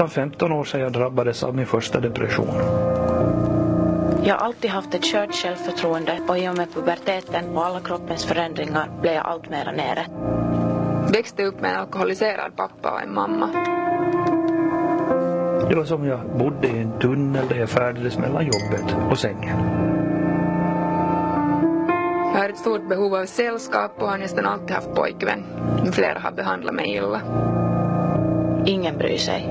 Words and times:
nästan 0.00 0.30
15 0.30 0.52
år 0.52 0.64
sedan 0.64 0.80
jag 0.80 0.92
drabbades 0.92 1.42
av 1.42 1.54
min 1.54 1.66
första 1.66 2.00
depression. 2.00 2.54
Jag 4.24 4.34
har 4.34 4.46
alltid 4.46 4.70
haft 4.70 4.94
ett 4.94 5.04
skört 5.04 5.34
självförtroende 5.34 6.20
och 6.28 6.38
i 6.38 6.48
och 6.48 6.56
med 6.56 6.74
puberteten 6.74 7.56
och 7.56 7.64
alla 7.64 7.80
kroppens 7.80 8.24
förändringar 8.24 8.90
blev 9.00 9.14
jag 9.14 9.26
allt 9.26 9.50
mera 9.50 9.72
nere. 9.72 10.06
Växte 11.12 11.44
upp 11.44 11.60
med 11.60 11.70
en 11.70 11.76
alkoholiserad 11.76 12.56
pappa 12.56 12.90
och 12.90 13.02
en 13.02 13.14
mamma. 13.14 13.46
Det 15.68 15.74
var 15.74 15.84
som 15.84 16.06
jag 16.06 16.20
bodde 16.38 16.68
i 16.68 16.78
en 16.78 16.98
tunnel 16.98 17.48
där 17.48 17.56
jag 17.56 17.68
färdades 17.68 18.18
mellan 18.18 18.44
jobbet 18.44 18.96
och 19.10 19.18
sängen. 19.18 19.58
Jag 22.34 22.40
har 22.40 22.48
ett 22.48 22.58
stort 22.58 22.88
behov 22.88 23.14
av 23.14 23.26
sällskap 23.26 23.92
och 23.98 24.08
har 24.08 24.18
nästan 24.18 24.46
alltid 24.46 24.70
haft 24.70 24.94
pojkvän. 24.94 25.44
Flera 25.92 26.18
har 26.18 26.32
behandlat 26.32 26.74
mig 26.74 26.94
illa. 26.94 27.20
Ingen 28.66 28.98
bryr 28.98 29.18
sig. 29.18 29.48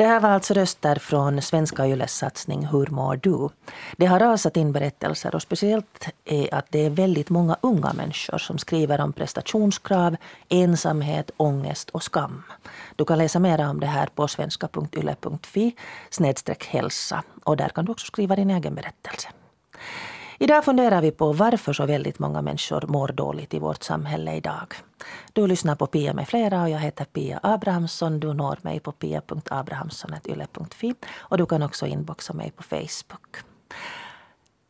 Det 0.00 0.06
här 0.06 0.20
var 0.20 0.30
alltså 0.30 0.54
röster 0.54 0.96
från 0.96 1.42
Svenska 1.42 1.86
Yles 1.86 2.14
satsning 2.14 2.66
Hur 2.66 2.86
mår 2.86 3.16
du? 3.16 3.48
Det 3.96 4.06
har 4.06 4.20
rasat 4.20 4.56
in 4.56 4.72
berättelser 4.72 5.34
och 5.34 5.42
speciellt 5.42 6.08
är 6.24 6.54
att 6.54 6.66
det 6.70 6.86
är 6.86 6.90
väldigt 6.90 7.30
många 7.30 7.56
unga 7.60 7.92
människor 7.92 8.38
som 8.38 8.58
skriver 8.58 9.00
om 9.00 9.12
prestationskrav, 9.12 10.16
ensamhet, 10.48 11.30
ångest 11.36 11.90
och 11.90 12.02
skam. 12.02 12.42
Du 12.96 13.04
kan 13.04 13.18
läsa 13.18 13.38
mer 13.38 13.68
om 13.68 13.80
det 13.80 13.86
här 13.86 14.06
på 14.06 14.28
svenska.yle.fi 14.28 15.74
hälsa 16.68 17.22
och 17.44 17.56
där 17.56 17.68
kan 17.68 17.84
du 17.84 17.92
också 17.92 18.06
skriva 18.06 18.36
din 18.36 18.50
egen 18.50 18.74
berättelse. 18.74 19.28
Idag 20.42 20.64
funderar 20.64 21.02
vi 21.02 21.10
på 21.10 21.32
varför 21.32 21.72
så 21.72 21.86
väldigt 21.86 22.18
många 22.18 22.42
människor 22.42 22.84
mår 22.88 23.08
dåligt 23.08 23.54
i 23.54 23.58
vårt 23.58 23.82
samhälle 23.82 24.34
idag. 24.34 24.74
Du 25.32 25.46
lyssnar 25.46 25.76
på 25.76 25.86
Pia 25.86 26.14
med 26.14 26.28
flera 26.28 26.62
och 26.62 26.70
jag 26.70 26.78
heter 26.78 27.04
Pia 27.04 27.40
Abrahamsson. 27.42 28.20
Du 28.20 28.34
når 28.34 28.58
mig 28.62 28.80
på 28.80 28.92
pia.abrahamsson.yle.fi 28.92 30.94
och 31.18 31.38
du 31.38 31.46
kan 31.46 31.62
också 31.62 31.86
inboxa 31.86 32.32
mig 32.32 32.50
på 32.50 32.62
Facebook. 32.62 33.49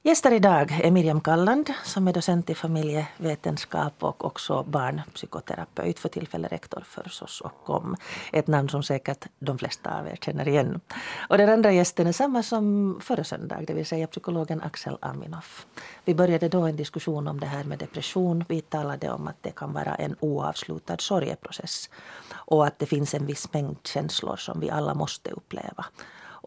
Gäster 0.03 0.33
idag 0.33 0.81
är 0.83 0.91
Miriam 0.91 1.21
Kalland 1.21 1.71
som 1.85 2.09
är 2.09 2.13
docent 2.13 2.51
i 2.51 2.55
familjevetenskap 2.55 3.95
och 3.99 4.25
också 4.25 4.63
barnpsykoterapeut, 4.63 5.99
för 5.99 6.09
tillfället 6.09 6.53
rektor 6.53 6.83
för 6.87 7.09
SOS 7.09 7.41
och 7.41 7.53
KOM. 7.65 7.97
Ett 8.33 8.47
namn 8.47 8.69
som 8.69 8.83
säkert 8.83 9.27
de 9.39 9.59
flesta 9.59 9.99
av 9.99 10.07
er 10.07 10.17
känner 10.21 10.49
igen. 10.49 10.81
Och 11.29 11.39
den 11.39 11.49
andra 11.49 11.73
gästen 11.73 12.07
är 12.07 12.13
samma 12.13 12.43
som 12.43 12.99
förra 13.03 13.25
söndag, 13.25 13.65
det 13.67 13.75
vill 13.75 13.87
säga 13.87 14.07
psykologen 14.07 14.63
Axel 14.63 14.97
Aminoff. 15.01 15.67
Vi 16.05 16.15
började 16.15 16.49
då 16.49 16.61
en 16.61 16.77
diskussion 16.77 17.29
om 17.29 17.41
det 17.41 17.47
här 17.47 17.65
med 17.65 17.79
depression. 17.79 18.45
Vi 18.49 18.61
talade 18.61 19.11
om 19.11 19.29
att 19.29 19.43
det 19.43 19.51
kan 19.51 19.73
vara 19.73 19.95
en 19.95 20.17
oavslutad 20.21 20.97
sorgeprocess 20.99 21.91
och 22.33 22.67
att 22.67 22.79
det 22.79 22.87
finns 22.87 23.15
en 23.15 23.27
viss 23.27 23.53
mängd 23.53 23.77
känslor 23.85 24.37
som 24.37 24.61
vi 24.61 24.71
alla 24.71 24.95
måste 24.95 25.31
uppleva. 25.31 25.87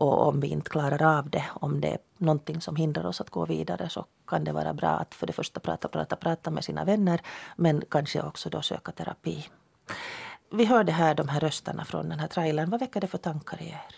Och 0.04 0.28
om 0.28 0.40
vi 0.40 0.48
inte 0.48 0.70
klarar 0.70 1.18
av 1.18 1.30
det, 1.30 1.44
om 1.54 1.82
det 1.82 1.88
är 1.88 1.98
någonting 2.18 2.62
som 2.62 2.76
hindrar 2.76 3.06
oss 3.06 3.22
att 3.22 3.30
gå 3.30 3.46
vidare 3.46 3.90
så 3.90 4.06
kan 4.28 4.44
det 4.44 4.52
vara 4.52 4.74
bra 4.74 4.90
att 4.90 5.16
för 5.16 5.28
det 5.28 5.34
första 5.34 5.60
prata, 5.60 5.88
prata, 5.88 6.16
prata 6.16 6.52
med 6.52 6.64
sina 6.64 6.84
vänner 6.86 7.22
men 7.56 7.84
kanske 7.90 8.22
också 8.22 8.50
då 8.50 8.62
söka 8.62 8.92
terapi. 8.92 9.46
Vi 10.52 10.66
hörde 10.66 10.92
här 10.92 11.16
de 11.16 11.28
här 11.28 11.40
rösterna 11.40 11.86
från 11.86 12.10
den 12.10 12.20
här 12.20 12.28
trailern. 12.28 12.70
Vad 12.70 12.80
väcker 12.80 13.02
det 13.02 13.08
för 13.08 13.18
tankar 13.18 13.62
i 13.62 13.68
er? 13.68 13.96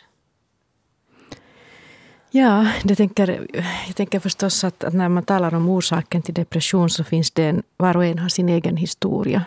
Ja, 2.31 2.67
det 2.83 2.95
tänker, 2.95 3.47
jag 3.87 3.95
tänker 3.95 4.19
förstås 4.19 4.63
att, 4.63 4.83
att, 4.83 4.93
när 4.93 5.09
man 5.09 5.23
talar 5.23 5.53
om 5.55 5.69
orsaken 5.69 6.21
till 6.21 6.33
depression 6.33 6.89
så 6.89 7.03
finns 7.03 7.31
det 7.31 7.43
en, 7.43 7.63
var 7.77 7.97
och 7.97 8.05
en 8.05 8.19
har 8.19 8.29
sin 8.29 8.49
egen 8.49 8.77
historia. 8.77 9.45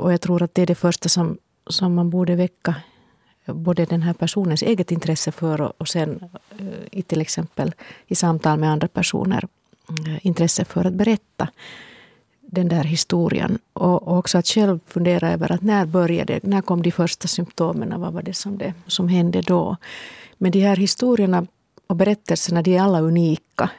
Och 0.00 0.12
jag 0.12 0.20
tror 0.20 0.42
att 0.42 0.54
det 0.54 0.62
är 0.62 0.66
det 0.66 0.74
första 0.74 1.08
som, 1.08 1.38
som 1.66 1.94
man 1.94 2.10
borde 2.10 2.36
väcka 2.36 2.74
både 3.46 3.84
den 3.84 4.02
här 4.02 4.12
personens 4.12 4.62
eget 4.62 4.92
intresse 4.92 5.32
för 5.32 5.72
och 5.80 5.88
sen 5.88 6.20
eh, 6.58 6.66
i 6.90 7.02
till 7.02 7.20
exempel 7.20 7.74
i 8.06 8.14
samtal 8.14 8.58
med 8.58 8.70
andra 8.70 8.88
personer 8.88 9.48
eh, 10.06 10.26
intresse 10.26 10.64
för 10.64 10.84
att 10.84 10.94
berätta 10.94 11.48
den 12.40 12.68
där 12.68 12.84
historien. 12.84 13.58
Och 13.72 14.18
också 14.18 14.38
att 14.38 14.46
själv 14.46 14.80
fundera 14.86 15.32
över 15.32 15.52
att 15.52 15.62
när 15.62 15.86
började, 15.86 16.40
när 16.42 16.62
kom 16.62 16.82
de 16.82 16.90
första 16.90 17.28
symptomen, 17.28 18.00
vad 18.00 18.12
var 18.12 18.22
det 18.22 18.34
som, 18.34 18.58
det 18.58 18.74
som 18.86 19.08
hände 19.08 19.40
då? 19.40 19.76
Men 20.38 20.52
de 20.52 20.60
här 20.60 20.76
historierna 20.76 21.46
och 21.86 21.96
berättelserna, 21.96 22.62
de 22.62 22.76
är 22.76 22.82
alla 22.82 23.00
unika. 23.00 23.70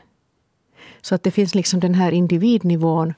Så 1.01 1.15
att 1.15 1.23
det 1.23 1.31
finns 1.31 1.55
liksom 1.55 1.79
den 1.79 1.95
här 1.95 2.11
individnivån 2.11 3.13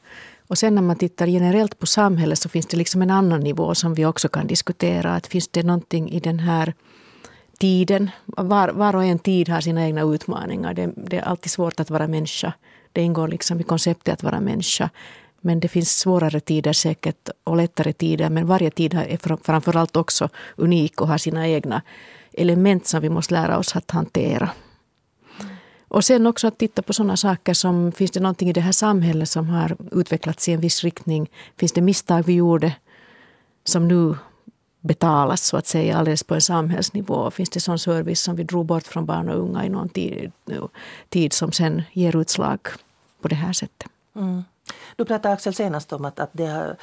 och 0.50 0.58
sen 0.58 0.76
när 0.76 0.82
man 0.82 0.96
tittar 0.96 1.28
generellt 1.28 1.80
på 1.80 1.86
samhället 1.86 2.40
så 2.40 2.50
finns 2.50 2.66
det 2.66 2.78
liksom 2.78 3.02
en 3.02 3.12
annan 3.12 3.40
nivå 3.40 3.76
som 3.76 3.94
vi 3.94 4.06
också 4.06 4.28
kan 4.30 4.48
diskutera. 4.48 5.16
Att 5.16 5.28
finns 5.28 5.48
det 5.48 5.64
någonting 5.64 6.10
i 6.10 6.20
den 6.20 6.40
här 6.40 6.74
tiden? 7.60 8.10
Var, 8.26 8.70
var 8.70 8.96
och 8.96 9.04
en 9.04 9.20
tid 9.20 9.50
har 9.50 9.62
sina 9.62 9.86
egna 9.86 10.02
utmaningar. 10.02 10.74
Det, 10.74 10.92
det, 10.96 11.18
är 11.18 11.22
alltid 11.22 11.52
svårt 11.52 11.80
att 11.80 11.90
vara 11.90 12.08
människa. 12.08 12.54
Det 12.94 13.02
ingår 13.02 13.28
liksom 13.28 13.60
i 13.60 13.64
konceptet 13.64 14.14
att 14.14 14.24
vara 14.24 14.40
människa. 14.40 14.90
Men 15.42 15.60
det 15.60 15.68
finns 15.68 16.00
svårare 16.00 16.40
tider 16.40 16.74
säkert 16.74 17.30
och 17.44 17.58
lättare 17.58 17.94
tider. 17.94 18.30
Men 18.30 18.48
varje 18.48 18.72
tid 18.72 18.94
är 18.94 19.38
framförallt 19.44 19.96
också 19.96 20.30
unik 20.56 21.02
och 21.02 21.08
har 21.08 21.18
sina 21.18 21.48
egna 21.48 21.82
element 22.34 22.88
som 22.88 23.02
vi 23.02 23.10
måste 23.10 23.34
lära 23.34 23.58
oss 23.58 23.76
att 23.76 23.92
hantera. 23.92 24.50
Och 25.90 26.06
sen 26.06 26.28
också 26.28 26.48
att 26.48 26.58
titta 26.58 26.82
på 26.82 26.94
sådana 26.94 27.18
saker 27.18 27.54
som, 27.54 27.92
finns 27.92 28.12
det 28.12 28.20
någonting 28.20 28.50
i 28.50 28.54
det 28.54 28.62
här 28.62 28.72
samhället 28.72 29.30
som 29.30 29.50
har 29.50 29.78
utvecklats 29.92 30.50
i 30.50 30.54
en 30.54 30.62
viss 30.62 30.84
riktning? 30.84 31.30
Finns 31.58 31.72
det 31.72 31.82
misstag 31.82 32.24
vi 32.26 32.34
gjorde 32.34 32.76
som 33.64 33.88
nu 33.88 34.16
betalas 34.82 35.44
så 35.44 35.58
att 35.58 35.68
säga 35.68 35.98
alldeles 35.98 36.24
på 36.24 36.36
en 36.36 36.42
samhällsnivå? 36.42 37.32
Finns 37.32 37.50
det 37.50 37.60
sån 37.60 37.80
service 37.80 38.22
som 38.22 38.36
vi 38.36 38.44
drog 38.44 38.66
bort 38.66 38.88
från 38.88 39.06
barn 39.06 39.30
och 39.30 39.40
unga 39.40 39.66
i 39.66 39.70
någon 39.70 39.90
tid, 39.90 40.32
tid 41.10 41.34
som 41.34 41.52
sen 41.52 41.84
ger 41.94 42.16
utslag 42.22 42.60
på 43.22 43.28
det 43.28 43.36
här 43.36 43.54
sättet? 43.54 43.90
Mm. 44.16 44.44
Du 45.00 45.06
pratade 45.06 45.34
Axel 45.34 45.54
senast 45.54 45.94
om 45.94 46.06
att, 46.06 46.20
att 46.20 46.30
det, 46.32 46.76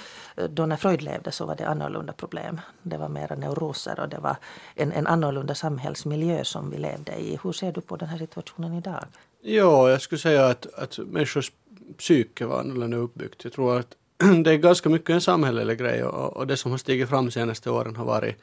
då 0.51 0.67
när 0.67 0.77
Freud 0.77 1.03
levde 1.03 1.33
så 1.33 1.47
var 1.47 1.57
det 1.57 1.69
annorlunda 1.69 2.13
problem. 2.13 2.61
Det 2.83 2.97
var 2.97 3.09
mera 3.09 3.37
neuroser 3.37 4.01
och 4.01 4.09
det 4.09 4.19
var 4.19 4.37
en, 4.75 4.93
en 4.93 5.07
annorlunda 5.07 5.55
samhällsmiljö 5.55 6.45
som 6.45 6.71
vi 6.71 6.79
levde 6.79 7.13
i. 7.13 7.39
Hur 7.43 7.53
ser 7.53 7.73
du 7.73 7.81
på 7.81 7.97
den 7.97 8.09
här 8.09 8.19
situationen 8.19 8.75
idag? 8.75 9.05
Ja, 9.41 9.91
jag 9.91 10.01
skulle 10.01 10.19
säga 10.19 10.47
att, 10.47 10.75
att 10.75 10.99
människors 10.99 11.53
psyke 11.99 12.47
var 12.47 12.61
annorlunda 12.61 12.97
uppbyggt. 12.97 13.45
Jag 13.45 13.53
tror 13.53 13.79
att 13.79 13.95
det 14.45 14.51
är 14.51 14.57
ganska 14.57 14.89
mycket 14.89 15.11
en 15.11 15.21
samhällelig 15.21 15.79
grej 15.79 16.05
och, 16.05 16.37
och 16.37 16.47
det 16.47 16.57
som 16.57 16.71
har 16.71 16.79
stigit 16.79 17.09
fram 17.09 17.25
de 17.25 17.31
senaste 17.31 17.71
åren 17.71 17.97
har 17.97 18.05
varit 18.05 18.37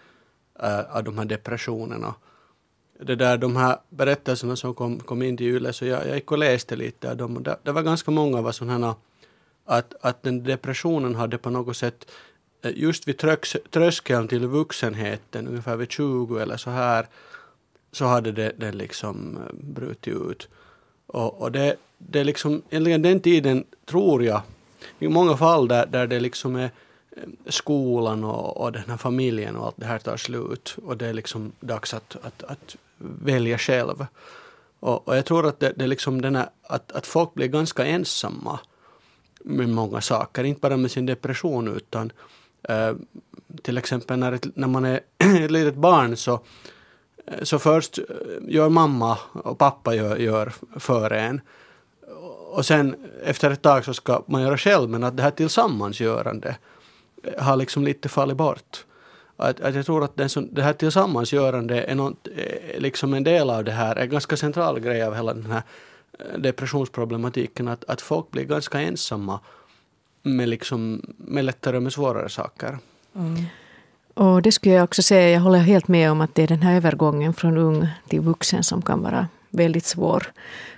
äh, 0.60 0.96
av 0.98 1.04
de 1.04 1.18
här 1.18 1.26
depressionerna. 1.26 2.16
Det 3.00 3.16
där, 3.16 3.38
de 3.38 3.56
här 3.56 3.78
berättelserna 3.90 4.56
som 4.56 4.74
kom, 4.74 5.00
kom 5.00 5.22
in 5.22 5.38
till 5.38 5.48
Yle, 5.48 5.74
så 5.74 5.86
jag, 5.86 6.08
jag 6.08 6.16
gick 6.16 6.32
och 6.32 6.38
läste 6.38 6.76
lite 6.76 7.16
De. 7.16 7.44
Det, 7.44 7.58
det 7.64 7.72
var 7.72 7.82
ganska 7.82 8.12
många 8.12 8.42
var 8.42 8.52
sådana 8.52 8.96
att, 9.66 9.94
att 10.02 10.24
den 10.24 10.44
depressionen 10.44 11.16
hade 11.16 11.38
på 11.38 11.50
något 11.50 11.78
sätt 11.78 12.12
eh, 12.62 12.72
just 12.76 13.08
vid 13.08 13.18
tröskeln 13.72 14.28
till 14.28 14.48
vuxenheten, 14.48 15.48
ungefär 15.48 15.76
vid 15.76 15.92
20 15.92 16.38
eller 16.38 16.58
så 16.58 16.70
här, 16.70 17.08
så 17.92 18.06
hade 18.06 18.32
det, 18.32 18.52
den 18.58 18.78
liksom 18.78 19.38
eh, 19.38 19.54
brutit 19.54 20.14
ut. 20.14 20.48
Och, 21.08 21.42
och 21.42 21.52
det, 21.52 21.76
det 21.98 22.20
är 22.20 22.24
liksom, 22.24 22.62
egentligen 22.70 23.02
den 23.02 23.20
tiden 23.20 23.64
tror 23.86 24.24
jag, 24.24 24.42
i 25.00 25.08
många 25.08 25.38
fall 25.38 25.68
där, 25.68 25.86
där 25.86 26.08
det 26.08 26.20
liksom 26.20 26.56
är 26.56 26.72
eh, 27.18 27.24
skolan 27.48 28.24
och, 28.24 28.58
och 28.58 28.72
den 28.72 28.90
här 28.90 28.98
familjen 28.98 29.56
och 29.56 29.66
allt 29.66 29.78
det 29.78 29.86
här 29.86 30.00
tar 30.00 30.18
slut 30.18 30.78
och 30.86 30.98
det 30.98 31.08
är 31.08 31.14
liksom 31.14 31.52
dags 31.60 31.94
att, 31.94 32.18
att, 32.22 32.44
att 32.44 32.76
välja 32.98 33.58
själv. 33.58 34.06
Och, 34.80 35.08
och 35.08 35.18
jag 35.18 35.26
tror 35.26 35.48
att 35.48 35.60
det, 35.60 35.74
det 35.76 35.84
är 35.84 35.88
liksom 35.88 36.22
den 36.22 36.36
här, 36.36 36.50
att, 36.64 36.92
att 36.92 37.08
folk 37.08 37.34
blir 37.34 37.48
ganska 37.48 37.86
ensamma 37.86 38.60
med 39.44 39.70
många 39.70 40.02
saker, 40.02 40.44
inte 40.44 40.62
bara 40.62 40.78
med 40.78 40.92
sin 40.92 41.06
depression 41.06 41.68
utan 41.68 42.12
uh, 42.70 42.96
till 43.62 43.78
exempel 43.78 44.20
när, 44.20 44.32
ett, 44.32 44.56
när 44.56 44.68
man 44.68 44.86
är 44.86 45.00
ett 45.44 45.52
litet 45.52 45.76
barn 45.76 46.18
så, 46.18 46.34
eh, 47.28 47.44
så 47.44 47.60
först 47.60 47.98
eh, 47.98 48.04
gör 48.48 48.70
mamma 48.70 49.18
och 49.34 49.58
pappa 49.58 49.96
gör, 49.96 50.18
gör 50.18 50.54
för 50.80 51.12
en 51.12 51.42
och 52.52 52.66
sen 52.66 52.96
efter 53.24 53.52
ett 53.52 53.62
tag 53.62 53.86
så 53.86 53.94
ska 53.94 54.24
man 54.28 54.42
göra 54.42 54.58
själv 54.58 54.90
men 54.90 55.04
att 55.04 55.18
det 55.18 55.24
här 55.24 55.32
tillsammansgörande 55.32 56.56
har 57.38 57.56
liksom 57.56 57.84
lite 57.84 58.10
fallit 58.10 58.38
bort. 58.38 58.86
Att, 59.38 59.62
att 59.62 59.76
jag 59.76 59.86
tror 59.86 60.04
att 60.04 60.18
den 60.18 60.30
som, 60.30 60.54
det 60.54 60.62
här 60.62 60.74
tillsammansgörande 60.74 61.82
är 61.82 61.96
något, 61.96 62.28
liksom 62.78 63.14
en 63.14 63.24
del 63.24 63.50
av 63.50 63.64
det 63.64 63.72
här, 63.72 63.96
en 63.96 64.10
ganska 64.10 64.38
central 64.38 64.80
grej 64.80 65.04
av 65.04 65.16
hela 65.16 65.34
den 65.34 65.52
här 65.52 65.64
Eh, 66.20 66.40
depressionsproblematiken 66.40 67.68
att, 67.68 67.84
att 67.84 68.02
folk 68.02 68.32
blir 68.32 68.44
ganska 68.44 68.82
ensamma 68.82 69.40
med, 70.24 70.50
liksom, 70.50 71.02
med 71.18 71.46
lättare 71.46 71.78
och 71.78 71.84
med 71.84 71.94
svårare 71.94 72.30
saker. 72.30 72.80
Mm. 73.16 73.46
Och 74.14 74.42
det 74.42 74.52
skulle 74.52 74.76
jag 74.76 74.84
också 74.84 75.04
säga, 75.04 75.30
jag 75.30 75.42
håller 75.42 75.60
helt 75.60 75.88
med 75.88 76.12
om 76.12 76.22
att 76.22 76.36
det 76.36 76.44
är 76.44 76.48
den 76.48 76.62
här 76.62 76.76
övergången 76.76 77.34
från 77.34 77.58
ung 77.58 77.88
till 78.08 78.22
vuxen 78.22 78.64
som 78.64 78.82
kan 78.82 79.02
vara 79.02 79.28
väldigt 79.50 79.86
svår. 79.86 80.32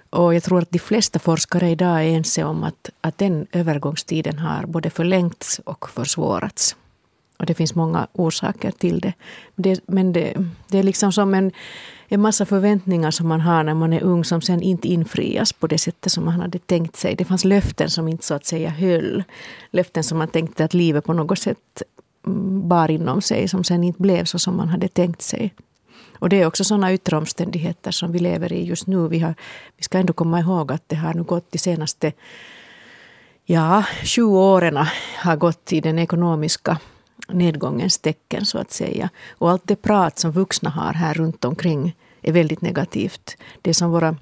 och 0.09 0.35
jag 0.35 0.43
tror 0.43 0.61
att 0.61 0.71
de 0.71 0.79
flesta 0.79 1.19
forskare 1.19 1.69
idag 1.69 1.99
är 1.99 2.17
ense 2.17 2.43
om 2.43 2.63
att, 2.63 2.89
att 3.01 3.17
den 3.17 3.47
övergångstiden 3.51 4.39
har 4.39 4.65
både 4.65 4.89
förlängts 4.89 5.59
och 5.65 5.89
försvårats. 5.89 6.75
Och 7.37 7.45
det 7.45 7.53
finns 7.53 7.75
många 7.75 8.07
orsaker 8.13 8.71
till 8.71 8.99
det. 8.99 9.13
det 9.55 9.79
men 9.87 10.13
det, 10.13 10.33
det 10.67 10.77
är 10.77 10.83
liksom 10.83 11.11
som 11.11 11.33
en, 11.33 11.51
en 12.07 12.21
massa 12.21 12.45
förväntningar 12.45 13.11
som 13.11 13.27
man 13.27 13.41
har 13.41 13.63
när 13.63 13.73
man 13.73 13.93
är 13.93 14.03
ung 14.03 14.25
som 14.25 14.41
sen 14.41 14.61
inte 14.61 14.87
infrias 14.87 15.53
på 15.53 15.67
det 15.67 15.77
sättet 15.77 16.11
som 16.11 16.25
man 16.25 16.39
hade 16.39 16.59
tänkt 16.59 16.95
sig. 16.95 17.15
Det 17.15 17.25
fanns 17.25 17.45
löften 17.45 17.89
som 17.89 18.07
inte 18.07 18.25
så 18.25 18.33
att 18.33 18.45
säga 18.45 18.69
höll. 18.69 19.23
Löften 19.71 20.03
som 20.03 20.17
man 20.17 20.27
tänkte 20.27 20.65
att 20.65 20.73
livet 20.73 21.05
på 21.05 21.13
något 21.13 21.39
sätt 21.39 21.83
mm, 22.27 22.67
bar 22.67 22.91
inom 22.91 23.21
sig 23.21 23.47
som 23.47 23.63
sen 23.63 23.83
inte 23.83 24.01
blev 24.01 24.25
så 24.25 24.39
som 24.39 24.57
man 24.57 24.69
hade 24.69 24.87
tänkt 24.87 25.21
sig. 25.21 25.53
Och 26.19 26.29
det 26.29 26.41
är 26.41 26.45
också 26.45 26.63
sådana 26.63 26.93
yttre 26.93 27.17
omständigheter 27.17 27.91
som 27.91 28.11
vi 28.11 28.19
lever 28.19 28.53
i 28.53 28.65
just 28.65 28.87
nu. 28.87 29.07
Vi, 29.07 29.19
har, 29.19 29.35
vi 29.77 29.83
ska 29.83 29.97
ändå 29.97 30.13
komma 30.13 30.39
ihåg 30.39 30.71
att 30.71 30.83
det 30.87 30.95
har 30.95 31.13
nu 31.13 31.23
gått 31.23 31.51
de 31.51 31.57
senaste 31.57 32.13
ja, 33.45 33.83
20 34.03 34.39
åren 34.39 34.77
har 35.17 35.35
gått 35.35 35.73
i 35.73 35.81
den 35.81 35.99
ekonomiska 35.99 36.77
nedgångens 37.27 37.97
tecken 37.97 38.45
så 38.45 38.57
att 38.57 38.71
säga. 38.71 39.09
Och 39.31 39.51
allt 39.51 39.67
det 39.67 39.75
prat 39.75 40.19
som 40.19 40.31
vuxna 40.31 40.69
har 40.69 40.93
här 40.93 41.13
runt 41.13 41.45
omkring 41.45 41.95
är 42.21 42.31
väldigt 42.31 42.61
negativt. 42.61 43.37
Det 43.61 43.73
som 43.73 43.91
våra 43.91 44.15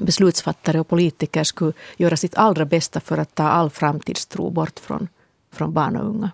beslutsfattare 0.00 0.80
och 0.80 0.88
politiker 0.88 1.44
skulle 1.44 1.72
göra 1.96 2.16
sitt 2.16 2.34
allra 2.34 2.64
bästa 2.64 3.00
för 3.00 3.18
att 3.18 3.34
ta 3.34 3.44
all 3.44 3.70
framtidstro 3.70 4.50
bort 4.50 4.78
från, 4.78 5.08
från 5.52 5.72
barn 5.72 5.96
och 5.96 6.08
unga. 6.08 6.30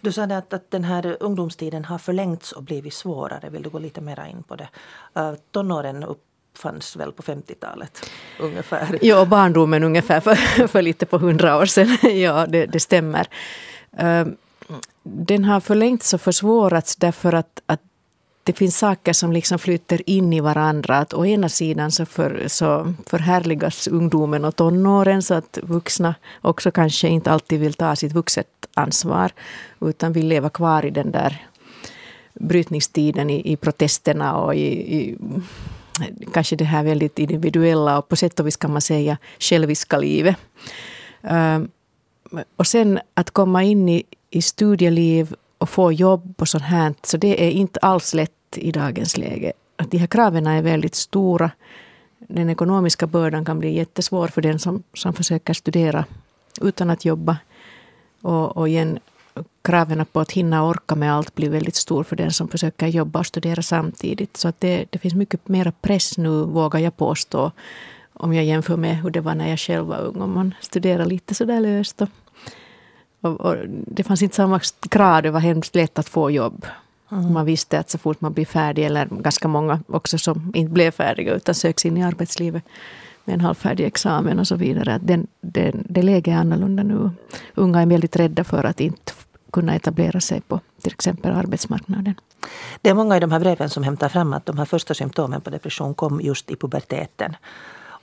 Du 0.00 0.12
sa 0.12 0.22
att, 0.22 0.52
att 0.52 0.70
den 0.70 0.84
här 0.84 1.16
ungdomstiden 1.20 1.84
har 1.84 1.98
förlängts 1.98 2.52
och 2.52 2.62
blivit 2.62 2.94
svårare. 2.94 3.50
Vill 3.50 3.62
du 3.62 3.70
gå 3.70 3.78
lite 3.78 4.00
mer 4.00 4.26
in 4.30 4.42
på 4.42 4.56
det? 4.56 4.68
Uh, 5.18 5.34
tonåren 5.50 6.04
uppfanns 6.04 6.96
väl 6.96 7.12
på 7.12 7.22
50-talet 7.22 8.10
ungefär? 8.40 8.98
Ja, 9.02 9.24
barndomen 9.24 9.84
ungefär 9.84 10.20
för, 10.20 10.34
för 10.68 10.82
lite 10.82 11.06
på 11.06 11.18
hundra 11.18 11.56
år 11.56 11.66
sedan. 11.66 11.98
ja, 12.20 12.46
det, 12.46 12.66
det 12.66 12.80
stämmer. 12.80 13.28
Uh, 14.02 14.26
den 15.02 15.44
har 15.44 15.60
förlängts 15.60 16.14
och 16.14 16.20
försvårats 16.20 16.96
därför 16.96 17.32
att, 17.32 17.62
att 17.66 17.80
det 18.42 18.52
finns 18.52 18.78
saker 18.78 19.12
som 19.12 19.32
liksom 19.32 19.58
flyter 19.58 20.10
in 20.10 20.32
i 20.32 20.40
varandra. 20.40 20.98
Att 20.98 21.14
å 21.14 21.26
ena 21.26 21.48
sidan 21.48 21.90
så, 21.90 22.06
för, 22.06 22.44
så 22.48 22.94
förhärligas 23.06 23.88
ungdomen 23.88 24.44
och 24.44 24.56
tonåren 24.56 25.22
så 25.22 25.34
att 25.34 25.58
vuxna 25.62 26.14
också 26.42 26.70
kanske 26.70 27.08
inte 27.08 27.30
alltid 27.30 27.60
vill 27.60 27.74
ta 27.74 27.96
sitt 27.96 28.12
vuxet 28.12 28.48
ansvar 28.74 29.32
utan 29.80 30.12
vill 30.12 30.28
leva 30.28 30.48
kvar 30.48 30.84
i 30.84 30.90
den 30.90 31.10
där 31.10 31.46
brytningstiden 32.34 33.30
i, 33.30 33.52
i 33.52 33.56
protesterna 33.56 34.36
och 34.36 34.54
i, 34.54 34.96
i 34.96 35.18
kanske 36.32 36.56
det 36.56 36.64
här 36.64 36.84
väldigt 36.84 37.18
individuella 37.18 37.98
och 37.98 38.08
på 38.08 38.16
sätt 38.16 38.40
och 38.40 38.46
vis 38.46 38.56
kan 38.56 38.72
man 38.72 38.82
säga 38.82 39.18
själviska 39.38 39.98
livet. 39.98 40.36
Um, 41.20 41.68
och 42.56 42.66
sen 42.66 42.98
att 43.14 43.30
komma 43.30 43.62
in 43.62 43.88
i, 43.88 44.04
i 44.30 44.42
studieliv 44.42 45.34
och 45.58 45.68
få 45.68 45.92
jobb 45.92 46.34
och 46.38 46.48
sånt 46.48 46.64
här, 46.64 46.94
så 47.02 47.16
det 47.16 47.46
är 47.46 47.50
inte 47.50 47.80
alls 47.80 48.14
lätt 48.14 48.32
i 48.54 48.72
dagens 48.72 49.16
läge. 49.16 49.52
Att 49.76 49.90
de 49.90 49.98
här 49.98 50.06
kraven 50.06 50.46
är 50.46 50.62
väldigt 50.62 50.94
stora. 50.94 51.50
Den 52.18 52.50
ekonomiska 52.50 53.06
bördan 53.06 53.44
kan 53.44 53.58
bli 53.58 53.76
jättesvår 53.76 54.28
för 54.28 54.42
den 54.42 54.58
som, 54.58 54.82
som 54.94 55.12
försöker 55.12 55.54
studera 55.54 56.04
utan 56.60 56.90
att 56.90 57.04
jobba. 57.04 57.36
Och, 58.22 58.56
och 58.56 58.68
igen, 58.68 58.98
kraven 59.62 60.06
på 60.12 60.20
att 60.20 60.32
hinna 60.32 60.62
och 60.62 60.68
orka 60.68 60.94
med 60.94 61.14
allt 61.14 61.34
blir 61.34 61.50
väldigt 61.50 61.76
stor 61.76 62.04
för 62.04 62.16
den 62.16 62.32
som 62.32 62.48
försöker 62.48 62.86
jobba 62.86 63.18
och 63.18 63.26
studera 63.26 63.62
samtidigt. 63.62 64.36
Så 64.36 64.48
att 64.48 64.60
det, 64.60 64.84
det 64.90 64.98
finns 64.98 65.14
mycket 65.14 65.48
mera 65.48 65.72
press 65.72 66.18
nu, 66.18 66.44
vågar 66.44 66.80
jag 66.80 66.96
påstå, 66.96 67.52
om 68.12 68.34
jag 68.34 68.44
jämför 68.44 68.76
med 68.76 68.96
hur 68.96 69.10
det 69.10 69.20
var 69.20 69.34
när 69.34 69.48
jag 69.48 69.58
själv 69.58 69.86
var 69.86 69.98
ung. 69.98 70.20
Om 70.20 70.34
man 70.34 70.54
studerar 70.60 71.06
lite 71.06 71.34
sådär 71.34 71.60
löst. 71.60 72.02
Och, 72.02 72.08
och, 73.20 73.40
och 73.40 73.56
det 73.68 74.04
fanns 74.04 74.22
inte 74.22 74.36
samma 74.36 74.60
krav, 74.90 75.22
det 75.22 75.30
var 75.30 75.40
hemskt 75.40 75.74
lätt 75.74 75.98
att 75.98 76.08
få 76.08 76.30
jobb. 76.30 76.66
Mm. 77.12 77.32
Man 77.32 77.46
visste 77.46 77.78
att 77.78 77.90
så 77.90 77.98
fort 77.98 78.20
man 78.20 78.32
blir 78.32 78.44
färdig, 78.44 78.84
eller 78.84 79.06
ganska 79.06 79.48
många 79.48 79.80
också 79.88 80.18
som 80.18 80.52
inte 80.54 80.72
blev 80.72 80.90
färdiga 80.90 81.34
utan 81.34 81.54
söks 81.54 81.86
in 81.86 81.96
i 81.96 82.04
arbetslivet 82.04 82.64
med 83.24 83.34
en 83.34 83.40
halvfärdig 83.40 83.84
examen 83.84 84.38
och 84.38 84.46
så 84.46 84.56
vidare. 84.56 84.94
Att 84.94 85.06
den, 85.06 85.26
den, 85.40 85.86
det 85.88 86.02
läget 86.02 86.34
är 86.34 86.36
annorlunda 86.36 86.82
nu. 86.82 87.10
Unga 87.54 87.82
är 87.82 87.86
väldigt 87.86 88.16
rädda 88.16 88.44
för 88.44 88.64
att 88.64 88.80
inte 88.80 89.12
kunna 89.52 89.74
etablera 89.74 90.20
sig 90.20 90.40
på 90.40 90.60
till 90.82 90.92
exempel 90.92 91.32
arbetsmarknaden. 91.32 92.14
Det 92.80 92.90
är 92.90 92.94
många 92.94 93.16
i 93.16 93.20
de 93.20 93.32
här 93.32 93.40
breven 93.40 93.70
som 93.70 93.82
hämtar 93.82 94.08
fram 94.08 94.32
att 94.32 94.46
de 94.46 94.58
här 94.58 94.64
första 94.64 94.94
symptomen 94.94 95.40
på 95.40 95.50
depression 95.50 95.94
kom 95.94 96.20
just 96.20 96.50
i 96.50 96.56
puberteten. 96.56 97.36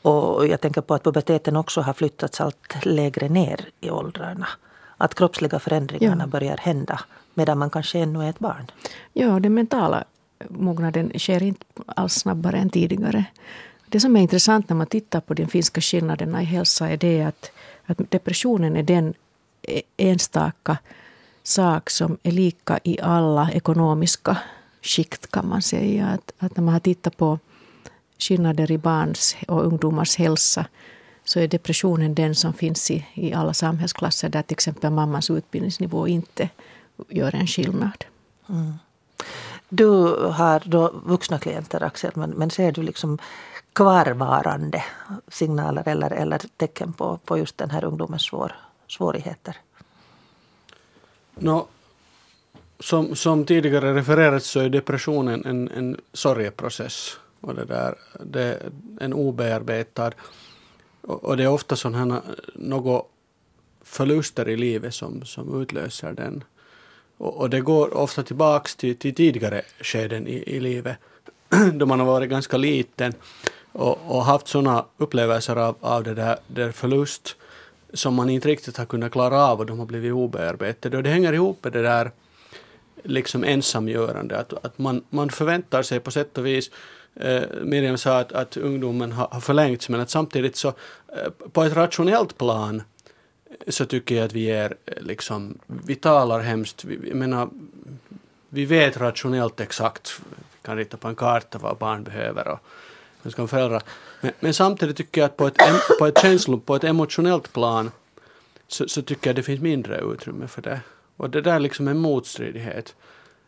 Och 0.01 0.47
jag 0.47 0.61
tänker 0.61 0.81
på 0.81 0.93
att 0.93 1.03
puberteten 1.03 1.55
också 1.55 1.81
har 1.81 1.93
flyttats 1.93 2.41
allt 2.41 2.85
lägre 2.85 3.29
ner 3.29 3.65
i 3.81 3.89
åldrarna. 3.89 4.47
Att 5.03 5.15
kroppsliga 5.15 5.59
förändringarna 5.59 6.23
ja. 6.23 6.27
börjar 6.27 6.57
hända 6.57 6.99
medan 7.33 7.57
man 7.57 7.69
kanske 7.69 7.99
ännu 7.99 8.23
är 8.23 8.29
ett 8.29 8.39
barn. 8.39 8.71
Ja, 9.13 9.39
den 9.39 9.53
mentala 9.53 10.03
mognaden 10.49 11.11
sker 11.19 11.43
inte 11.43 11.65
alls 11.85 12.13
snabbare 12.13 12.57
än 12.57 12.69
tidigare. 12.69 13.25
Det 13.87 13.99
som 13.99 14.15
är 14.15 14.21
intressant 14.21 14.69
när 14.69 14.75
man 14.75 14.87
tittar 14.87 15.21
på 15.21 15.33
de 15.33 15.47
finska 15.47 15.81
skillnaderna 15.81 16.41
i 16.41 16.45
hälsa 16.45 16.89
är 16.89 16.97
det 16.97 17.21
att, 17.21 17.51
att 17.85 18.11
depressionen 18.11 18.75
är 18.75 18.83
den 18.83 19.13
enstaka 19.97 20.77
sak 21.43 21.89
som 21.89 22.17
är 22.23 22.31
lika 22.31 22.79
i 22.83 23.01
alla 23.01 23.51
ekonomiska 23.51 24.37
skikt 24.81 25.31
kan 25.31 25.47
man 25.47 25.61
säga. 25.61 26.07
Att, 26.07 26.33
att 26.37 26.57
när 26.57 26.63
man 26.63 26.73
har 26.73 26.79
tittat 26.79 27.17
på 27.17 27.39
skillnader 28.19 28.71
i 28.71 28.77
barns 28.77 29.35
och 29.47 29.65
ungdomars 29.65 30.17
hälsa 30.17 30.65
så 31.23 31.39
är 31.39 31.47
depressionen 31.47 32.15
den 32.15 32.35
som 32.35 32.53
finns 32.53 32.91
i, 32.91 33.05
i 33.13 33.33
alla 33.33 33.53
samhällsklasser 33.53 34.29
där 34.29 34.41
till 34.41 34.55
exempel 34.55 34.91
mammans 34.91 35.29
utbildningsnivå 35.29 36.07
inte 36.07 36.49
gör 37.09 37.35
en 37.35 37.47
skillnad. 37.47 38.05
Mm. 38.49 38.73
Du 39.69 39.87
har 40.31 40.63
då 40.65 40.91
vuxna 41.05 41.39
klienter, 41.39 41.83
Axel, 41.83 42.11
men, 42.15 42.29
men 42.29 42.49
ser 42.49 42.71
du 42.71 42.83
liksom 42.83 43.17
kvarvarande 43.73 44.83
signaler 45.27 45.87
eller, 45.87 46.11
eller 46.11 46.41
tecken 46.57 46.93
på, 46.93 47.19
på 47.25 47.37
just 47.37 47.57
den 47.57 47.69
här 47.69 47.83
ungdomens 47.83 48.23
svår, 48.23 48.55
svårigheter? 48.87 49.57
No, 51.35 51.67
som, 52.79 53.15
som 53.15 53.45
tidigare 53.45 53.93
refererats 53.93 54.49
så 54.49 54.59
är 54.59 54.69
depressionen 54.69 55.45
en, 55.45 55.69
en 55.69 55.97
sorgeprocess. 56.13 57.17
Och 57.41 57.55
det 57.55 57.65
där, 57.65 57.95
det 58.19 58.43
är 58.43 58.71
en 58.99 59.13
obearbetad. 59.13 60.11
Och, 61.07 61.23
och 61.23 61.37
det 61.37 61.43
är 61.43 61.49
ofta 61.49 61.75
sådana 61.75 62.21
något 62.55 63.09
förluster 63.81 64.49
i 64.49 64.57
livet 64.57 64.93
som, 64.93 65.25
som 65.25 65.61
utlöser 65.61 66.13
den. 66.13 66.43
Och, 67.17 67.37
och 67.37 67.49
det 67.49 67.61
går 67.61 67.97
ofta 67.97 68.23
tillbaks 68.23 68.75
till, 68.75 68.97
till 68.97 69.15
tidigare 69.15 69.61
skeden 69.81 70.27
i, 70.27 70.43
i 70.47 70.59
livet 70.59 70.97
då 71.73 71.85
man 71.85 71.99
har 71.99 72.07
varit 72.07 72.29
ganska 72.29 72.57
liten 72.57 73.13
och, 73.71 73.97
och 74.07 74.25
haft 74.25 74.47
sådana 74.47 74.85
upplevelser 74.97 75.55
av, 75.55 75.75
av 75.79 76.03
det 76.03 76.13
där, 76.13 76.37
där 76.47 76.71
förlust 76.71 77.35
som 77.93 78.15
man 78.15 78.29
inte 78.29 78.47
riktigt 78.47 78.77
har 78.77 78.85
kunnat 78.85 79.11
klara 79.11 79.45
av 79.45 79.59
och 79.59 79.65
de 79.65 79.79
har 79.79 79.85
blivit 79.85 80.13
obearbetade. 80.13 80.97
Och 80.97 81.03
det 81.03 81.09
hänger 81.09 81.33
ihop 81.33 81.63
med 81.63 81.73
det 81.73 81.81
där 81.81 82.11
liksom 83.03 83.43
ensamgörande, 83.43 84.39
att, 84.39 84.65
att 84.65 84.77
man, 84.77 85.03
man 85.09 85.29
förväntar 85.29 85.83
sig 85.83 85.99
på 85.99 86.11
sätt 86.11 86.37
och 86.37 86.45
vis 86.45 86.71
eh, 87.15 87.43
Miriam 87.61 87.97
sa 87.97 88.19
att, 88.19 88.31
att 88.31 88.57
ungdomen 88.57 89.11
har, 89.11 89.27
har 89.31 89.39
förlängts 89.39 89.89
men 89.89 89.99
att 89.99 90.09
samtidigt 90.09 90.55
så 90.55 90.67
eh, 90.67 91.29
på 91.51 91.63
ett 91.63 91.73
rationellt 91.73 92.37
plan 92.37 92.83
eh, 93.49 93.71
så 93.71 93.85
tycker 93.85 94.15
jag 94.15 94.25
att 94.25 94.33
vi 94.33 94.51
är 94.51 94.75
eh, 94.85 95.01
liksom, 95.01 95.57
vi 95.67 95.95
talar 95.95 96.39
hemskt, 96.39 96.85
vi, 96.85 97.09
jag 97.09 97.17
menar, 97.17 97.49
vi 98.49 98.65
vet 98.65 98.97
rationellt 98.97 99.59
exakt, 99.59 100.21
vi 100.29 100.65
kan 100.65 100.77
rita 100.77 100.97
på 100.97 101.07
en 101.07 101.15
karta 101.15 101.57
vad 101.57 101.77
barn 101.77 102.03
behöver 102.03 102.47
och 102.47 102.59
hur 103.23 103.31
ska 103.31 103.47
föräldrar. 103.47 103.83
Men, 104.21 104.31
men, 104.39 104.53
samtidigt 104.53 104.97
tycker 104.97 105.21
jag 105.21 105.25
att 105.25 105.37
på 105.37 105.47
ett, 105.47 105.57
på 105.99 106.07
ett 106.07 106.21
känslo, 106.21 106.59
på 106.59 106.75
ett 106.75 106.83
emotionellt 106.83 107.53
plan 107.53 107.91
så, 108.67 108.87
så, 108.87 109.01
tycker 109.01 109.29
jag 109.29 109.35
det 109.35 109.43
finns 109.43 109.61
mindre 109.61 110.01
utrymme 110.13 110.47
för 110.47 110.61
det. 110.61 110.79
Och 111.17 111.29
det 111.29 111.41
där 111.41 111.55
är 111.55 111.59
liksom 111.59 111.87
en 111.87 111.97
motstridighet. 111.97 112.95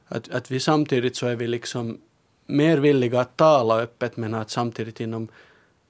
Att, 0.07 0.29
att 0.29 0.51
vi 0.51 0.59
samtidigt 0.59 1.15
så 1.15 1.27
är 1.27 1.35
vi 1.35 1.47
liksom 1.47 1.97
mer 2.45 2.77
villiga 2.77 3.19
att 3.19 3.37
tala 3.37 3.79
öppet 3.79 4.17
men 4.17 4.33
att 4.33 4.49
samtidigt 4.49 4.99
inom 4.99 5.27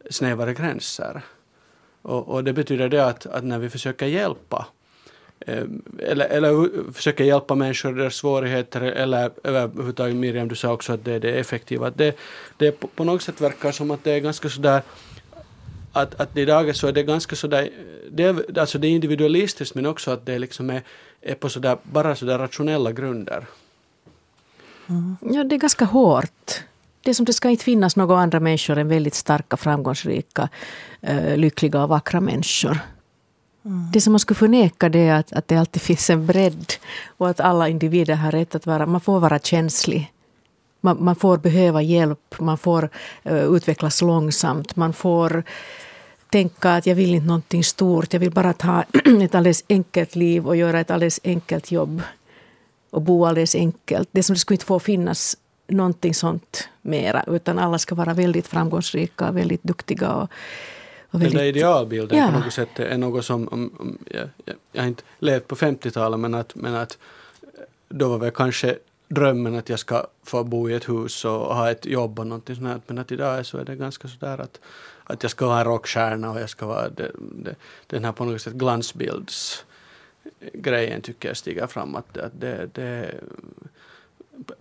snävare 0.09 0.53
gränser. 0.53 1.21
Och, 2.01 2.27
och 2.27 2.43
det 2.43 2.53
betyder 2.53 2.89
det 2.89 3.05
att, 3.05 3.25
att 3.25 3.43
när 3.43 3.59
vi 3.59 3.69
försöker 3.69 4.05
hjälpa 4.05 4.67
eh, 5.39 5.63
eller, 5.99 6.25
eller 6.25 6.91
försöker 6.93 7.23
hjälpa 7.23 7.55
människor 7.55 7.91
i 7.91 7.99
deras 7.99 8.15
svårigheter 8.15 8.81
eller 8.81 9.31
överhuvudtaget 9.43 10.15
Miriam 10.15 10.47
du 10.47 10.55
sa 10.55 10.73
också 10.73 10.93
att 10.93 11.05
det 11.05 11.13
är 11.13 11.19
det 11.19 11.31
effektiva. 11.31 11.87
Att 11.87 11.97
det, 11.97 12.17
det 12.57 12.71
på, 12.71 12.87
på 12.87 13.03
något 13.03 13.21
sätt 13.21 13.41
verkar 13.41 13.71
som 13.71 13.91
att 13.91 14.03
det 14.03 14.11
är 14.11 14.19
ganska 14.19 14.49
sådär 14.49 14.81
att, 15.95 16.21
att 16.21 16.37
i 16.37 16.73
så 16.73 16.87
är 16.87 16.91
det 16.91 17.03
ganska 17.03 17.35
sådär, 17.35 17.69
det 18.11 18.23
är, 18.23 18.59
alltså 18.59 18.77
det 18.77 18.87
är 18.87 18.91
individualistiskt 18.91 19.75
men 19.75 19.85
också 19.85 20.11
att 20.11 20.25
det 20.25 20.39
liksom 20.39 20.69
är, 20.69 20.81
är 21.21 21.35
på 21.35 21.49
sådär, 21.49 21.77
bara 21.83 22.15
sådär 22.15 22.37
rationella 22.37 22.91
grunder. 22.91 23.45
Mm. 24.87 25.17
Ja, 25.21 25.43
det 25.43 25.55
är 25.55 25.59
ganska 25.59 25.85
hårt 25.85 26.63
Det 27.01 27.09
är 27.09 27.13
som 27.13 27.25
det 27.25 27.33
ska 27.33 27.49
inte 27.49 27.63
finnas 27.63 27.95
några 27.95 28.19
andra 28.19 28.39
människor 28.39 28.77
än 28.77 28.87
väldigt 28.87 29.13
starka, 29.13 29.57
framgångsrika, 29.57 30.49
eh, 31.01 31.37
lyckliga 31.37 31.83
och 31.83 31.89
vackra 31.89 32.21
människor. 32.21 32.79
Mm. 33.65 33.91
Det 33.93 34.01
som 34.01 34.13
man 34.13 34.19
skulle 34.19 34.35
förneka 34.35 34.89
det 34.89 34.99
är 34.99 35.19
att, 35.19 35.33
att 35.33 35.47
det 35.47 35.57
alltid 35.57 35.81
finns 35.89 36.09
en 36.09 36.25
bredd 36.25 36.73
och 37.07 37.29
att 37.29 37.39
alla 37.39 37.69
individer 37.69 38.15
har 38.15 38.31
rätt 38.31 38.55
att 38.55 38.65
vara, 38.65 38.85
man 38.85 39.01
får 39.01 39.19
vara 39.19 39.39
känslig. 39.39 40.11
Man, 40.81 41.03
man 41.03 41.15
får 41.15 41.37
behöva 41.37 41.81
hjälp, 41.81 42.35
man 42.39 42.57
får 42.57 42.89
uh, 43.29 43.55
utvecklas 43.55 44.01
långsamt, 44.01 44.75
man 44.75 44.93
får 44.93 45.43
tänka 46.29 46.75
att 46.75 46.85
jag 46.85 46.95
vill 46.95 47.15
inte 47.15 47.27
någonting 47.27 47.63
stort, 47.63 48.13
jag 48.13 48.19
vill 48.19 48.31
bara 48.31 48.53
ta 48.53 48.83
ett 49.21 49.35
alldeles 49.35 49.63
enkelt 49.69 50.15
liv 50.15 50.47
och 50.47 50.55
göra 50.55 50.79
ett 50.79 50.91
alldeles 50.91 51.19
enkelt 51.23 51.71
jobb 51.71 52.01
och 52.95 53.01
bo 53.01 53.25
alldeles 53.25 53.55
enkelt. 53.55 54.09
Det 54.11 54.23
som 54.23 54.33
det 54.33 54.39
skulle 54.39 54.55
inte 54.55 54.65
få 54.65 54.79
finnas 54.79 55.37
någonting 55.67 56.13
sånt 56.13 56.69
mera, 56.81 57.23
utan 57.27 57.59
alla 57.59 57.77
ska 57.77 57.95
vara 57.95 58.13
väldigt 58.13 58.47
framgångsrika 58.47 59.29
och 59.29 59.37
väldigt 59.37 59.63
duktiga. 59.63 60.11
Och, 60.11 60.29
och 61.09 61.21
väldigt, 61.21 61.31
Den 61.31 61.37
där 61.37 61.45
idealbilden 61.45 62.17
ja. 62.17 62.31
på 62.31 62.39
något 62.39 62.53
sätt 62.53 62.79
är 62.79 62.97
något 62.97 63.25
som, 63.25 63.47
om, 63.47 63.71
om, 63.79 63.97
jag, 64.05 64.29
jag, 64.45 64.55
jag 64.71 64.81
har 64.81 64.87
inte 64.87 65.03
levt 65.19 65.47
på 65.47 65.55
50-talet, 65.55 66.19
men 66.19 66.33
att, 66.33 66.55
men 66.55 66.75
att 66.75 66.97
då 67.89 68.09
var 68.09 68.17
väl 68.17 68.31
kanske 68.31 68.77
drömmen 69.07 69.55
att 69.55 69.69
jag 69.69 69.79
ska 69.79 70.07
få 70.23 70.43
bo 70.43 70.69
i 70.69 70.73
ett 70.73 70.89
hus 70.89 71.25
och 71.25 71.55
ha 71.55 71.71
ett 71.71 71.85
jobb 71.85 72.19
och 72.19 72.27
någonting 72.27 72.55
sånt. 72.55 72.83
Men 72.87 72.97
att 72.97 73.11
idag 73.11 73.45
så 73.45 73.57
är 73.57 73.65
det 73.65 73.75
ganska 73.75 74.07
sådär 74.07 74.37
att, 74.37 74.59
att 75.03 75.23
jag 75.23 75.31
ska 75.31 75.47
vara 75.47 75.59
en 75.59 75.65
rockstjärna 75.65 76.31
och 76.31 76.39
jag 76.39 76.49
ska 76.49 76.65
vara 76.65 76.89
det, 76.89 77.11
det, 77.17 77.55
den 77.87 78.05
här 78.05 78.11
på 78.11 78.25
något 78.25 78.41
sätt 78.41 78.53
grejen 80.53 81.01
tycker 81.01 81.27
jag 81.27 81.37
stiger 81.37 81.67
fram. 81.67 81.95
Att, 81.95 82.17
att 82.17 82.41
det, 82.41 82.69
det, 82.73 83.15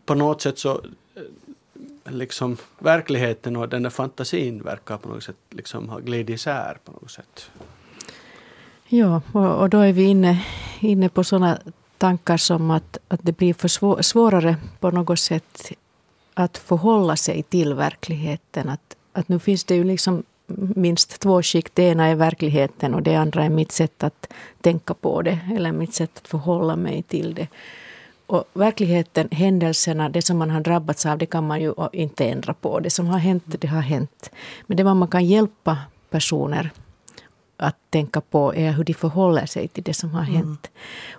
på 0.05 0.15
något 0.15 0.43
sätt 0.43 0.59
så 0.59 0.81
eh, 1.15 2.13
liksom 2.13 2.57
verkligheten 2.79 3.57
och 3.57 3.69
den 3.69 3.83
där 3.83 3.91
fantasin 3.91 4.63
verkar 4.63 4.97
på 4.97 5.09
något 5.09 5.23
sätt 5.25 5.37
liksom 5.51 5.89
ha 5.89 5.99
glidit 5.99 6.35
isär 6.35 6.79
på 6.85 6.93
något 6.93 7.11
sätt. 7.11 7.51
Ja, 8.87 9.23
och, 9.33 9.61
och 9.61 9.71
då 9.71 9.79
är 9.79 9.93
vi 9.93 10.03
inne, 10.03 10.45
inne 10.81 11.09
på 11.09 11.25
sådana 11.25 11.59
tankar 11.99 12.37
som 12.37 12.71
att, 12.71 12.99
att 13.09 13.21
det 13.23 13.33
blir 13.33 13.55
för 13.55 13.69
svår, 13.69 14.03
svårare 14.03 14.57
på 14.81 14.91
något 14.91 15.19
sätt 15.19 15.73
att 16.35 16.59
förhålla 16.59 17.17
sig 17.17 17.43
till 17.43 17.75
verkligheten. 17.75 18.69
Att, 18.69 18.97
att 19.13 19.29
nu 19.29 19.39
finns 19.39 19.65
det 19.65 19.75
ju 19.75 19.85
liksom 19.85 20.23
minst 20.77 21.21
två 21.21 21.43
skikt. 21.43 21.75
Det 21.75 21.83
ena 21.83 22.07
är 22.07 22.15
verkligheten 22.15 22.95
och 22.95 23.03
det 23.03 23.15
andra 23.15 23.45
är 23.45 23.49
mitt 23.49 23.73
sätt 23.73 24.05
att 24.05 24.33
tänka 24.61 24.95
på 24.95 25.23
det 25.23 25.39
eller 25.57 25.73
mitt 25.73 25.95
sätt 25.95 26.11
att 26.15 26.29
förhålla 26.29 26.77
mig 26.77 27.03
till 27.03 27.35
det. 27.35 27.49
Och 28.27 28.45
verkligheten, 28.53 29.29
händelserna, 29.31 30.09
det 30.09 30.23
som 30.23 30.39
man 30.39 30.51
har 30.51 30.61
drabbats 30.61 31.07
av, 31.07 31.19
det 31.19 31.27
kan 31.27 31.47
man 31.47 31.61
ju 31.61 31.75
inte 31.93 32.25
ändra 32.25 32.55
på. 32.55 32.81
Det 32.81 32.91
som 32.91 33.07
har 33.07 33.19
hänt, 33.19 33.45
det 33.47 33.67
har 33.67 33.81
hänt. 33.81 34.31
Men 34.67 34.77
det 34.77 34.85
man 34.85 35.09
kan 35.09 35.25
hjälpa 35.25 35.79
personer 36.11 36.71
att 37.57 37.77
tänka 37.91 38.21
på 38.21 38.55
är 38.55 38.73
hur 38.73 38.85
de 38.85 38.95
förhåller 38.95 39.47
sig 39.47 39.69
till 39.69 39.83
det 39.83 39.95
som 39.95 40.11
har 40.11 40.23
mm. 40.23 40.35
hänt. 40.35 40.71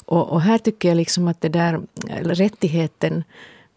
Och, 0.06 0.30
och, 0.30 0.42
här 0.42 0.58
tycker 0.58 0.88
jag 0.88 0.96
liksom 0.96 1.28
att 1.28 1.42
det 1.42 1.50
där 1.50 1.82
rättigheten 2.22 3.24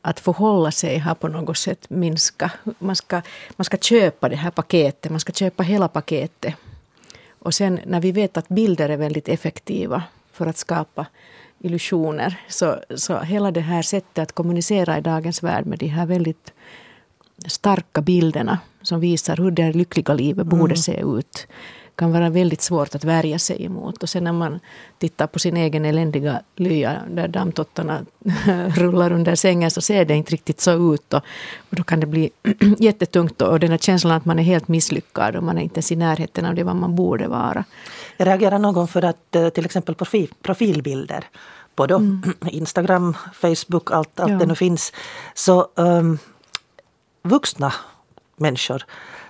att 0.02 0.20
förhålla 0.20 0.70
sig 0.70 0.98
har 0.98 1.14
på 1.14 1.28
något 1.28 1.58
sätt 1.58 1.90
minskat. 1.90 2.52
Man 2.78 2.96
ska, 2.96 3.22
man 3.56 3.64
ska 3.64 3.76
köpa 3.76 4.28
det 4.28 4.36
här 4.36 4.50
paketet, 4.50 5.10
man 5.10 5.20
ska 5.20 5.32
köpa 5.32 5.62
hela 5.62 5.88
paketet. 5.88 6.54
Och 7.38 7.54
sen 7.54 7.80
när 7.86 8.00
vi 8.00 8.12
vet 8.12 8.36
att 8.36 8.48
bilder 8.48 8.88
är 8.88 8.96
väldigt 8.96 9.28
effektiva 9.28 10.02
för 10.32 10.46
att 10.46 10.56
skapa 10.56 11.06
illusioner. 11.58 12.40
Så, 12.48 12.76
så 12.96 13.18
hela 13.18 13.50
det 13.50 13.60
här 13.60 13.82
sättet 13.82 14.18
att 14.18 14.32
kommunicera 14.32 14.98
i 14.98 15.00
dagens 15.00 15.42
värld 15.42 15.66
med 15.66 15.78
de 15.78 15.86
här 15.86 16.06
väldigt 16.06 16.52
starka 17.46 18.00
bilderna 18.00 18.58
som 18.82 19.00
visar 19.00 19.36
hur 19.36 19.50
det 19.50 19.72
lyckliga 19.72 20.14
livet 20.14 20.46
mm. 20.46 20.58
borde 20.58 20.76
se 20.76 21.00
ut 21.00 21.46
kan 21.98 22.12
vara 22.12 22.30
väldigt 22.30 22.62
svårt 22.62 22.94
att 22.94 23.04
värja 23.04 23.38
sig 23.38 23.64
emot. 23.64 24.02
Och 24.02 24.08
sen 24.08 24.24
när 24.24 24.32
man 24.32 24.60
tittar 24.98 25.26
på 25.26 25.38
sin 25.38 25.56
egen 25.56 25.84
eländiga 25.84 26.42
lya 26.56 27.02
där 27.10 27.28
dammtottarna 27.28 28.00
rullar 28.76 29.12
under 29.12 29.34
sängen 29.34 29.70
så 29.70 29.80
ser 29.80 30.04
det 30.04 30.14
inte 30.14 30.32
riktigt 30.32 30.60
så 30.60 30.94
ut. 30.94 31.14
Och, 31.14 31.22
och 31.70 31.76
då 31.76 31.82
kan 31.82 32.00
det 32.00 32.06
bli 32.06 32.30
jättetungt 32.78 33.42
och 33.42 33.60
den 33.60 33.70
här 33.70 33.78
känslan 33.78 34.12
att 34.12 34.24
man 34.24 34.38
är 34.38 34.42
helt 34.42 34.68
misslyckad 34.68 35.36
och 35.36 35.42
man 35.42 35.58
är 35.58 35.62
inte 35.62 35.74
ens 35.74 35.92
i 35.92 35.96
närheten 35.96 36.44
av 36.44 36.54
det 36.54 36.64
vad 36.64 36.76
man 36.76 36.94
borde 36.94 37.28
vara. 37.28 37.64
Jag 38.16 38.26
reagerar 38.26 38.58
någon 38.58 38.88
för 38.88 39.04
att 39.04 39.36
eh, 39.36 39.48
till 39.48 39.64
exempel 39.64 39.94
profil, 39.94 40.34
profilbilder 40.42 41.24
på 41.74 41.86
då, 41.86 41.96
mm. 41.96 42.34
Instagram, 42.50 43.16
Facebook, 43.32 43.90
allt, 43.90 44.20
allt 44.20 44.32
ja. 44.32 44.38
det 44.38 44.46
nu 44.46 44.54
finns. 44.54 44.92
Så 45.34 45.68
um, 45.74 46.18
vuxna 47.22 47.72
människor 48.36 48.84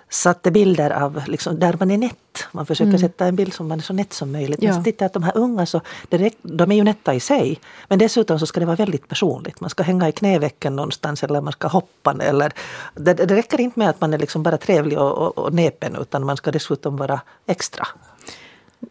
satte 0.09 0.50
bilder 0.50 0.91
av 0.91 1.23
liksom, 1.27 1.59
där 1.59 1.77
man 1.79 1.91
är 1.91 1.99
nätt. 1.99 2.15
Man 2.53 2.67
försöker 2.67 2.88
mm. 2.88 3.00
sätta 3.00 3.27
en 3.27 3.37
bild 3.37 3.55
som 3.55 3.69
man 3.69 3.79
är 3.79 3.83
så 3.83 3.93
nätt 3.93 4.12
som 4.12 4.33
möjligt. 4.33 4.62
Ja. 4.62 4.73
Men 4.73 4.85
tittar 4.85 5.07
att 5.07 5.12
de 5.12 5.23
här 5.23 5.37
unga 5.37 5.67
så, 5.67 5.81
direkt, 6.09 6.38
de 6.43 6.73
är 6.73 6.77
ju 6.77 6.85
nätta 6.85 7.15
i 7.15 7.21
sig. 7.21 7.61
Men 7.88 7.99
dessutom 7.99 8.38
så 8.38 8.47
ska 8.47 8.61
det 8.61 8.67
vara 8.67 8.77
väldigt 8.77 9.09
personligt. 9.09 9.61
Man 9.61 9.71
ska 9.71 9.83
hänga 9.83 10.09
i 10.09 10.12
knävecken 10.12 10.77
någonstans 10.77 11.23
eller 11.23 11.41
man 11.41 11.53
ska 11.53 11.69
hoppa. 11.69 12.17
Eller, 12.21 12.53
det, 12.95 13.15
det 13.15 13.37
räcker 13.37 13.61
inte 13.61 13.79
med 13.79 13.91
att 13.91 14.00
man 14.00 14.15
är 14.15 14.19
liksom 14.19 14.43
bara 14.43 14.59
trevlig 14.59 14.99
och, 14.99 15.19
och, 15.19 15.38
och 15.38 15.55
näpen 15.55 15.97
utan 16.00 16.27
man 16.27 16.37
ska 16.37 16.50
dessutom 16.50 16.97
vara 16.97 17.21
extra. 17.47 17.87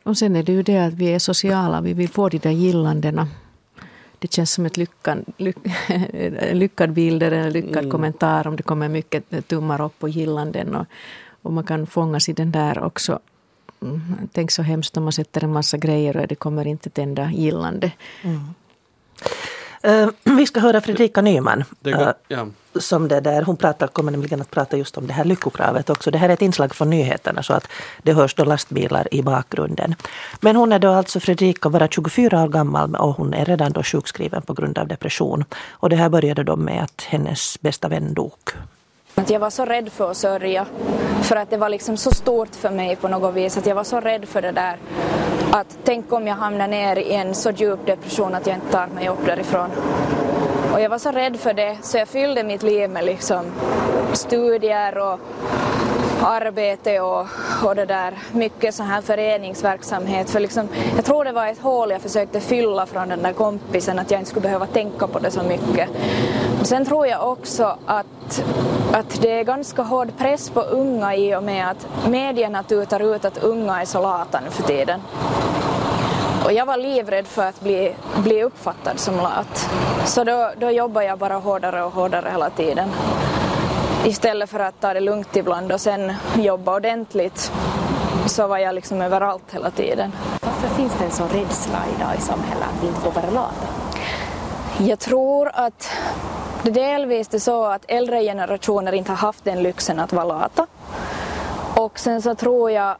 Och 0.03 0.17
sen 0.17 0.35
är 0.35 0.43
det 0.43 0.51
ju 0.51 0.63
det 0.63 0.77
att 0.77 0.93
vi 0.93 1.05
är 1.07 1.19
sociala, 1.19 1.81
vi 1.81 1.93
vill 1.93 2.09
få 2.09 2.29
de 2.29 2.37
där 2.37 2.51
gillandena. 2.51 3.27
Det 4.19 4.33
känns 4.33 4.51
som 4.51 4.65
ett 4.65 4.77
lyckad, 4.77 5.25
lyck, 5.37 5.57
lyckad 6.51 6.91
bild 6.91 7.23
eller 7.23 7.37
en 7.37 7.53
lyckad 7.53 7.77
mm. 7.77 7.91
kommentar 7.91 8.47
om 8.47 8.55
det 8.55 8.63
kommer 8.63 8.89
mycket 8.89 9.47
tummar 9.47 9.81
upp 9.81 10.03
och 10.03 10.09
gillanden. 10.09 10.75
Och, 10.75 10.85
och 11.41 11.53
man 11.53 11.63
kan 11.63 11.87
fångas 11.87 12.29
i 12.29 12.33
den 12.33 12.51
där 12.51 12.83
också. 12.83 13.19
Mm, 13.81 14.29
tänk 14.31 14.51
så 14.51 14.61
hemskt 14.61 14.97
om 14.97 15.03
man 15.03 15.13
sätter 15.13 15.43
en 15.43 15.53
massa 15.53 15.77
grejer 15.77 16.17
och 16.17 16.27
det 16.27 16.35
kommer 16.35 16.67
inte 16.67 16.89
ett 16.89 16.97
enda 16.97 17.31
gillande. 17.31 17.91
Mm. 18.21 18.39
Uh, 19.87 20.09
vi 20.23 20.45
ska 20.45 20.59
höra 20.59 20.81
Fredrika 20.81 21.21
Nyman. 21.21 21.63
Det, 21.79 21.93
uh, 21.93 22.09
ja 22.27 22.47
som 22.81 23.07
det 23.07 23.19
där, 23.19 23.41
hon 23.41 23.57
pratar, 23.57 23.87
kommer 23.87 24.11
nämligen 24.11 24.41
att 24.41 24.51
prata 24.51 24.77
just 24.77 24.97
om 24.97 25.07
det 25.07 25.13
här 25.13 25.23
lyckokravet 25.23 25.89
också. 25.89 26.11
Det 26.11 26.17
här 26.17 26.29
är 26.29 26.33
ett 26.33 26.41
inslag 26.41 26.75
från 26.75 26.89
nyheterna 26.89 27.43
så 27.43 27.53
att 27.53 27.67
det 28.03 28.13
hörs 28.13 28.35
då 28.35 28.43
lastbilar 28.43 29.13
i 29.13 29.21
bakgrunden. 29.21 29.95
Men 30.41 30.55
hon 30.55 30.71
är 30.71 30.79
då 30.79 30.91
alltså 30.91 31.19
Fredrika, 31.19 31.69
bara 31.69 31.87
24 31.87 32.43
år 32.43 32.47
gammal 32.47 32.95
och 32.95 33.15
hon 33.15 33.33
är 33.33 33.45
redan 33.45 33.71
då 33.71 33.83
sjukskriven 33.83 34.41
på 34.41 34.53
grund 34.53 34.77
av 34.77 34.87
depression. 34.87 35.45
Och 35.69 35.89
det 35.89 35.95
här 35.95 36.09
började 36.09 36.43
då 36.43 36.55
med 36.55 36.83
att 36.83 37.01
hennes 37.01 37.61
bästa 37.61 37.87
vän 37.87 38.13
dog. 38.13 38.33
Jag 39.27 39.39
var 39.39 39.49
så 39.49 39.65
rädd 39.65 39.91
för 39.91 40.11
att 40.11 40.17
sörja, 40.17 40.65
för 41.21 41.35
att 41.35 41.49
det 41.49 41.57
var 41.57 41.69
liksom 41.69 41.97
så 41.97 42.11
stort 42.11 42.55
för 42.55 42.69
mig 42.69 42.95
på 42.95 43.07
något 43.07 43.35
vis, 43.35 43.57
att 43.57 43.65
jag 43.65 43.75
var 43.75 43.83
så 43.83 43.99
rädd 43.99 44.27
för 44.27 44.41
det 44.41 44.51
där. 44.51 44.77
Att 45.51 45.77
tänk 45.83 46.13
om 46.13 46.27
jag 46.27 46.35
hamnar 46.35 46.67
ner 46.67 46.95
i 46.95 47.13
en 47.13 47.35
så 47.35 47.51
djup 47.51 47.85
depression 47.85 48.35
att 48.35 48.47
jag 48.47 48.55
inte 48.55 48.71
tar 48.71 48.87
mig 48.87 49.09
upp 49.09 49.25
därifrån. 49.25 49.69
Och 50.73 50.81
jag 50.81 50.89
var 50.89 50.97
så 50.97 51.11
rädd 51.11 51.39
för 51.39 51.53
det 51.53 51.77
så 51.81 51.97
jag 51.97 52.07
fyllde 52.07 52.43
mitt 52.43 52.63
liv 52.63 52.89
med 52.89 53.05
liksom 53.05 53.45
studier 54.13 54.97
och 54.97 55.19
arbete 56.21 56.99
och, 56.99 57.27
och 57.63 57.75
det 57.75 57.85
där, 57.85 58.13
mycket 58.31 58.75
så 58.75 58.83
här 58.83 59.01
föreningsverksamhet. 59.01 60.29
För 60.29 60.39
liksom, 60.39 60.67
jag 60.95 61.05
tror 61.05 61.25
det 61.25 61.31
var 61.31 61.47
ett 61.47 61.61
hål 61.61 61.91
jag 61.91 62.01
försökte 62.01 62.39
fylla 62.39 62.85
från 62.85 63.09
den 63.09 63.23
där 63.23 63.33
kompisen, 63.33 63.99
att 63.99 64.11
jag 64.11 64.21
inte 64.21 64.29
skulle 64.29 64.43
behöva 64.43 64.65
tänka 64.65 65.07
på 65.07 65.19
det 65.19 65.31
så 65.31 65.43
mycket. 65.43 65.89
Sen 66.63 66.85
tror 66.85 67.07
jag 67.07 67.31
också 67.31 67.77
att, 67.85 68.43
att 68.97 69.21
det 69.21 69.39
är 69.39 69.43
ganska 69.43 69.81
hård 69.81 70.17
press 70.17 70.49
på 70.49 70.61
unga 70.61 71.15
i 71.15 71.35
och 71.35 71.43
med 71.43 71.69
att 71.69 72.09
medierna 72.09 72.63
tutar 72.63 73.15
ut 73.15 73.25
att 73.25 73.37
unga 73.37 73.81
är 73.81 73.85
så 73.85 74.01
lata 74.01 74.39
nu 74.39 74.49
för 74.49 74.63
tiden. 74.63 75.01
Och 76.45 76.53
jag 76.53 76.65
var 76.65 76.77
livrädd 76.77 77.27
för 77.27 77.45
att 77.45 77.61
bli, 77.61 77.95
bli 78.17 78.43
uppfattad 78.43 78.99
som 78.99 79.15
lat. 79.15 79.69
Så 80.05 80.23
då, 80.23 80.51
då 80.57 80.71
jobbade 80.71 81.05
jag 81.05 81.19
bara 81.19 81.35
hårdare 81.35 81.83
och 81.83 81.91
hårdare 81.91 82.29
hela 82.31 82.49
tiden. 82.49 82.89
Istället 84.05 84.49
för 84.49 84.59
att 84.59 84.81
ta 84.81 84.93
det 84.93 84.99
lugnt 84.99 85.35
ibland 85.35 85.71
och 85.71 85.81
sen 85.81 86.13
jobba 86.35 86.75
ordentligt 86.75 87.51
så 88.25 88.47
var 88.47 88.57
jag 88.57 88.75
liksom 88.75 89.01
överallt 89.01 89.51
hela 89.51 89.71
tiden. 89.71 90.11
Varför 90.41 90.75
finns 90.75 90.93
det 90.99 91.05
en 91.05 91.11
sån 91.11 91.29
rädsla 91.29 91.79
idag 91.97 92.09
i 92.17 92.21
samhället 92.21 92.63
att 92.63 92.83
vi 92.83 92.87
inte 92.87 93.01
får 93.01 93.11
vara 93.11 93.29
lata? 93.29 93.67
Jag 94.77 94.99
tror 94.99 95.51
att 95.53 95.89
det 96.63 96.71
delvis 96.71 97.33
är 97.33 97.39
så 97.39 97.65
att 97.65 97.85
äldre 97.87 98.21
generationer 98.21 98.93
inte 98.93 99.11
har 99.11 99.17
haft 99.17 99.43
den 99.43 99.63
lyxen 99.63 99.99
att 99.99 100.13
vara 100.13 100.25
lata. 100.25 100.67
Och 101.75 101.99
sen 101.99 102.21
så 102.21 102.35
tror 102.35 102.71
jag 102.71 102.95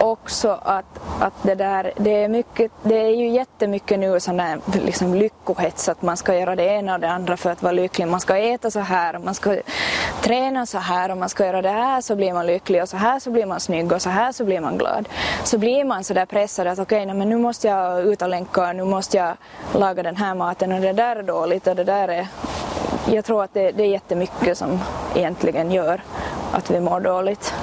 också 0.00 0.58
att, 0.62 0.84
att 1.20 1.32
det 1.42 1.54
där, 1.54 1.92
det 1.96 2.22
är, 2.22 2.28
mycket, 2.28 2.72
det 2.82 2.94
är 2.94 3.10
ju 3.10 3.28
jättemycket 3.28 3.98
nu 3.98 4.20
sån 4.20 4.36
där 4.36 4.60
liksom 4.84 5.14
lyckohets 5.14 5.88
att 5.88 6.02
man 6.02 6.16
ska 6.16 6.38
göra 6.38 6.56
det 6.56 6.64
ena 6.64 6.94
och 6.94 7.00
det 7.00 7.10
andra 7.10 7.36
för 7.36 7.50
att 7.50 7.62
vara 7.62 7.72
lycklig. 7.72 8.08
Man 8.08 8.20
ska 8.20 8.36
äta 8.36 8.70
så 8.70 8.80
här 8.80 9.16
och 9.16 9.22
man 9.22 9.34
ska 9.34 9.56
träna 10.22 10.66
så 10.66 10.78
här 10.78 11.10
och 11.10 11.16
man 11.16 11.28
ska 11.28 11.46
göra 11.46 11.62
det 11.62 11.70
här 11.70 12.00
så 12.00 12.16
blir 12.16 12.32
man 12.32 12.46
lycklig 12.46 12.82
och 12.82 12.88
så 12.88 12.96
här 12.96 13.20
så 13.20 13.30
blir 13.30 13.46
man 13.46 13.60
snygg 13.60 13.92
och 13.92 14.02
så 14.02 14.10
här 14.10 14.32
så 14.32 14.44
blir 14.44 14.60
man 14.60 14.78
glad. 14.78 15.08
Så 15.44 15.58
blir 15.58 15.84
man 15.84 16.04
så 16.04 16.14
där 16.14 16.26
pressad 16.26 16.66
att 16.66 16.78
okej, 16.78 17.02
okay, 17.02 17.14
men 17.14 17.28
nu 17.28 17.36
måste 17.36 17.68
jag 17.68 18.00
ut 18.00 18.22
och 18.22 18.28
länka 18.28 18.68
och 18.68 18.76
nu 18.76 18.84
måste 18.84 19.16
jag 19.16 19.36
laga 19.74 20.02
den 20.02 20.16
här 20.16 20.34
maten 20.34 20.72
och 20.72 20.80
det 20.80 20.92
där 20.92 21.16
är 21.16 21.22
dåligt 21.22 21.66
och 21.66 21.76
det 21.76 21.84
där 21.84 22.08
är 22.08 22.26
jag 23.14 23.24
tror 23.24 23.44
att 23.44 23.54
det, 23.54 23.72
det 23.72 23.82
är 23.82 23.88
jättemycket 23.88 24.58
som 24.58 24.78
egentligen 25.14 25.70
gör 25.70 26.02
att 26.52 26.70
vi 26.70 26.80
mår 26.80 27.00
dåligt. 27.00 27.54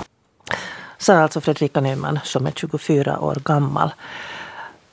Sa 0.98 1.14
alltså 1.14 1.42
Fredrika 1.42 1.82
Nyman 1.82 2.20
som 2.24 2.48
är 2.48 2.52
24 2.52 3.20
år 3.20 3.36
gammal. 3.36 3.94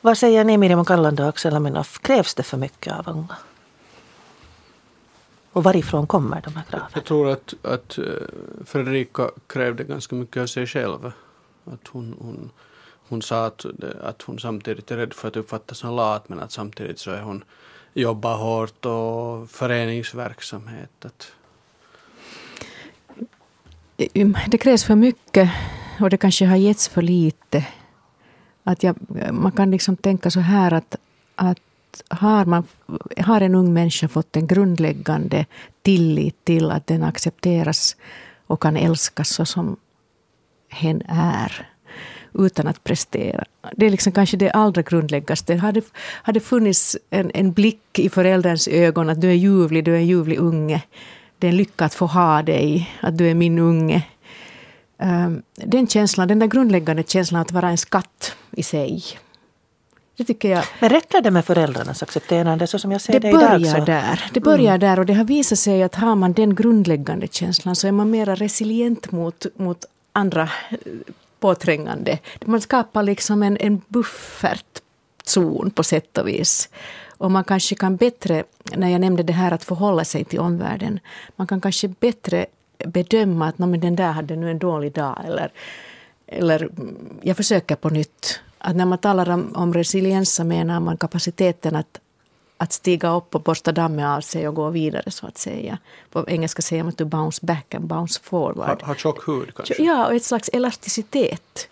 Vad 0.00 0.18
säger 0.18 0.44
ni 0.44 0.58
Miriam 0.58 0.84
Kallanda 0.84 1.22
och 1.22 1.28
Axel 1.28 1.56
Aminoff, 1.56 1.98
krävs 1.98 2.34
det 2.34 2.42
för 2.42 2.56
mycket 2.56 2.92
av 2.98 3.08
unga? 3.08 3.36
Och 5.52 5.64
varifrån 5.64 6.06
kommer 6.06 6.40
de 6.40 6.56
här 6.56 6.64
kraven? 6.70 6.86
Jag 6.94 7.04
tror 7.04 7.30
att, 7.30 7.54
att 7.62 7.98
eh, 7.98 8.04
Fredrika 8.64 9.30
krävde 9.46 9.84
ganska 9.84 10.14
mycket 10.14 10.42
av 10.42 10.46
sig 10.46 10.66
själv. 10.66 11.12
Att 11.64 11.88
hon, 11.88 12.16
hon, 12.20 12.50
hon 13.08 13.22
sa 13.22 13.46
att, 13.46 13.66
att 14.02 14.22
hon 14.22 14.38
samtidigt 14.38 14.90
är 14.90 14.96
rädd 14.96 15.12
för 15.12 15.28
att 15.28 15.36
uppfattas 15.36 15.78
som 15.78 15.96
lat 15.96 16.28
men 16.28 16.40
att 16.40 16.52
samtidigt 16.52 16.98
så 16.98 17.10
är 17.10 17.20
hon 17.20 17.44
jobba 17.94 18.36
hårt 18.36 18.86
och 18.86 19.50
föreningsverksamhet. 19.50 21.04
Att... 21.04 21.32
Det 24.46 24.58
krävs 24.58 24.84
för 24.84 24.94
mycket 24.94 25.50
och 26.00 26.10
det 26.10 26.16
kanske 26.16 26.46
har 26.46 26.56
getts 26.56 26.88
för 26.88 27.02
lite. 27.02 27.66
Att 28.64 28.82
jag, 28.82 28.96
man 29.32 29.52
kan 29.52 29.70
liksom 29.70 29.96
tänka 29.96 30.30
så 30.30 30.40
här 30.40 30.72
att, 30.72 30.96
att 31.34 31.58
har, 32.08 32.44
man, 32.44 32.64
har 33.16 33.40
en 33.40 33.54
ung 33.54 33.72
människa 33.72 34.08
fått 34.08 34.36
en 34.36 34.46
grundläggande 34.46 35.46
tillit 35.82 36.44
till 36.44 36.70
att 36.70 36.86
den 36.86 37.02
accepteras 37.02 37.96
och 38.46 38.62
kan 38.62 38.76
älskas 38.76 39.28
så 39.28 39.44
som 39.44 39.76
hen 40.68 41.02
är 41.08 41.69
utan 42.34 42.66
att 42.66 42.84
prestera. 42.84 43.44
Det 43.76 43.86
är 43.86 43.90
liksom 43.90 44.12
kanske 44.12 44.36
det 44.36 44.50
allra 44.50 44.82
grundläggaste. 44.82 45.56
Hade, 45.56 45.82
hade 46.22 46.40
funnits 46.40 46.96
en, 47.10 47.30
en 47.34 47.52
blick 47.52 47.98
i 47.98 48.08
förälderns 48.08 48.68
ögon 48.68 49.10
att 49.10 49.20
du 49.20 49.28
är 49.30 49.34
ljuvlig, 49.34 49.84
du 49.84 49.92
är 49.92 49.98
en 49.98 50.06
ljuvlig 50.06 50.38
unge. 50.38 50.82
Det 51.38 51.46
är 51.46 51.50
en 51.50 51.56
lycka 51.56 51.84
att 51.84 51.94
få 51.94 52.06
ha 52.06 52.42
dig, 52.42 52.90
att 53.00 53.18
du 53.18 53.30
är 53.30 53.34
min 53.34 53.58
unge. 53.58 54.02
Um, 54.98 55.42
den 55.54 55.86
känslan, 55.86 56.28
den 56.28 56.38
där 56.38 56.46
grundläggande 56.46 57.02
känslan 57.02 57.40
att 57.40 57.52
vara 57.52 57.70
en 57.70 57.78
skatt 57.78 58.36
i 58.50 58.62
sig. 58.62 59.02
Det 60.20 60.24
tycker 60.24 60.50
jag. 60.50 60.64
Men 60.80 60.90
räcker 60.90 61.20
det 61.20 61.30
med 61.30 61.44
föräldrarnas 61.44 62.02
accepterande 62.02 62.66
så 62.66 62.78
som 62.78 62.92
jag 62.92 63.00
ser 63.00 63.12
det, 63.12 63.18
det 63.18 63.32
börjar 63.32 63.76
idag? 63.76 63.86
Där. 63.86 64.24
Det 64.32 64.40
börjar 64.40 64.74
mm. 64.74 64.80
där 64.80 64.98
och 64.98 65.06
det 65.06 65.14
har 65.14 65.24
visat 65.24 65.58
sig 65.58 65.82
att 65.82 65.94
har 65.94 66.14
man 66.14 66.32
den 66.32 66.54
grundläggande 66.54 67.28
känslan 67.30 67.76
så 67.76 67.88
är 67.88 67.92
man 67.92 68.10
mer 68.10 68.26
resilient 68.26 69.12
mot, 69.12 69.46
mot 69.56 69.84
andra 70.12 70.48
påträngande. 71.40 72.18
Man 72.44 72.60
skapar 72.60 73.02
liksom 73.02 73.42
en, 73.42 73.56
en 73.56 73.82
buffertzon 73.88 75.70
på 75.70 75.82
sätt 75.82 76.18
och 76.18 76.28
vis. 76.28 76.68
Och 77.08 77.30
man 77.30 77.44
kanske 77.44 77.74
kan 77.74 77.96
bättre, 77.96 78.44
när 78.76 78.88
jag 78.88 79.00
nämnde 79.00 79.22
det 79.22 79.32
här 79.32 79.52
att 79.52 79.64
förhålla 79.64 80.04
sig 80.04 80.24
till 80.24 80.40
omvärlden, 80.40 81.00
man 81.36 81.46
kan 81.46 81.60
kanske 81.60 81.88
bättre 81.88 82.46
bedöma 82.86 83.48
att 83.48 83.58
men 83.58 83.80
den 83.80 83.96
där 83.96 84.12
hade 84.12 84.36
nu 84.36 84.50
en 84.50 84.58
dålig 84.58 84.92
dag 84.92 85.18
eller, 85.24 85.52
eller 86.26 86.70
jag 87.22 87.36
försöker 87.36 87.76
på 87.76 87.88
nytt. 87.88 88.40
Att 88.58 88.76
när 88.76 88.86
man 88.86 88.98
talar 88.98 89.30
om, 89.30 89.52
om 89.56 89.74
resiliens 89.74 90.34
så 90.34 90.44
menar 90.44 90.80
man 90.80 90.96
kapaciteten 90.96 91.76
att 91.76 91.99
att 92.60 92.72
stiga 92.72 93.16
upp 93.16 93.34
och 93.34 93.42
borsta 93.42 93.72
dammet 93.72 94.06
av 94.06 94.20
sig 94.20 94.48
och 94.48 94.54
gå 94.54 94.70
vidare 94.70 95.10
så 95.10 95.26
att 95.26 95.38
säga. 95.38 95.78
På 96.10 96.24
engelska 96.28 96.62
säger 96.62 96.82
man 96.82 96.92
att 96.98 97.06
bounce 97.06 97.46
back 97.46 97.74
and 97.74 97.84
bounce 97.84 98.20
forward. 98.22 98.82
Ha, 98.82 98.86
ha 98.86 98.94
tjock 98.94 99.28
hud 99.28 99.54
kanske? 99.54 99.82
Ja, 99.82 100.06
och 100.06 100.14
ett 100.14 100.24
slags 100.24 100.50
elasticitet. 100.52 101.68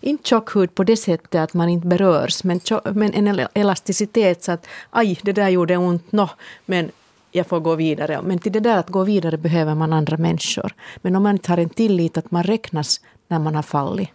Inte 0.00 0.28
tjock 0.28 0.56
hud 0.56 0.74
på 0.74 0.84
det 0.84 0.96
sättet 0.96 1.34
att 1.34 1.54
man 1.54 1.68
inte 1.68 1.86
berörs, 1.86 2.44
men, 2.44 2.60
men 2.94 3.12
en 3.12 3.46
elasticitet 3.54 4.42
så 4.44 4.52
att 4.52 4.66
aj, 4.90 5.18
det 5.22 5.32
där 5.32 5.48
gjorde 5.48 5.76
ont, 5.76 6.12
no, 6.12 6.28
men 6.66 6.90
jag 7.30 7.46
får 7.46 7.60
gå 7.60 7.74
vidare. 7.74 8.22
Men 8.22 8.38
till 8.38 8.52
det 8.52 8.60
där 8.60 8.78
att 8.78 8.88
gå 8.88 9.04
vidare 9.04 9.38
behöver 9.38 9.74
man 9.74 9.92
andra 9.92 10.16
människor. 10.16 10.74
Men 10.96 11.16
om 11.16 11.22
man 11.22 11.32
inte 11.32 11.52
har 11.52 11.58
en 11.58 11.68
tillit 11.68 12.16
att 12.16 12.30
man 12.30 12.42
räknas 12.42 13.00
när 13.28 13.38
man 13.38 13.54
har 13.54 13.62
fallit, 13.62 14.10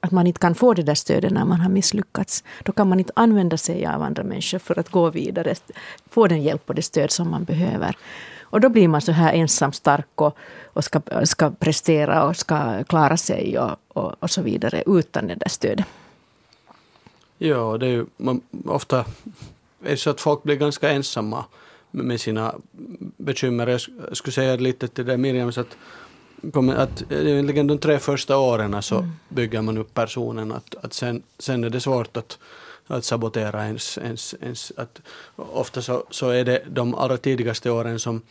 att 0.00 0.10
man 0.10 0.26
inte 0.26 0.40
kan 0.40 0.54
få 0.54 0.74
det 0.74 0.82
där 0.82 0.94
stödet 0.94 1.32
när 1.32 1.44
man 1.44 1.60
har 1.60 1.70
misslyckats. 1.70 2.44
Då 2.64 2.72
kan 2.72 2.88
man 2.88 2.98
inte 2.98 3.12
använda 3.16 3.56
sig 3.56 3.86
av 3.86 4.02
andra 4.02 4.22
människor 4.22 4.58
för 4.58 4.78
att 4.78 4.88
gå 4.88 5.10
vidare, 5.10 5.54
få 6.10 6.26
den 6.26 6.42
hjälp 6.42 6.62
och 6.66 6.74
det 6.74 6.82
stöd 6.82 7.10
som 7.10 7.30
man 7.30 7.44
behöver. 7.44 7.96
Och 8.50 8.60
då 8.60 8.68
blir 8.68 8.88
man 8.88 9.00
så 9.00 9.12
här 9.12 9.32
ensam 9.32 9.72
stark 9.72 10.20
och, 10.20 10.36
och 10.64 10.84
ska, 10.84 11.00
ska 11.24 11.50
prestera 11.50 12.24
och 12.24 12.36
ska 12.36 12.84
klara 12.84 13.16
sig 13.16 13.58
och, 13.58 13.76
och, 13.88 14.14
och 14.22 14.30
så 14.30 14.42
vidare 14.42 14.82
utan 14.86 15.26
det 15.26 15.34
där 15.34 15.48
stödet. 15.48 15.86
Ja, 17.38 17.78
det 17.78 17.86
är 17.86 17.90
ju 17.90 18.06
man, 18.16 18.40
ofta 18.64 18.98
är 19.84 19.90
det 19.90 19.96
så 19.96 20.10
att 20.10 20.20
folk 20.20 20.42
blir 20.42 20.56
ganska 20.56 20.90
ensamma 20.90 21.44
med 21.90 22.20
sina 22.20 22.54
bekymmer. 23.16 23.66
Jag 23.66 24.16
skulle 24.16 24.32
säga 24.32 24.56
lite 24.56 24.88
till 24.88 25.06
det 25.06 25.16
Miriam, 25.16 25.52
så 25.52 25.60
att 25.60 25.76
att 26.76 27.12
egentligen 27.12 27.66
de 27.66 27.78
tre 27.78 27.98
första 27.98 28.38
åren 28.38 28.82
så 28.82 28.98
mm. 28.98 29.10
bygger 29.28 29.62
man 29.62 29.78
upp 29.78 29.94
personen. 29.94 30.52
Att, 30.52 30.74
att 30.82 30.92
sen, 30.92 31.22
sen 31.38 31.64
är 31.64 31.70
det 31.70 31.80
svårt 31.80 32.16
att, 32.16 32.38
att 32.86 33.04
sabotera 33.04 33.64
ens, 33.64 33.98
ens, 33.98 34.34
ens 34.40 34.72
att 34.76 35.00
ofta 35.36 35.82
så, 35.82 36.04
så 36.10 36.30
är 36.30 36.44
det 36.44 36.62
de 36.70 36.94
allra 36.94 37.16
tidigaste 37.16 37.70
åren 37.70 37.98
som, 37.98 38.22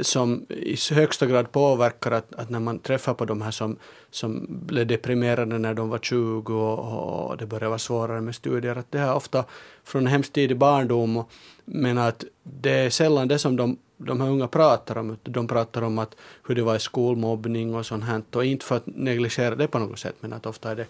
som 0.00 0.46
i 0.48 0.76
högsta 0.90 1.26
grad 1.26 1.52
påverkar 1.52 2.10
att, 2.10 2.34
att 2.34 2.50
när 2.50 2.60
man 2.60 2.78
träffar 2.78 3.14
på 3.14 3.24
de 3.24 3.42
här 3.42 3.50
som, 3.50 3.76
som 4.10 4.46
blev 4.48 4.86
deprimerade 4.86 5.58
när 5.58 5.74
de 5.74 5.88
var 5.88 5.98
20 5.98 6.54
och, 6.54 7.30
och 7.30 7.36
det 7.36 7.46
började 7.46 7.68
vara 7.68 7.78
svårare 7.78 8.20
med 8.20 8.34
studier, 8.34 8.76
att 8.76 8.92
det 8.92 8.98
är 8.98 9.14
ofta 9.14 9.44
från 9.84 10.06
hemskt 10.06 10.32
tidig 10.32 10.58
barndom, 10.58 11.24
men 11.64 11.98
att 11.98 12.24
det 12.42 12.70
är 12.70 12.90
sällan 12.90 13.28
det 13.28 13.38
som 13.38 13.56
de 13.56 13.76
de 13.98 14.20
här 14.20 14.28
unga 14.28 14.48
pratar 14.48 14.98
om. 14.98 15.16
De 15.22 15.48
pratar 15.48 15.82
om 15.82 15.98
att 15.98 16.16
hur 16.46 16.54
det 16.54 16.62
var 16.62 16.76
i 16.76 16.80
skolmobbning 16.80 17.74
och 17.74 17.86
sånt 17.86 18.04
här. 18.04 18.22
Och 18.32 18.44
inte 18.44 18.66
för 18.66 18.76
att 18.76 18.86
negligera 18.86 19.54
det 19.54 19.68
på 19.68 19.78
något 19.78 19.98
sätt, 19.98 20.14
men 20.20 20.32
att 20.32 20.46
ofta 20.46 20.70
är 20.70 20.76
det 20.76 20.86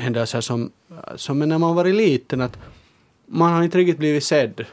händelser 0.00 0.40
som, 0.40 0.70
som 1.16 1.38
när 1.38 1.58
man 1.58 1.74
varit 1.74 1.94
liten, 1.94 2.40
att 2.40 2.58
man 3.26 3.52
har 3.52 3.62
inte 3.62 3.78
riktigt 3.78 3.98
blivit 3.98 4.24
sedd 4.24 4.64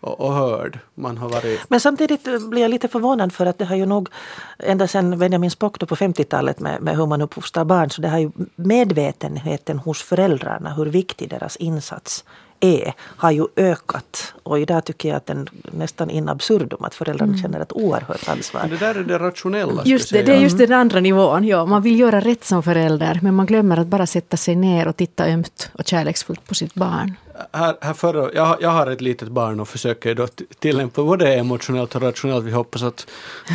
och, 0.00 0.20
och 0.20 0.32
hörd. 0.32 0.78
Man 0.94 1.18
har 1.18 1.28
varit... 1.28 1.60
Men 1.68 1.80
samtidigt 1.80 2.22
blir 2.50 2.62
jag 2.62 2.70
lite 2.70 2.88
förvånad 2.88 3.32
för 3.32 3.46
att 3.46 3.58
det 3.58 3.64
har 3.64 3.76
ju 3.76 3.86
nog 3.86 4.08
ända 4.58 4.88
sedan 4.88 5.18
Benjamin 5.18 5.50
Spock 5.50 5.78
på 5.78 5.96
50-talet 5.96 6.60
med, 6.60 6.82
med 6.82 6.96
hur 6.96 7.06
man 7.06 7.22
uppfostrar 7.22 7.64
barn 7.64 7.90
så 7.90 8.02
det 8.02 8.08
har 8.08 8.18
ju 8.18 8.30
medvetenheten 8.56 9.78
hos 9.78 10.02
föräldrarna 10.02 10.74
hur 10.74 10.86
viktig 10.86 11.30
deras 11.30 11.56
insats 11.56 12.24
är 12.60 12.94
har 12.98 13.30
ju 13.30 13.46
ökat. 13.56 14.34
Och 14.42 14.60
idag 14.60 14.84
tycker 14.84 15.08
jag 15.08 15.16
att 15.16 15.26
den 15.26 15.48
nästan 15.62 16.10
in 16.10 16.28
absurdum 16.28 16.84
att 16.84 16.94
föräldrarna 16.94 17.32
mm. 17.32 17.42
känner 17.42 17.60
ett 17.60 17.72
oerhört 17.72 18.28
ansvar. 18.28 18.60
Men 18.60 18.70
det 18.70 18.76
där 18.76 18.94
är 18.94 19.04
det 19.04 19.18
rationella. 19.18 19.82
Just 19.84 20.12
det, 20.12 20.22
det 20.22 20.32
är 20.32 20.40
just 20.40 20.58
den 20.58 20.72
andra 20.72 21.00
nivån. 21.00 21.44
Ja, 21.44 21.66
man 21.66 21.82
vill 21.82 22.00
göra 22.00 22.20
rätt 22.20 22.44
som 22.44 22.62
förälder 22.62 23.20
men 23.22 23.34
man 23.34 23.46
glömmer 23.46 23.76
att 23.76 23.86
bara 23.86 24.06
sätta 24.06 24.36
sig 24.36 24.54
ner 24.56 24.88
och 24.88 24.96
titta 24.96 25.26
ömt 25.26 25.70
och 25.72 25.86
kärleksfullt 25.86 26.46
på 26.48 26.54
sitt 26.54 26.74
barn. 26.74 27.16
Här, 27.52 27.76
här 27.80 27.94
förra, 27.94 28.32
jag, 28.34 28.56
jag 28.60 28.70
har 28.70 28.86
ett 28.86 29.00
litet 29.00 29.28
barn 29.28 29.60
och 29.60 29.68
försöker 29.68 30.14
då 30.14 30.26
tillämpa 30.58 31.02
både 31.02 31.34
emotionellt 31.34 31.94
och 31.94 32.02
rationellt. 32.02 32.44
Vi 32.44 32.50
hoppas 32.52 32.82
att, 32.82 33.06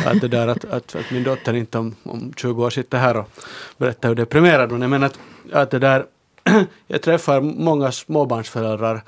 att, 0.06 0.20
det 0.20 0.28
där, 0.28 0.48
att, 0.48 0.64
att, 0.64 0.96
att 0.96 1.10
min 1.10 1.22
dotter 1.22 1.54
inte 1.54 1.78
om, 1.78 1.94
om 2.02 2.32
20 2.36 2.64
år 2.64 2.70
sitter 2.70 2.98
här 2.98 3.16
och 3.16 3.28
berättar 3.78 4.08
hur 4.08 4.16
deprimerad 4.16 4.70
hon 4.70 4.82
är. 4.82 4.88
Men 4.88 5.02
att, 5.02 5.18
att 5.52 5.70
det 5.70 5.78
där 5.78 6.06
jag 6.86 7.02
träffar 7.02 7.40
många 7.40 7.92
småbarnsföräldrar 7.92 9.02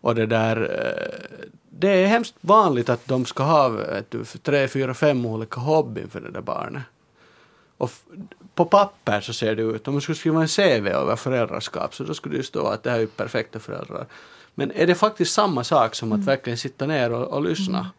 och 0.00 0.14
det 0.14 0.26
där 0.26 0.56
eh, 0.56 1.36
det 1.78 1.88
är 1.88 2.06
hemskt 2.06 2.34
vanligt 2.40 2.88
att 2.88 3.08
de 3.08 3.24
ska 3.24 3.42
ha 3.42 3.68
du, 4.08 4.24
tre, 4.24 4.68
fyra, 4.68 4.94
fem 4.94 5.26
olika 5.26 5.60
hobbyn 5.60 6.08
för 6.10 6.20
det 6.20 6.30
där 6.30 6.40
barnet. 6.40 6.82
Och 7.78 7.90
på 8.54 8.64
papper 8.64 9.20
så 9.20 9.32
ser 9.32 9.56
det 9.56 9.62
ut, 9.62 9.88
om 9.88 9.94
man 9.94 10.00
skulle 10.00 10.16
skriva 10.16 10.42
en 10.42 10.48
CV 10.48 10.88
över 10.88 11.16
föräldraskap 11.16 11.94
så 11.94 12.04
då 12.04 12.14
skulle 12.14 12.36
det 12.36 12.42
stå 12.42 12.66
att 12.66 12.82
det 12.82 12.90
här 12.90 13.00
är 13.00 13.06
perfekta 13.06 13.58
föräldrar. 13.58 14.06
Men 14.54 14.72
är 14.72 14.86
det 14.86 14.94
faktiskt 14.94 15.32
samma 15.32 15.64
sak 15.64 15.94
som 15.94 16.12
att 16.12 16.16
mm. 16.16 16.26
verkligen 16.26 16.58
sitta 16.58 16.86
ner 16.86 17.12
och, 17.12 17.28
och 17.28 17.42
lyssna? 17.42 17.78
Mm. 17.78 17.90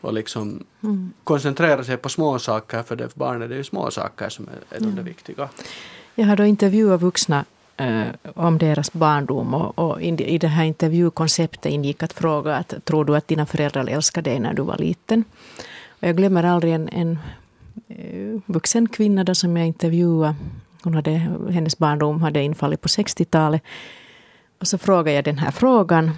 Och 0.00 0.12
liksom 0.12 0.64
mm. 0.82 1.12
koncentrera 1.24 1.84
sig 1.84 1.96
på 1.96 2.08
små 2.08 2.38
saker 2.38 2.82
för 2.82 2.96
det 2.96 3.08
för 3.08 3.18
barnet 3.18 3.48
det 3.48 3.54
är 3.54 3.56
ju 3.56 3.64
små 3.64 3.90
saker 3.90 4.28
som 4.28 4.48
är, 4.48 4.76
är 4.76 4.80
de 4.80 4.86
mm. 4.86 5.04
viktiga. 5.04 5.48
Jag 6.14 6.26
har 6.26 6.36
då 6.36 6.44
intervjuat 6.44 7.00
vuxna 7.00 7.44
Eh, 7.78 8.06
om 8.34 8.58
deras 8.58 8.92
barndom 8.92 9.54
och, 9.54 9.78
och 9.78 10.02
i, 10.02 10.08
i 10.08 10.38
det 10.38 10.48
här 10.48 10.64
intervjukonceptet 10.64 11.72
ingick 11.72 12.02
att 12.02 12.12
fråga 12.12 12.56
att 12.56 12.84
tror 12.84 13.04
du 13.04 13.16
att 13.16 13.28
dina 13.28 13.46
föräldrar 13.46 13.86
älskade 13.86 14.30
dig 14.30 14.40
när 14.40 14.54
du 14.54 14.62
var 14.62 14.76
liten? 14.76 15.24
Och 15.88 16.08
jag 16.08 16.16
glömmer 16.16 16.44
aldrig 16.44 16.72
en, 16.72 16.88
en 16.88 17.18
eh, 17.88 18.40
vuxen 18.46 18.88
kvinna 18.88 19.24
där 19.24 19.34
som 19.34 19.56
jag 19.56 19.66
intervjuade. 19.66 20.34
Hon 20.82 20.94
hade, 20.94 21.10
hennes 21.50 21.78
barndom 21.78 22.22
hade 22.22 22.42
infallit 22.42 22.80
på 22.80 22.88
60-talet. 22.88 23.62
Och 24.60 24.66
så 24.68 24.78
frågade 24.78 25.12
jag 25.12 25.24
den 25.24 25.38
här 25.38 25.50
frågan 25.50 26.10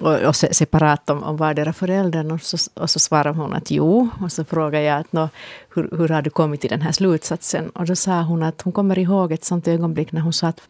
och, 0.00 0.14
och 0.14 0.36
separat 0.36 1.10
om, 1.10 1.22
om 1.22 1.36
vardera 1.36 1.72
föräldern. 1.72 2.30
Och 2.30 2.42
så, 2.42 2.56
och 2.74 2.90
så 2.90 2.98
svarade 2.98 3.38
hon 3.38 3.54
att 3.54 3.70
jo. 3.70 4.08
Och 4.20 4.32
så 4.32 4.44
frågade 4.44 4.84
jag 4.84 5.00
att 5.00 5.12
nå, 5.12 5.28
hur, 5.74 5.88
hur 5.98 6.08
har 6.08 6.22
du 6.22 6.30
kommit 6.30 6.60
till 6.60 6.70
den 6.70 6.82
här 6.82 6.92
slutsatsen? 6.92 7.70
Och 7.70 7.86
då 7.86 7.96
sa 7.96 8.22
hon 8.22 8.42
att 8.42 8.62
hon 8.62 8.72
kommer 8.72 8.98
ihåg 8.98 9.32
ett 9.32 9.44
sånt 9.44 9.68
ögonblick 9.68 10.12
när 10.12 10.20
hon 10.20 10.32
satt 10.32 10.60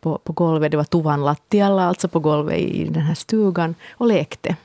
på, 0.00 0.18
på 0.18 0.32
golvet, 0.32 0.70
det 0.70 0.76
var 0.76 0.84
tuvan 0.84 1.24
lattialla, 1.24 1.84
alltså 1.84 2.08
på 2.08 2.20
golvet 2.20 2.58
i 2.58 2.88
den 2.88 3.02
här 3.02 3.14
stugan, 3.14 3.74
och 3.90 4.06
lekte. 4.06 4.56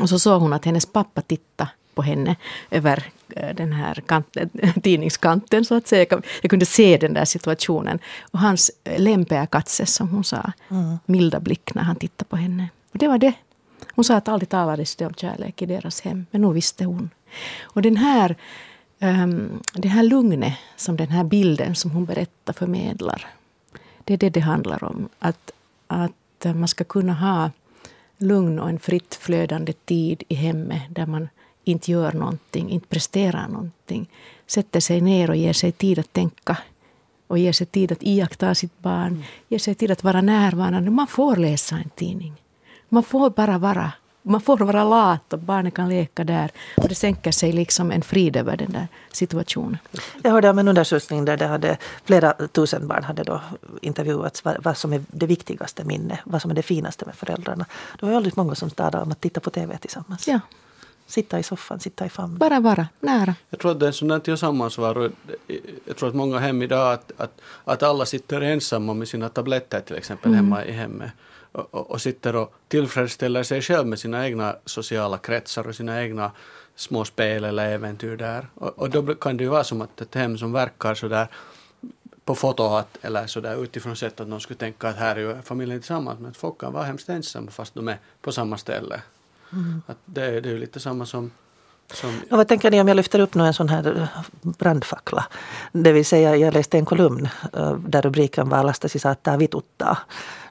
Och 0.00 0.08
så 0.08 0.18
såg 0.18 0.40
hon 0.42 0.52
att 0.52 0.64
hennes 0.64 0.86
pappa 0.86 1.20
tittade 1.20 1.70
på 1.94 2.02
henne 2.02 2.36
över 2.70 3.04
eh, 3.36 3.54
den 3.54 3.72
här 3.72 3.94
kant, 4.06 4.36
tidningskanten 4.82 5.64
så 5.64 5.74
att 5.74 5.86
säga. 5.86 6.06
Jag 6.42 6.50
kunde 6.50 6.66
se 6.66 6.96
den 6.96 7.14
där 7.14 7.24
situationen. 7.24 7.98
Och 8.32 8.38
hans 8.38 8.70
eh, 8.84 9.00
lempeä 9.00 9.46
katse 9.46 9.86
som 9.86 10.08
hon 10.08 10.24
sa, 10.24 10.52
mm. 10.70 10.98
milda 11.06 11.40
blick 11.40 11.74
när 11.74 11.82
han 11.82 11.96
tittade 11.96 12.28
på 12.28 12.36
henne. 12.36 12.68
Och 12.92 12.98
det 12.98 13.08
var 13.08 13.18
det. 13.18 13.34
Hon 13.94 14.04
sa 14.04 14.16
att 14.16 14.28
aldrig 14.28 14.48
talades 14.48 14.96
det 14.96 15.06
om 15.06 15.14
kärlek 15.14 15.62
i 15.62 15.66
deras 15.66 16.00
hem, 16.00 16.26
men 16.30 16.40
nu 16.40 16.52
visste 16.52 16.84
hon. 16.84 17.10
Och 17.62 17.82
den 17.82 17.96
här, 17.96 18.36
um, 19.00 19.62
det 19.74 19.88
här 19.88 20.02
lugnet 20.02 20.54
som 20.76 20.96
den 20.96 21.08
här 21.08 21.24
bilden 21.24 21.74
som 21.74 21.90
hon 21.90 22.04
berättar 22.04 22.52
förmedlar. 22.52 23.26
Det 24.04 24.14
är 24.14 24.18
det 24.18 24.30
det 24.30 24.40
handlar 24.40 24.84
om. 24.84 25.08
Att, 25.18 25.50
att 25.86 26.46
man 26.54 26.68
ska 26.68 26.84
kunna 26.84 27.14
ha 27.14 27.50
lugn 28.18 28.58
och 28.58 28.68
en 28.68 28.78
fritt 28.78 29.14
flödande 29.14 29.72
tid 29.72 30.22
i 30.28 30.34
hemmet 30.34 30.82
där 30.90 31.06
man 31.06 31.28
inte 31.64 31.90
gör 31.90 32.12
någonting, 32.12 32.70
inte 32.70 32.88
presterar 32.88 33.48
någonting. 33.48 34.10
Sätter 34.46 34.80
sig 34.80 35.00
ner 35.00 35.30
och 35.30 35.36
ger 35.36 35.52
sig 35.52 35.72
tid 35.72 35.98
att 35.98 36.12
tänka 36.12 36.58
och 37.26 37.38
ger 37.38 37.52
sig 37.52 37.66
tid 37.66 37.92
att 37.92 38.02
iaktta 38.02 38.54
sitt 38.54 38.78
barn, 38.78 39.06
mm. 39.06 39.22
ger 39.48 39.58
sig 39.58 39.74
tid 39.74 39.90
att 39.90 40.04
vara 40.04 40.20
närvarande. 40.20 40.90
Man 40.90 41.06
får 41.06 41.36
läsa 41.36 41.76
en 41.76 41.90
tidning. 41.90 42.34
Man 42.88 43.02
får 43.02 43.30
bara 43.30 43.58
vara 43.58 43.92
man 44.28 44.40
får 44.40 44.58
vara 44.58 44.84
lat 44.84 45.32
och 45.32 45.38
barnen 45.38 45.72
kan 45.72 45.88
leka 45.88 46.24
där. 46.24 46.50
Och 46.76 46.88
det 46.88 46.94
sänker 46.94 47.32
sig 47.32 47.52
liksom 47.52 47.90
en 47.90 48.02
frid 48.02 48.36
över 48.36 48.56
den 48.56 48.72
där 48.72 48.88
situationen. 49.12 49.78
Jag 50.22 50.30
hörde 50.30 50.50
om 50.50 50.58
en 50.58 50.68
undersökning 50.68 51.24
där 51.24 51.36
det 51.36 51.46
hade, 51.46 51.76
flera 52.04 52.32
tusen 52.32 52.88
barn 52.88 53.04
hade 53.04 53.24
då 53.24 53.40
intervjuats 53.82 54.44
vad, 54.44 54.56
vad 54.64 54.76
som 54.76 54.92
är 54.92 55.02
det 55.08 55.26
viktigaste 55.26 55.84
minne, 55.84 56.18
vad 56.24 56.42
som 56.42 56.50
är 56.50 56.54
det 56.54 56.62
finaste 56.62 57.06
med 57.06 57.14
föräldrarna. 57.14 57.66
Det 58.00 58.06
var 58.06 58.12
väldigt 58.12 58.36
många 58.36 58.54
som 58.54 58.70
talade 58.70 59.02
om 59.02 59.12
att 59.12 59.20
titta 59.20 59.40
på 59.40 59.50
TV 59.50 59.78
tillsammans. 59.78 60.28
Ja. 60.28 60.40
Sitta 61.06 61.38
i 61.38 61.42
soffan, 61.42 61.80
sitta 61.80 62.06
i 62.06 62.08
famnen. 62.08 62.38
Bara 62.38 62.60
vara 62.60 62.88
nära. 63.00 63.34
Jag 63.50 63.60
tror 63.60 63.70
att 63.70 63.80
det 63.80 63.86
är 63.86 63.88
en 63.88 63.92
sån 63.92 64.08
där 64.08 64.18
tillsammansvaro. 64.18 65.10
Jag 65.84 65.96
tror 65.96 66.08
att 66.08 66.14
många 66.14 66.38
hem 66.38 66.62
idag 66.62 66.92
att, 66.92 67.12
att, 67.16 67.40
att 67.64 67.82
alla 67.82 68.06
sitter 68.06 68.40
ensamma 68.40 68.94
med 68.94 69.08
sina 69.08 69.28
tabletter 69.28 69.80
till 69.80 69.96
exempel 69.96 70.32
mm. 70.32 70.44
hemma 70.44 70.64
i 70.64 70.72
hemmet 70.72 71.12
och, 71.58 71.90
och 71.90 72.00
sitter 72.00 72.36
och 72.36 72.54
tillfredsställer 72.68 73.42
sig 73.42 73.62
själv 73.62 73.86
med 73.86 73.98
sina 73.98 74.26
egna 74.26 74.56
sociala 74.64 75.18
kretsar 75.18 75.68
och 75.68 75.74
sina 75.74 76.02
egna 76.02 76.30
små 76.76 77.04
spel 77.04 77.44
eller 77.44 77.68
äventyr 77.68 78.16
där. 78.16 78.48
Och, 78.54 78.78
och 78.78 78.90
då 78.90 79.14
kan 79.14 79.36
det 79.36 79.44
ju 79.44 79.50
vara 79.50 79.64
som 79.64 79.82
att 79.82 80.00
ett 80.00 80.14
hem 80.14 80.38
som 80.38 80.52
verkar 80.52 80.94
sådär 80.94 81.28
på 82.24 82.34
foto 82.34 82.62
att, 82.62 82.98
eller 83.02 83.26
sådär 83.26 83.62
utifrån 83.62 83.96
sett 83.96 84.20
att 84.20 84.28
någon 84.28 84.40
skulle 84.40 84.58
tänka 84.58 84.88
att 84.88 84.96
här 84.96 85.16
är 85.16 85.20
ju 85.20 85.42
familjen 85.42 85.80
tillsammans 85.80 86.20
men 86.20 86.30
att 86.30 86.36
folk 86.36 86.60
kan 86.60 86.72
vara 86.72 86.84
hemskt 86.84 87.08
ensamma 87.08 87.50
fast 87.50 87.74
de 87.74 87.88
är 87.88 87.98
på 88.20 88.32
samma 88.32 88.58
ställe. 88.58 89.00
Mm. 89.52 89.82
Att 89.86 89.98
det, 90.04 90.40
det 90.40 90.48
är 90.48 90.52
ju 90.52 90.58
lite 90.58 90.80
samma 90.80 91.06
som 91.06 91.30
som... 91.94 92.20
Vad 92.30 92.48
tänker 92.48 92.70
ni 92.70 92.80
om 92.80 92.88
jag 92.88 92.96
lyfter 92.96 93.20
upp 93.20 93.34
nu 93.34 93.46
en 93.46 93.54
sån 93.54 93.68
här 93.68 94.00
eh, 94.00 94.08
brandfackla? 94.42 95.26
Det 95.72 95.92
vill 95.92 96.06
säga, 96.06 96.36
jag 96.36 96.54
läste 96.54 96.78
en 96.78 96.84
kolumn 96.84 97.28
eh, 97.52 97.74
där 97.74 98.02
rubriken 98.02 98.48
var 98.48 98.64
Lastas 98.64 99.02
saattaa 99.02 99.36
vituttaa. 99.36 99.98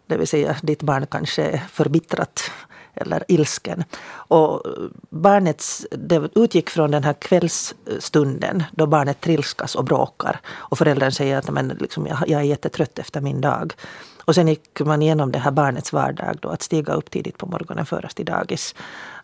Det 0.08 0.18
vill 0.18 0.28
säga 0.28 0.56
ditt 0.62 0.84
barn 0.84 1.08
kanske 1.08 1.44
är 1.44 1.58
förbittrat 1.72 2.52
eller 2.94 3.24
ilsken. 3.28 3.84
Och 4.12 4.64
barnets, 5.10 5.88
det 5.92 6.30
utgick 6.36 6.70
från 6.70 6.92
den 6.92 7.04
här 7.04 7.14
kvällsstunden 7.14 8.64
då 8.72 8.88
barnet 8.88 9.22
trilskas 9.22 9.76
och 9.76 9.86
bråkar. 9.86 10.40
Och 10.48 10.78
föräldern 10.78 11.12
säger 11.12 11.38
att 11.38 11.52
men 11.52 11.68
liksom, 11.68 12.08
jag, 12.08 12.18
jag 12.28 12.42
är 12.42 12.46
jättetrött 12.46 13.00
efter 13.00 13.22
min 13.22 13.42
dag. 13.42 13.74
Och 14.26 14.36
sen 14.36 14.48
gick 14.48 14.80
man 14.80 15.02
igenom 15.02 15.32
det 15.32 15.40
här 15.40 15.52
barnets 15.52 15.94
vardag 15.94 16.38
då, 16.42 16.50
att 16.50 16.62
stiga 16.62 16.94
upp 16.94 17.12
tidigt 17.12 17.38
på 17.38 17.46
morgonen, 17.46 17.86
föras 17.86 18.14
till 18.14 18.26
dagis, 18.26 18.76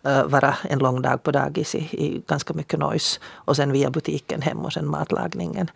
uh, 0.07 0.23
vara 0.23 0.55
en 0.63 0.79
lång 0.79 1.01
dag 1.01 1.23
på 1.23 1.31
dagis 1.31 1.75
i, 1.75 1.77
i, 1.77 2.23
ganska 2.27 2.53
mycket 2.53 2.79
noise 2.79 3.19
och 3.33 3.55
sen 3.55 3.71
via 3.71 3.89
butiken 3.89 4.41
hem 4.41 4.59
och 4.59 4.73
sen 4.73 4.87
matlagningen. 4.87 5.69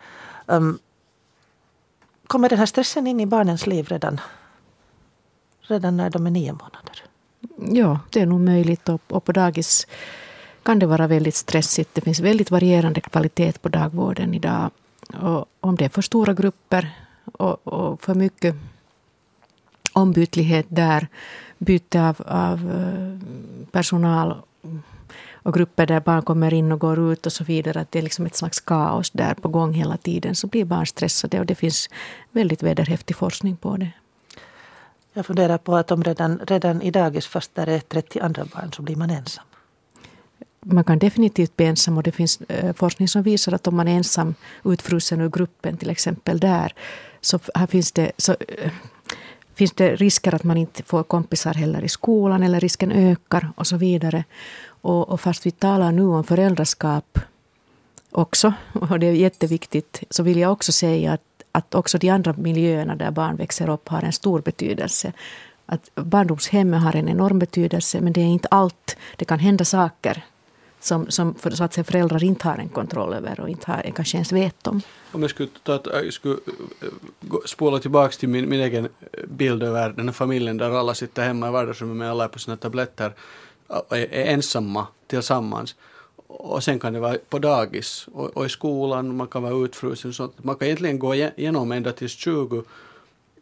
Um, 0.46 0.78
kommer 2.26 2.48
den 2.48 2.58
här 2.58 2.66
stressen 2.66 3.06
in 3.06 3.20
i 3.20 3.26
barnens 3.26 3.66
liv 3.66 3.86
redan 3.88 4.20
redan 5.68 5.96
när 5.96 6.10
de 6.10 6.26
är 6.26 6.30
nio 6.30 6.52
månader? 6.52 7.02
Ja, 7.58 8.00
det 8.10 8.20
är 8.20 8.26
nog 8.26 8.40
möjligt. 8.40 8.88
Och, 8.88 9.00
och 9.08 9.24
på 9.24 9.32
dagis 9.32 9.86
kan 10.62 10.78
det 10.78 10.86
vara 10.86 11.06
väldigt 11.06 11.34
stressigt. 11.34 11.94
Det 11.94 12.00
finns 12.00 12.20
väldigt 12.20 12.50
varierande 12.50 13.00
kvalitet 13.00 13.52
på 13.52 13.68
dagvården 13.68 14.34
idag. 14.34 14.70
Och 15.22 15.46
om 15.60 15.76
det 15.76 15.84
är 15.84 15.88
för 15.88 16.02
stora 16.02 16.34
grupper 16.34 16.90
och, 17.32 17.66
och 17.66 18.02
för 18.02 18.14
mycket 18.14 18.54
ombytlighet 19.92 20.66
där, 20.68 21.08
byte 21.58 22.02
av, 22.02 22.22
av 22.26 22.70
eh, 22.70 23.28
personal 23.70 24.34
och 25.32 25.54
grupper 25.54 25.86
där 25.86 26.00
barn 26.00 26.22
kommer 26.22 26.54
in 26.54 26.72
och 26.72 26.80
går 26.80 27.12
ut 27.12 27.26
och 27.26 27.32
så 27.32 27.44
vidare. 27.44 27.80
Att 27.80 27.92
det 27.92 27.98
är 27.98 28.02
liksom 28.02 28.26
ett 28.26 28.36
slags 28.36 28.60
kaos 28.60 29.10
där 29.10 29.34
på 29.34 29.48
gång 29.48 29.72
hela 29.72 29.96
tiden. 29.96 30.34
Så 30.34 30.46
blir 30.46 30.64
barn 30.64 30.86
stressade 30.86 31.40
och 31.40 31.46
det 31.46 31.54
finns 31.54 31.88
väldigt 32.30 32.62
vederhäftig 32.62 33.16
forskning 33.16 33.56
på 33.56 33.76
det. 33.76 33.90
Jag 35.12 35.26
funderar 35.26 35.58
på 35.58 35.76
att 35.76 35.90
om 35.90 36.04
redan, 36.04 36.40
redan 36.46 36.82
i 36.82 36.90
dagis, 36.90 37.26
fast 37.26 37.54
där 37.54 37.66
är 37.66 37.78
30 37.78 38.20
andra 38.20 38.44
barn, 38.44 38.72
så 38.72 38.82
blir 38.82 38.96
man 38.96 39.10
ensam. 39.10 39.44
Man 40.60 40.84
kan 40.84 40.98
definitivt 40.98 41.56
bli 41.56 41.66
ensam 41.66 41.96
och 41.96 42.02
det 42.02 42.12
finns 42.12 42.40
eh, 42.40 42.72
forskning 42.72 43.08
som 43.08 43.22
visar 43.22 43.52
att 43.52 43.66
om 43.66 43.76
man 43.76 43.88
är 43.88 43.96
ensam 43.96 44.34
utfrusen 44.64 45.20
ur 45.20 45.28
gruppen 45.28 45.76
till 45.76 45.90
exempel 45.90 46.40
där 46.40 46.74
så 47.20 47.38
här 47.54 47.66
finns 47.66 47.92
det, 47.92 48.12
så, 48.16 48.32
eh, 48.32 48.72
finns 49.54 49.72
det 49.72 49.96
risker 49.96 50.34
att 50.34 50.44
man 50.44 50.56
inte 50.56 50.82
får 50.82 51.02
kompisar 51.02 51.54
heller 51.54 51.84
i 51.84 51.88
skolan 51.88 52.42
eller 52.42 52.60
risken 52.60 52.92
ökar 52.92 53.52
och 53.56 53.66
så 53.66 53.76
vidare. 53.76 54.24
Och, 54.80 55.08
och 55.08 55.20
fast 55.20 55.46
vi 55.46 55.50
talar 55.50 55.92
nu 55.92 56.02
om 56.02 56.24
föräldraskap 56.24 57.18
också 58.10 58.52
och 58.72 58.98
det 58.98 59.06
är 59.06 59.12
jätteviktigt 59.12 60.02
så 60.10 60.22
vill 60.22 60.38
jag 60.38 60.52
också 60.52 60.72
säga 60.72 61.12
att 61.12 61.22
att 61.52 61.74
också 61.74 61.98
de 61.98 62.10
andra 62.10 62.32
miljöerna 62.32 62.96
där 62.96 63.10
barn 63.10 63.36
växer 63.36 63.70
upp 63.70 63.88
har 63.88 64.02
en 64.02 64.12
stor 64.12 64.40
betydelse. 64.40 65.12
Att 65.66 65.90
barndomshemmet 65.94 66.82
har 66.82 66.96
en 66.96 67.08
enorm 67.08 67.38
betydelse 67.38 68.00
men 68.00 68.12
det 68.12 68.20
är 68.20 68.24
inte 68.24 68.48
allt. 68.50 68.96
Det 69.16 69.24
kan 69.24 69.38
hända 69.38 69.64
saker 69.64 70.24
som, 70.80 71.10
som 71.10 71.34
för, 71.34 71.50
så 71.50 71.64
att 71.64 71.74
säga, 71.74 71.84
föräldrar 71.84 72.24
inte 72.24 72.48
har 72.48 72.56
en 72.56 72.68
kontroll 72.68 73.14
över 73.14 73.40
och 73.40 73.48
inte 73.48 73.72
har, 73.72 73.92
kanske 73.96 74.16
ens 74.16 74.32
vet 74.32 74.66
om. 74.66 74.80
Om 75.12 75.22
jag 75.22 75.30
skulle, 75.30 75.48
ta, 75.62 75.80
jag 75.84 76.04
äh, 76.04 76.10
skulle 76.10 76.34
äh, 76.34 76.88
spola 77.46 77.78
tillbaka 77.78 78.12
till 78.12 78.28
min, 78.28 78.48
min 78.48 78.60
egen 78.60 78.88
bild 79.28 79.62
över 79.62 79.90
den 79.90 80.08
här 80.08 80.12
familjen 80.12 80.56
där 80.56 80.70
alla 80.70 80.94
sitter 80.94 81.24
hemma 81.24 81.48
i 81.48 81.50
vardagsrummet 81.50 81.96
med 81.96 82.10
alla 82.10 82.28
på 82.28 82.38
sina 82.38 82.56
tabletter 82.56 83.12
och 83.66 83.96
är, 83.98 84.12
är 84.12 84.24
ensamma 84.24 84.86
tillsammans 85.06 85.76
och 86.28 86.64
sen 86.64 86.78
kan 86.78 86.92
det 86.92 87.00
vara 87.00 87.16
på 87.28 87.38
dagis 87.38 88.08
och, 88.12 88.36
och 88.36 88.46
i 88.46 88.48
skolan, 88.48 89.16
man 89.16 89.26
kan 89.26 89.42
vara 89.42 89.64
utfrusen. 89.64 90.12
Så 90.12 90.30
man 90.36 90.56
kan 90.56 90.66
egentligen 90.66 90.98
gå 90.98 91.14
igenom 91.14 91.72
ända 91.72 91.92
till 91.92 92.08
20 92.08 92.64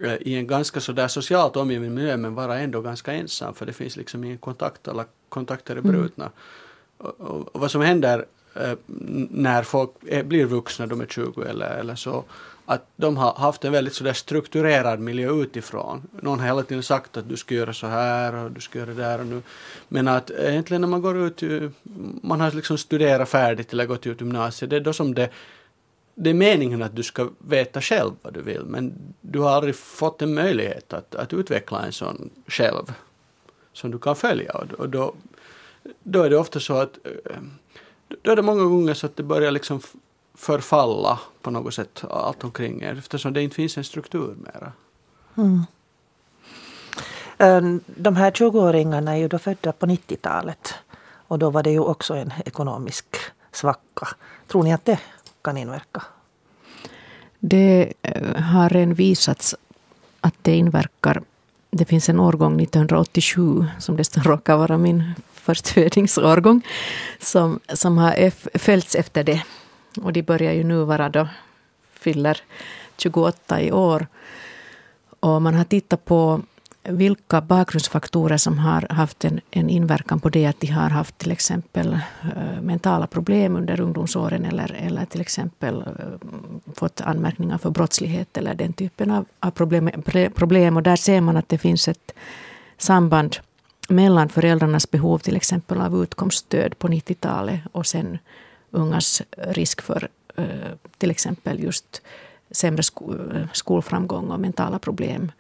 eh, 0.01 0.15
i 0.21 0.35
en 0.35 0.47
ganska 0.47 0.81
sådär 0.81 1.09
socialt 1.09 1.57
omgiven 1.57 1.95
miljö 1.95 2.17
men 2.17 2.35
vara 2.35 2.59
ändå 2.59 2.81
ganska 2.81 3.13
ensam 3.13 3.55
för 3.55 3.67
det 3.67 3.73
finns 3.73 3.97
liksom 3.97 4.25
ingen 4.25 4.39
kontakt, 4.39 4.89
alla 4.89 5.05
kontakter 5.29 5.77
är 5.77 5.81
mm. 5.81 5.93
brutna. 5.93 6.25
Mm. 6.25 6.35
Och, 6.99 7.21
och, 7.21 7.49
och, 7.55 7.61
vad 7.61 7.71
som 7.71 7.81
händer 7.81 8.25
eh, 8.55 8.73
när 9.31 9.63
folk 9.63 9.91
är, 10.07 10.25
blir 10.25 10.45
vuxna, 10.45 10.87
de 10.87 11.01
är 11.01 11.07
20 11.07 11.43
eller, 11.43 11.79
eller 11.79 11.95
så, 11.95 12.25
att 12.67 12.87
de 12.97 13.17
har 13.17 13.35
haft 13.35 13.65
en 13.65 13.73
väldigt 13.73 13.95
sådär 13.95 14.13
strukturerad 14.13 15.01
miljö 15.01 15.33
utifrån. 15.33 16.03
Någon 16.21 16.41
har 16.41 16.47
hela 16.47 16.63
tiden 16.63 16.83
sagt 16.83 17.17
att 17.17 17.29
du 17.29 17.37
ska 17.37 17.55
göra 17.55 17.73
så 17.73 17.87
här 17.87 18.35
och 18.35 18.51
du 18.51 18.61
ska 18.61 18.79
göra 18.79 18.91
det 18.91 19.03
där 19.03 19.21
och 19.21 19.27
nu. 19.27 19.43
Men 19.89 20.09
att 20.09 20.31
egentligen 20.31 20.81
när 20.81 20.89
man 20.89 21.03
går 21.03 21.17
ut, 21.17 21.43
man 22.23 22.41
har 22.41 22.51
liksom 22.51 22.79
studerat 22.79 23.29
färdigt 23.29 23.73
eller 23.73 23.87
gått 23.87 24.07
ut 24.07 24.21
gymnasiet, 24.21 24.71
det 24.71 24.77
är 24.77 24.81
då 24.81 24.93
som 24.93 25.15
det 25.15 25.31
det 26.19 26.31
är 26.31 26.35
meningen 26.35 26.83
att 26.83 26.97
du 26.97 27.03
ska 27.03 27.29
veta 27.39 27.81
själv 27.81 28.13
vad 28.23 28.35
du 28.35 28.43
vill, 28.43 28.65
men 28.65 29.15
du 29.21 29.39
har 29.39 29.51
aldrig 29.51 29.77
fått 29.77 30.23
en 30.23 30.35
möjlighet 30.35 30.93
att, 30.93 31.15
att 31.15 31.33
utveckla 31.33 31.87
en 31.87 31.93
sån 31.93 32.31
själv 32.47 32.93
som 33.73 33.91
du 33.91 33.99
kan 33.99 34.17
följa. 34.17 34.53
Och 34.79 34.89
då, 34.89 35.15
då 36.03 36.23
är 36.23 36.31
det 36.31 36.37
ofta 36.37 36.61
så 36.61 36.75
att 36.75 36.99
eh, 37.05 37.37
då 38.23 38.31
är 38.31 38.37
det 38.37 38.43
många 38.43 38.65
gånger 38.65 38.95
så 38.95 39.07
att 39.07 39.17
det 39.17 39.23
börjar 39.23 39.51
liksom 39.51 39.81
förfalla 40.37 41.19
på 41.43 41.51
något 41.51 41.75
sätt 41.75 42.05
allt 42.11 42.45
omkring 42.45 42.83
er 42.83 42.99
eftersom 42.99 43.33
det 43.33 43.43
inte 43.43 43.57
finns 43.57 43.77
en 43.77 43.85
struktur 43.85 44.37
mera. 44.45 44.73
Mm. 45.37 45.67
Ehm, 47.39 47.81
de 47.87 48.17
här 48.17 48.31
20-åringarna 48.31 49.13
är 49.13 49.17
ju 49.17 49.29
då 49.29 49.39
födda 49.39 49.73
på 49.73 49.87
90-talet 49.87 50.75
och 51.29 51.39
då 51.39 51.51
var 51.51 51.63
det 51.63 51.71
ju 51.71 51.81
också 51.81 52.15
en 52.15 52.33
ekonomisk 52.45 53.07
svacka. 53.53 54.09
Tror 54.47 54.63
ni 54.63 54.73
att 54.73 54.85
det 54.85 54.99
kan 55.43 55.57
inverka? 55.57 56.03
Det 57.39 57.93
eh, 58.03 58.43
har 58.43 58.69
redan 58.69 58.95
visats 58.95 59.55
att 60.21 60.35
det 60.43 60.57
inverkar. 60.57 61.23
Det 61.71 61.85
finns 61.85 62.09
en 62.09 62.21
årgång 62.21 62.61
1987 62.61 63.65
som 63.79 63.97
dessutom 63.97 64.23
råkar 64.33 64.57
vara 64.57 64.79
min 64.79 65.15
förstfödingsårgång 65.33 66.63
som, 67.21 67.61
som 67.75 67.99
har 67.99 68.31
följts 68.59 68.95
efter 68.95 69.25
det 69.25 69.43
och 70.03 70.13
de 70.13 70.23
börjar 70.23 70.53
ju 70.53 70.65
nu 70.65 70.85
vara 70.85 71.09
då, 71.09 71.29
fyller 71.93 72.41
28 72.97 73.61
i 73.61 73.73
år. 73.73 74.07
Och 75.21 75.43
man 75.43 75.55
har 75.55 75.65
tittat 75.65 76.05
på 76.05 76.43
vilka 76.89 77.41
bakgrundsfaktorer 77.41 78.37
som 78.37 78.59
har 78.59 78.87
haft 78.91 79.25
en, 79.25 79.41
en 79.51 79.71
inverkan 79.71 80.21
på 80.21 80.29
det 80.29 80.47
att 80.47 80.61
de 80.61 80.67
har 80.67 80.91
haft 80.91 81.19
till 81.19 81.33
exempel 81.33 81.93
eh, 82.23 82.61
mentala 82.63 83.07
problem 83.07 83.57
under 83.57 83.81
ungdomsåren 83.81 84.45
eller, 84.45 84.73
eller 84.73 85.05
till 85.05 85.21
exempel 85.21 85.83
eh, 85.83 86.29
fått 86.75 87.01
anmärkningar 87.01 87.59
för 87.59 87.71
brottslighet 87.71 88.37
eller 88.37 88.55
den 88.55 88.73
typen 88.73 89.11
av, 89.11 89.25
av 89.41 89.51
problem, 89.51 89.91
problem. 90.35 90.77
Och 90.77 90.83
där 90.83 90.97
ser 90.97 91.21
man 91.21 91.37
att 91.37 91.49
det 91.49 91.59
finns 91.59 91.89
ett 91.89 92.13
samband 92.79 93.37
mellan 93.89 94.29
föräldrarnas 94.29 94.91
behov 94.91 95.19
till 95.19 95.37
exempel 95.37 95.81
av 95.81 96.03
utkomststöd 96.03 96.79
på 96.79 96.89
90-talet 96.89 97.61
och 97.73 97.87
sen 97.87 98.19
ungas 98.77 99.23
risk 99.37 99.83
för 99.83 100.09
eh, 100.37 100.45
till 100.99 101.11
exempel 101.11 101.63
just 101.63 102.03
sämre 102.51 102.83
skolframgång 103.53 104.31
och 104.31 104.41
mentala 104.41 104.79
problem 104.79 105.33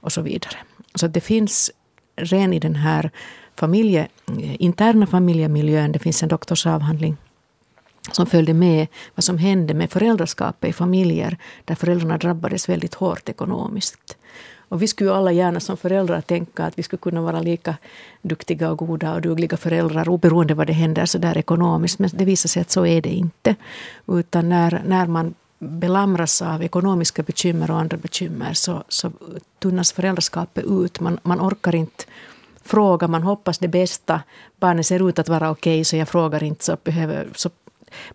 och 0.00 0.12
så 0.12 0.22
vidare. 0.22 0.56
Så 0.94 1.06
det 1.06 1.20
finns 1.20 1.70
redan 2.16 2.52
i 2.52 2.58
den 2.58 2.74
här 2.74 3.10
familje, 3.54 4.08
eh, 4.28 4.62
interna 4.62 5.06
familjemiljön, 5.06 5.92
det 5.92 5.98
finns 5.98 6.22
en 6.22 6.28
doktorsavhandling 6.28 7.16
som 8.12 8.26
följde 8.26 8.54
med 8.54 8.86
vad 9.14 9.24
som 9.24 9.38
hände 9.38 9.74
med 9.74 9.90
föräldraskapet 9.90 10.70
i 10.70 10.72
familjer 10.72 11.38
där 11.64 11.74
föräldrarna 11.74 12.18
drabbades 12.18 12.68
väldigt 12.68 12.94
hårt 12.94 13.28
ekonomiskt. 13.28 14.16
Och 14.70 14.82
vi 14.82 14.88
skulle 14.88 15.12
alla 15.12 15.32
gärna 15.32 15.60
som 15.60 15.76
föräldrar 15.76 16.20
tänka 16.20 16.64
att 16.64 16.78
vi 16.78 16.82
skulle 16.82 17.00
kunna 17.00 17.22
vara 17.22 17.40
lika 17.40 17.76
duktiga 18.22 18.70
och 18.70 18.78
goda 18.78 19.14
och 19.14 19.20
dugliga 19.20 19.56
föräldrar 19.56 20.08
oberoende 20.08 20.54
vad 20.54 20.66
det 20.66 20.72
händer 20.72 21.06
så 21.06 21.18
där 21.18 21.38
ekonomiskt. 21.38 21.98
Men 21.98 22.10
det 22.12 22.24
visar 22.24 22.48
sig 22.48 22.62
att 22.62 22.70
så 22.70 22.86
är 22.86 23.02
det 23.02 23.10
inte. 23.10 23.54
Utan 24.06 24.48
när, 24.48 24.82
när 24.86 25.06
man 25.06 25.34
belamras 25.58 26.42
av 26.42 26.62
ekonomiska 26.62 27.22
bekymmer 27.22 27.70
och 27.70 27.78
andra 27.78 27.96
bekymmer 27.96 28.54
så, 28.54 28.84
så 28.88 29.12
tunnas 29.58 29.92
föräldraskapet 29.92 30.64
ut. 30.64 31.00
Man, 31.00 31.18
man 31.22 31.40
orkar 31.40 31.74
inte 31.74 32.04
fråga, 32.62 33.08
man 33.08 33.22
hoppas 33.22 33.58
det 33.58 33.68
bästa. 33.68 34.22
Barnet 34.60 34.86
ser 34.86 35.08
ut 35.08 35.18
att 35.18 35.28
vara 35.28 35.50
okej 35.50 35.74
okay, 35.74 35.84
så 35.84 35.96
jag 35.96 36.08
frågar 36.08 36.42
inte. 36.42 36.64
Så 36.64 36.76
behöver, 36.84 37.28
så 37.34 37.50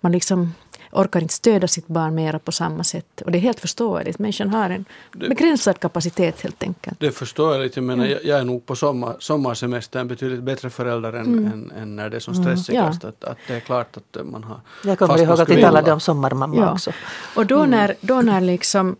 man 0.01 0.11
liksom 0.11 0.53
orkar 0.95 1.21
inte 1.21 1.33
stödja 1.33 1.67
sitt 1.67 1.87
barn 1.87 2.15
mera 2.15 2.39
på 2.39 2.51
samma 2.51 2.83
sätt. 2.83 3.21
Och 3.25 3.31
det 3.31 3.37
är 3.37 3.39
helt 3.39 3.59
förståeligt. 3.59 4.19
Människan 4.19 4.49
har 4.49 4.69
en 4.69 4.85
begränsad 5.11 5.79
kapacitet 5.79 6.41
helt 6.41 6.63
enkelt. 6.63 6.99
Det 6.99 7.11
förstår 7.11 7.53
jag 7.53 7.63
lite. 7.63 7.79
Jag, 7.79 7.83
menar, 7.83 8.05
jag, 8.05 8.39
är 8.39 8.43
nog 8.43 8.65
på 8.65 8.75
sommar, 8.75 9.15
sommarsemester 9.19 9.99
en 9.99 10.07
betydligt 10.07 10.43
bättre 10.43 10.69
förälder 10.69 11.13
än, 11.13 11.25
mm. 11.25 11.45
än, 11.45 11.71
än, 11.77 11.95
när 11.95 12.09
det 12.09 12.15
är 12.15 12.19
som 12.19 12.33
mm. 12.33 12.43
stressigast. 12.43 13.03
Mm, 13.03 13.13
ja. 13.21 13.27
att, 13.29 13.31
att, 13.31 13.37
det 13.47 13.53
är 13.53 13.59
klart 13.59 13.97
att 13.97 14.25
man 14.25 14.43
har... 14.43 14.59
Jag 14.83 14.99
kommer 14.99 15.23
ihåg 15.23 15.41
att 15.41 15.49
vi 15.49 15.61
talade 15.61 15.91
om 15.91 15.99
sommarmamma 15.99 16.55
ja. 16.55 16.71
också. 16.71 16.91
Och 17.35 17.45
då 17.45 17.57
mm. 17.57 17.69
när, 17.69 17.95
då 18.01 18.21
när, 18.21 18.41
liksom, 18.41 18.95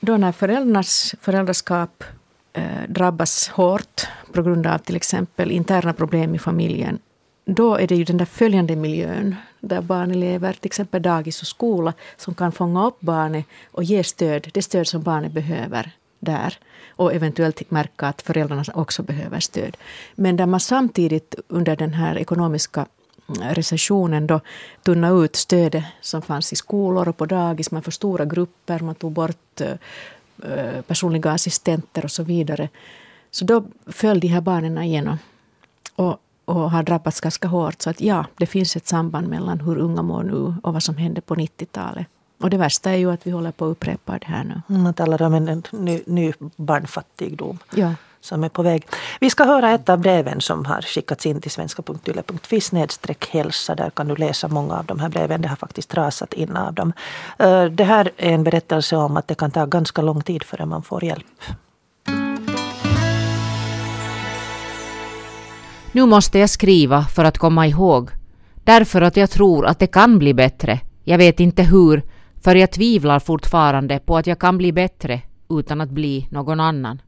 då 0.00 0.16
när 0.16 0.32
föräldrarnas 0.32 1.14
föräldraskap 1.20 2.04
eh, 2.52 2.62
drabbas 2.88 3.48
hårt 3.48 4.06
på 4.32 4.42
grund 4.42 4.66
av 4.66 4.78
till 4.78 4.96
exempel 4.96 5.50
interna 5.50 5.92
problem 5.92 6.34
i 6.34 6.38
familjen 6.38 6.98
då 7.48 7.76
är 7.76 7.86
det 7.86 7.96
ju 7.96 8.04
den 8.04 8.16
där 8.16 8.24
följande 8.24 8.76
miljön 8.76 9.36
där 9.60 9.80
barnen 9.80 10.20
lever, 10.20 10.52
till 10.52 10.66
exempel 10.66 11.02
dagis 11.02 11.42
och 11.42 11.46
skola, 11.46 11.92
som 12.16 12.34
kan 12.34 12.52
fånga 12.52 12.86
upp 12.86 13.00
barnet 13.00 13.46
och 13.72 13.84
ge 13.84 14.04
stöd, 14.04 14.50
det 14.54 14.62
stöd 14.62 14.86
som 14.86 15.02
barnet 15.02 15.32
behöver 15.32 15.92
där. 16.18 16.58
Och 16.88 17.14
eventuellt 17.14 17.70
märka 17.70 18.06
att 18.06 18.22
föräldrarna 18.22 18.64
också 18.74 19.02
behöver 19.02 19.40
stöd. 19.40 19.76
Men 20.14 20.36
där 20.36 20.46
man 20.46 20.60
samtidigt 20.60 21.34
under 21.48 21.76
den 21.76 21.92
här 21.92 22.18
ekonomiska 22.18 22.86
mm, 23.28 23.54
recessionen 23.54 24.26
då 24.26 24.40
tunna 24.82 25.10
ut 25.10 25.36
stödet 25.36 25.84
som 26.00 26.22
fanns 26.22 26.52
i 26.52 26.56
skolor 26.56 27.08
och 27.08 27.16
på 27.16 27.26
dagis. 27.26 27.70
Man 27.70 27.82
stora 27.82 28.24
grupper, 28.24 28.80
man 28.80 28.94
tog 28.94 29.12
bort 29.12 29.60
eh, 29.60 29.72
eh, 30.52 30.80
personliga 30.82 31.30
assistenter 31.30 32.04
och 32.04 32.10
så 32.10 32.22
vidare. 32.22 32.68
Så 33.30 33.44
då 33.44 33.64
föll 33.86 34.20
de 34.20 34.28
här 34.28 34.40
barnen 34.40 34.78
igenom. 34.78 35.18
Och 35.96 36.20
och 36.48 36.70
har 36.70 36.82
drabbats 36.82 37.20
ganska 37.20 37.48
hårt. 37.48 37.82
Så 37.82 37.90
att 37.90 38.00
ja, 38.00 38.26
det 38.36 38.46
finns 38.46 38.76
ett 38.76 38.86
samband 38.86 39.28
mellan 39.28 39.60
hur 39.60 39.78
unga 39.78 40.02
mår 40.02 40.22
nu 40.22 40.54
och 40.62 40.72
vad 40.72 40.82
som 40.82 40.96
hände 40.96 41.20
på 41.20 41.34
90-talet. 41.34 42.06
Och 42.40 42.50
det 42.50 42.56
värsta 42.56 42.90
är 42.90 42.96
ju 42.96 43.10
att 43.10 43.26
vi 43.26 43.30
håller 43.30 43.52
på 43.52 43.64
att 43.64 43.70
upprepa 43.70 44.18
det 44.18 44.26
här 44.26 44.44
nu. 44.44 44.78
Man 44.78 44.94
talar 44.94 45.22
om 45.22 45.34
en 45.34 45.62
ny, 45.70 46.00
ny 46.06 46.32
barnfattigdom. 46.56 47.58
Ja 47.74 47.94
som 48.20 48.44
är 48.44 48.48
på 48.48 48.62
väg. 48.62 48.86
Vi 49.20 49.30
ska 49.30 49.44
höra 49.44 49.70
ett 49.70 49.88
av 49.88 49.98
breven 49.98 50.40
som 50.40 50.64
har 50.64 50.82
skickats 50.82 51.26
in 51.26 51.40
till 51.40 51.50
svenska.yle.fi 51.50 52.60
hälsa. 53.30 53.74
Där 53.74 53.90
kan 53.90 54.08
du 54.08 54.16
läsa 54.16 54.48
många 54.48 54.74
av 54.74 54.84
de 54.84 55.00
här 55.00 55.08
breven. 55.08 55.42
Det 55.42 55.48
har 55.48 55.56
faktiskt 55.56 55.94
rasat 55.94 56.32
in 56.32 56.56
av 56.56 56.74
dem. 56.74 56.92
Eh, 57.38 57.64
det 57.64 57.84
här 57.84 58.10
är 58.16 58.32
en 58.32 58.44
berättelse 58.44 58.96
om 58.96 59.16
att 59.16 59.28
det 59.28 59.34
kan 59.34 59.50
ta 59.50 59.66
ganska 59.66 60.02
lång 60.02 60.22
tid 60.22 60.42
före 60.42 60.66
man 60.66 60.82
får 60.82 61.04
hjälp. 61.04 61.42
Nu 65.98 66.06
måste 66.06 66.38
jag 66.38 66.50
skriva 66.50 67.04
för 67.04 67.24
att 67.24 67.38
komma 67.38 67.66
ihåg. 67.66 68.10
Därför 68.64 69.02
att 69.02 69.16
jag 69.16 69.30
tror 69.30 69.66
att 69.66 69.78
det 69.78 69.86
kan 69.86 70.18
bli 70.18 70.34
bättre. 70.34 70.80
Jag 71.04 71.18
vet 71.18 71.40
inte 71.40 71.62
hur, 71.62 72.02
för 72.40 72.54
jag 72.54 72.70
tvivlar 72.70 73.18
fortfarande 73.18 73.98
på 73.98 74.16
att 74.16 74.26
jag 74.26 74.38
kan 74.38 74.58
bli 74.58 74.72
bättre 74.72 75.22
utan 75.50 75.80
att 75.80 75.90
bli 75.90 76.28
någon 76.30 76.60
annan. 76.60 77.02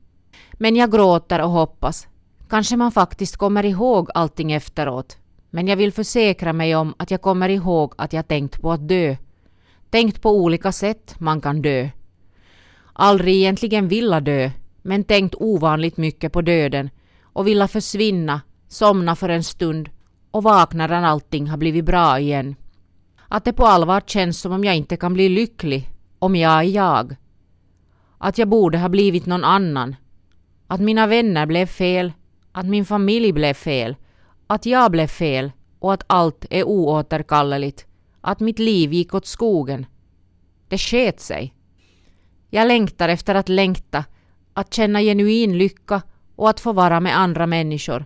Men 0.53 0.77
jag 0.77 0.93
gråter 0.93 1.43
och 1.43 1.51
hoppas. 1.51 2.07
Kanske 2.49 2.77
man 2.77 2.93
faktiskt 2.93 3.37
kommer 3.37 3.65
ihåg 3.65 4.11
allting 4.15 4.53
efteråt. 4.53 5.17
Men 5.51 5.69
jag 5.69 5.77
vill 5.77 5.93
försäkra 5.93 6.53
mig 6.53 6.77
om 6.77 6.95
att 6.99 7.11
jag 7.11 7.21
kommer 7.21 7.49
ihåg 7.49 7.95
att 7.99 8.13
jag 8.13 8.29
tänkt 8.29 8.61
på 8.61 8.73
att 8.73 8.89
dö. 8.89 9.17
Tänkt 9.91 10.23
på 10.23 10.31
olika 10.31 10.73
sätt 10.73 11.15
man 11.19 11.41
kan 11.41 11.63
dö. 11.63 11.89
Aldrig 12.93 13.35
egentligen 13.35 13.89
vilja 13.89 14.21
dö, 14.21 14.51
men 14.83 15.05
tänkt 15.05 15.35
ovanligt 15.39 15.97
mycket 15.97 16.33
på 16.33 16.43
döden 16.43 16.91
och 17.23 17.47
vilja 17.47 17.69
försvinna 17.69 18.41
somna 18.71 19.17
för 19.17 19.29
en 19.29 19.45
stund 19.45 19.91
och 20.31 20.43
vakna 20.43 20.87
när 20.87 21.03
allting 21.03 21.49
har 21.49 21.57
blivit 21.57 21.85
bra 21.85 22.19
igen. 22.19 22.57
Att 23.29 23.45
det 23.45 23.53
på 23.53 23.67
allvar 23.67 24.01
känns 24.07 24.41
som 24.41 24.53
om 24.53 24.65
jag 24.65 24.77
inte 24.77 24.97
kan 24.97 25.15
bli 25.15 25.29
lycklig 25.29 25.91
om 26.19 26.37
jag 26.37 26.59
är 26.59 26.63
jag. 26.63 27.17
Att 28.19 28.39
jag 28.39 28.49
borde 28.49 28.79
ha 28.79 28.89
blivit 28.89 29.27
någon 29.27 29.45
annan. 29.45 29.97
Att 30.67 30.81
mina 30.81 31.07
vänner 31.07 31.47
blev 31.47 31.67
fel, 31.67 32.13
att 32.53 32.67
min 32.67 32.85
familj 32.85 33.33
blev 33.33 33.55
fel, 33.55 33.97
att 34.47 34.67
jag 34.67 34.91
blev 34.91 35.07
fel 35.07 35.53
och 35.79 35.93
att 35.93 36.05
allt 36.07 36.47
är 36.51 36.65
oåterkalleligt. 36.65 37.87
Att 38.21 38.41
mitt 38.41 38.59
liv 38.59 38.93
gick 38.93 39.15
åt 39.15 39.27
skogen. 39.27 39.87
Det 40.69 40.79
sket 40.79 41.21
sig. 41.21 41.55
Jag 42.51 42.69
längtar 42.69 43.09
efter 43.09 43.35
att 43.35 43.49
längta, 43.49 44.05
att 44.55 44.75
känna 44.75 45.01
genuin 45.01 45.59
lycka 45.59 46.03
och 46.37 46.51
att 46.51 46.61
få 46.61 46.73
vara 46.73 47.01
med 47.01 47.19
andra 47.19 47.47
människor 47.47 48.05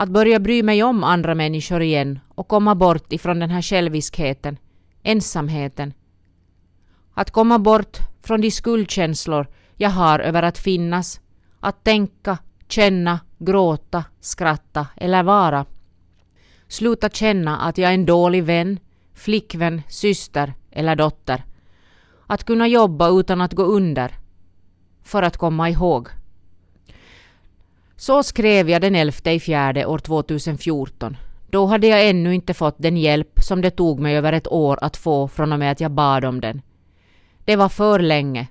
att 0.00 0.08
börja 0.08 0.40
bry 0.40 0.62
mig 0.62 0.82
om 0.82 1.04
andra 1.04 1.34
människor 1.34 1.82
igen 1.82 2.18
och 2.28 2.48
komma 2.48 2.74
bort 2.74 3.12
ifrån 3.12 3.38
den 3.38 3.50
här 3.50 3.62
själviskheten, 3.62 4.58
ensamheten. 5.02 5.94
Att 7.14 7.30
komma 7.30 7.58
bort 7.58 7.98
från 8.22 8.40
de 8.40 8.50
skuldkänslor 8.50 9.46
jag 9.76 9.90
har 9.90 10.18
över 10.18 10.42
att 10.42 10.58
finnas, 10.58 11.20
att 11.60 11.84
tänka, 11.84 12.38
känna, 12.68 13.20
gråta, 13.38 14.04
skratta 14.20 14.86
eller 14.96 15.22
vara. 15.22 15.66
Sluta 16.68 17.08
känna 17.08 17.58
att 17.58 17.78
jag 17.78 17.90
är 17.90 17.94
en 17.94 18.06
dålig 18.06 18.44
vän, 18.44 18.78
flickvän, 19.14 19.82
syster 19.88 20.54
eller 20.70 20.96
dotter. 20.96 21.44
Att 22.26 22.44
kunna 22.44 22.68
jobba 22.68 23.08
utan 23.20 23.40
att 23.40 23.52
gå 23.52 23.62
under. 23.62 24.14
För 25.02 25.22
att 25.22 25.36
komma 25.36 25.70
ihåg. 25.70 26.08
Så 28.00 28.22
skrev 28.22 28.70
jag 28.70 28.80
den 28.80 28.94
11 28.94 29.32
i 29.32 29.40
fjärde 29.40 29.86
år 29.86 29.98
2014. 29.98 31.16
Då 31.50 31.66
hade 31.66 31.86
jag 31.86 32.08
ännu 32.08 32.34
inte 32.34 32.54
fått 32.54 32.74
den 32.78 32.96
hjälp 32.96 33.32
som 33.42 33.60
det 33.60 33.70
tog 33.70 34.00
mig 34.00 34.16
över 34.16 34.32
ett 34.32 34.52
år 34.52 34.78
att 34.82 34.96
få 34.96 35.28
från 35.28 35.52
och 35.52 35.58
med 35.58 35.72
att 35.72 35.80
jag 35.80 35.90
bad 35.90 36.24
om 36.24 36.40
den. 36.40 36.62
Det 37.44 37.56
var 37.56 37.68
för 37.68 37.98
länge. 37.98 38.46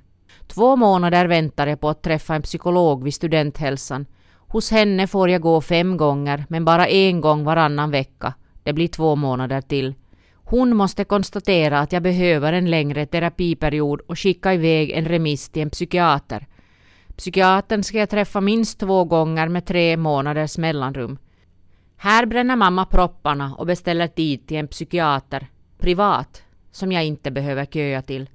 Två 0.47 0.75
månader 0.75 1.25
väntar 1.25 1.67
jag 1.67 1.79
på 1.79 1.89
att 1.89 2.01
träffa 2.01 2.35
en 2.35 2.41
psykolog 2.41 3.03
vid 3.03 3.13
studenthälsan. 3.13 4.05
Hos 4.33 4.71
henne 4.71 5.07
får 5.07 5.29
jag 5.29 5.41
gå 5.41 5.61
fem 5.61 5.97
gånger, 5.97 6.45
men 6.49 6.65
bara 6.65 6.87
en 6.87 7.21
gång 7.21 7.43
varannan 7.43 7.91
vecka. 7.91 8.33
Det 8.63 8.73
blir 8.73 8.87
två 8.87 9.15
månader 9.15 9.61
till. 9.61 9.93
Hon 10.33 10.75
måste 10.75 11.03
konstatera 11.03 11.79
att 11.79 11.91
jag 11.91 12.03
behöver 12.03 12.53
en 12.53 12.69
längre 12.69 13.05
terapiperiod 13.05 14.01
och 14.01 14.19
skicka 14.19 14.53
iväg 14.53 14.91
en 14.91 15.05
remiss 15.05 15.49
till 15.49 15.61
en 15.61 15.69
psykiater. 15.69 16.47
Psykiatern 17.19 17.83
ska 17.83 17.97
jag 17.97 18.09
träffa 18.09 18.41
minst 18.41 18.79
två 18.79 19.03
gånger 19.03 19.47
med 19.47 19.65
tre 19.65 19.97
månaders 19.97 20.57
mellanrum. 20.57 21.17
Här 21.97 22.25
bränner 22.25 22.55
mamma 22.55 22.85
propparna 22.85 23.55
och 23.55 23.65
beställer 23.65 24.07
tid 24.07 24.47
till 24.47 24.57
en 24.57 24.67
psykiater, 24.67 25.47
privat, 25.77 26.43
som 26.71 26.91
jag 26.91 27.05
inte 27.05 27.31
behöver 27.31 27.65
köa 27.65 28.01
till. 28.01 28.29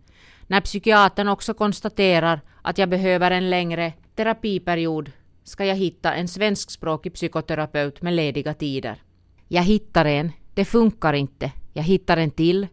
När 0.46 0.60
psykiatern 0.60 1.28
också 1.28 1.54
konstaterar 1.54 2.40
att 2.62 2.78
jag 2.78 2.88
behöver 2.88 3.30
en 3.30 3.50
längre 3.50 3.92
terapiperiod 4.14 5.10
ska 5.44 5.64
jag 5.64 5.76
hitta 5.76 6.14
en 6.14 6.28
svenskspråkig 6.28 7.14
psykoterapeut 7.14 8.02
med 8.02 8.14
lediga 8.14 8.54
tider. 8.54 9.02
Jag 9.48 9.62
hittar 9.62 10.04
en, 10.04 10.32
det 10.54 10.64
funkar 10.64 11.12
inte. 11.12 11.52
Jag 11.72 11.82
hittar 11.82 12.16
en 12.16 12.30
till. 12.30 12.66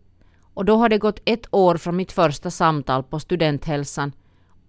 Och 0.54 0.66
då 0.66 0.76
har 0.76 0.90
det 0.90 0.98
gått 0.98 1.22
ett 1.26 1.48
år 1.52 1.78
från 1.78 1.96
mitt 1.96 2.12
första 2.12 2.52
samtal 2.52 3.04
på 3.04 3.20
studenthälsan 3.20 4.12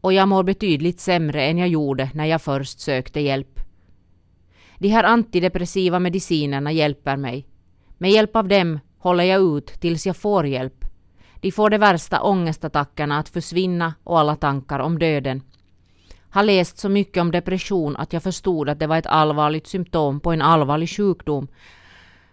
och 0.02 0.12
jag 0.12 0.28
mår 0.28 0.42
betydligt 0.42 1.00
sämre 1.00 1.44
än 1.44 1.58
jag 1.58 1.68
gjorde 1.68 2.10
när 2.14 2.24
jag 2.24 2.42
först 2.42 2.80
sökte 2.80 3.20
hjälp. 3.20 3.60
De 4.78 4.88
här 4.88 5.04
antidepressiva 5.04 5.98
medicinerna 5.98 6.72
hjälper 6.72 7.16
mig. 7.16 7.46
Med 7.98 8.10
hjälp 8.10 8.36
av 8.36 8.48
dem 8.48 8.78
håller 8.98 9.24
jag 9.24 9.42
ut 9.42 9.66
tills 9.66 10.06
jag 10.06 10.16
får 10.16 10.46
hjälp. 10.46 10.84
De 11.40 11.52
får 11.52 11.70
de 11.70 11.78
värsta 11.78 12.22
ångestattackerna 12.22 13.18
att 13.18 13.28
försvinna 13.28 13.94
och 14.04 14.18
alla 14.18 14.36
tankar 14.36 14.78
om 14.78 14.98
döden. 14.98 15.42
Har 16.30 16.42
läst 16.42 16.78
så 16.78 16.88
mycket 16.88 17.20
om 17.20 17.30
depression 17.30 17.96
att 17.96 18.12
jag 18.12 18.22
förstod 18.22 18.68
att 18.68 18.78
det 18.78 18.86
var 18.86 18.96
ett 18.96 19.06
allvarligt 19.06 19.66
symptom 19.66 20.20
på 20.20 20.32
en 20.32 20.42
allvarlig 20.42 20.88
sjukdom. 20.88 21.48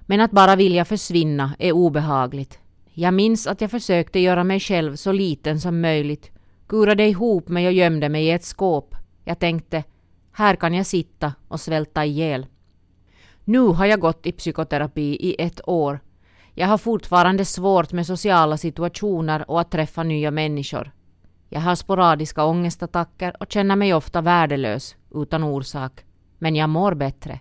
Men 0.02 0.22
att 0.22 0.32
bara 0.32 0.56
vilja 0.56 0.86
försvinna 0.86 1.56
är 1.60 1.72
obehagligt. 1.72 2.60
Jag 2.94 3.14
minns 3.14 3.48
att 3.48 3.62
jag 3.62 3.72
försökte 3.72 4.20
göra 4.20 4.44
mig 4.44 4.60
själv 4.60 4.96
så 4.96 5.12
liten 5.12 5.60
som 5.60 5.82
möjligt. 5.82 6.32
Kurade 6.70 7.08
ihop 7.08 7.48
mig 7.48 7.68
och 7.68 7.74
gömde 7.74 8.10
mig 8.10 8.26
i 8.26 8.32
ett 8.32 8.44
skåp. 8.44 8.96
Jag 9.26 9.40
tänkte, 9.40 9.84
här 10.32 10.56
kan 10.56 10.74
jag 10.74 10.86
sitta 10.86 11.34
och 11.48 11.60
svälta 11.60 12.06
ihjäl. 12.06 12.46
Nu 13.44 13.60
har 13.60 13.86
jag 13.86 14.00
gått 14.00 14.26
i 14.26 14.32
psykoterapi 14.32 15.18
i 15.20 15.36
ett 15.40 15.68
år. 15.68 16.00
Jag 16.54 16.68
har 16.68 16.78
fortfarande 16.78 17.46
svårt 17.46 17.92
med 17.92 18.06
sociala 18.06 18.58
situationer 18.58 19.52
och 19.52 19.62
att 19.62 19.72
träffa 19.72 20.04
nya 20.04 20.32
människor. 20.32 20.92
Jag 21.50 21.60
har 21.60 21.76
sporadiska 21.76 22.46
ångestattacker 22.46 23.36
och 23.40 23.52
känner 23.52 23.76
mig 23.76 23.94
ofta 23.94 24.22
värdelös 24.22 24.96
utan 25.16 25.44
orsak. 25.44 26.06
Men 26.38 26.56
jag 26.56 26.70
mår 26.70 26.94
bättre. 26.94 27.40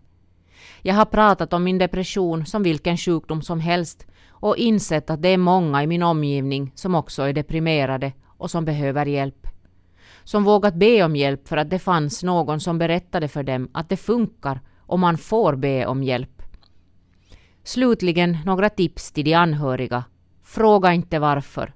Jag 0.83 0.95
har 0.95 1.05
pratat 1.05 1.53
om 1.53 1.65
min 1.65 1.79
depression 1.79 2.47
som 2.47 2.63
vilken 2.63 2.97
sjukdom 2.97 3.43
som 3.43 3.61
helst 3.61 4.07
och 4.31 4.57
insett 4.57 5.11
att 5.11 5.23
det 5.23 5.29
är 5.29 5.39
många 5.39 5.83
i 5.83 5.87
min 5.87 6.03
omgivning 6.03 6.73
som 6.75 6.95
också 6.95 7.23
är 7.23 7.33
deprimerade 7.33 8.13
och 8.39 8.51
som 8.51 8.65
behöver 8.65 9.07
hjälp. 9.07 9.47
Som 10.25 10.45
vågat 10.45 10.75
be 10.75 11.03
om 11.05 11.17
hjälp 11.17 11.49
för 11.49 11.57
att 11.57 11.71
det 11.71 11.79
fanns 11.79 12.23
någon 12.23 12.61
som 12.61 12.79
berättade 12.79 13.29
för 13.29 13.43
dem 13.43 13.69
att 13.73 13.89
det 13.89 13.97
funkar 13.97 14.61
och 14.79 14.99
man 14.99 15.19
får 15.19 15.57
be 15.57 15.87
om 15.87 16.03
hjälp. 16.03 16.43
Slutligen 17.65 18.39
några 18.45 18.71
tips 18.71 19.13
till 19.13 19.25
de 19.25 19.35
anhöriga. 19.35 20.05
Fråga 20.43 20.93
inte 20.93 21.19
varför. 21.19 21.73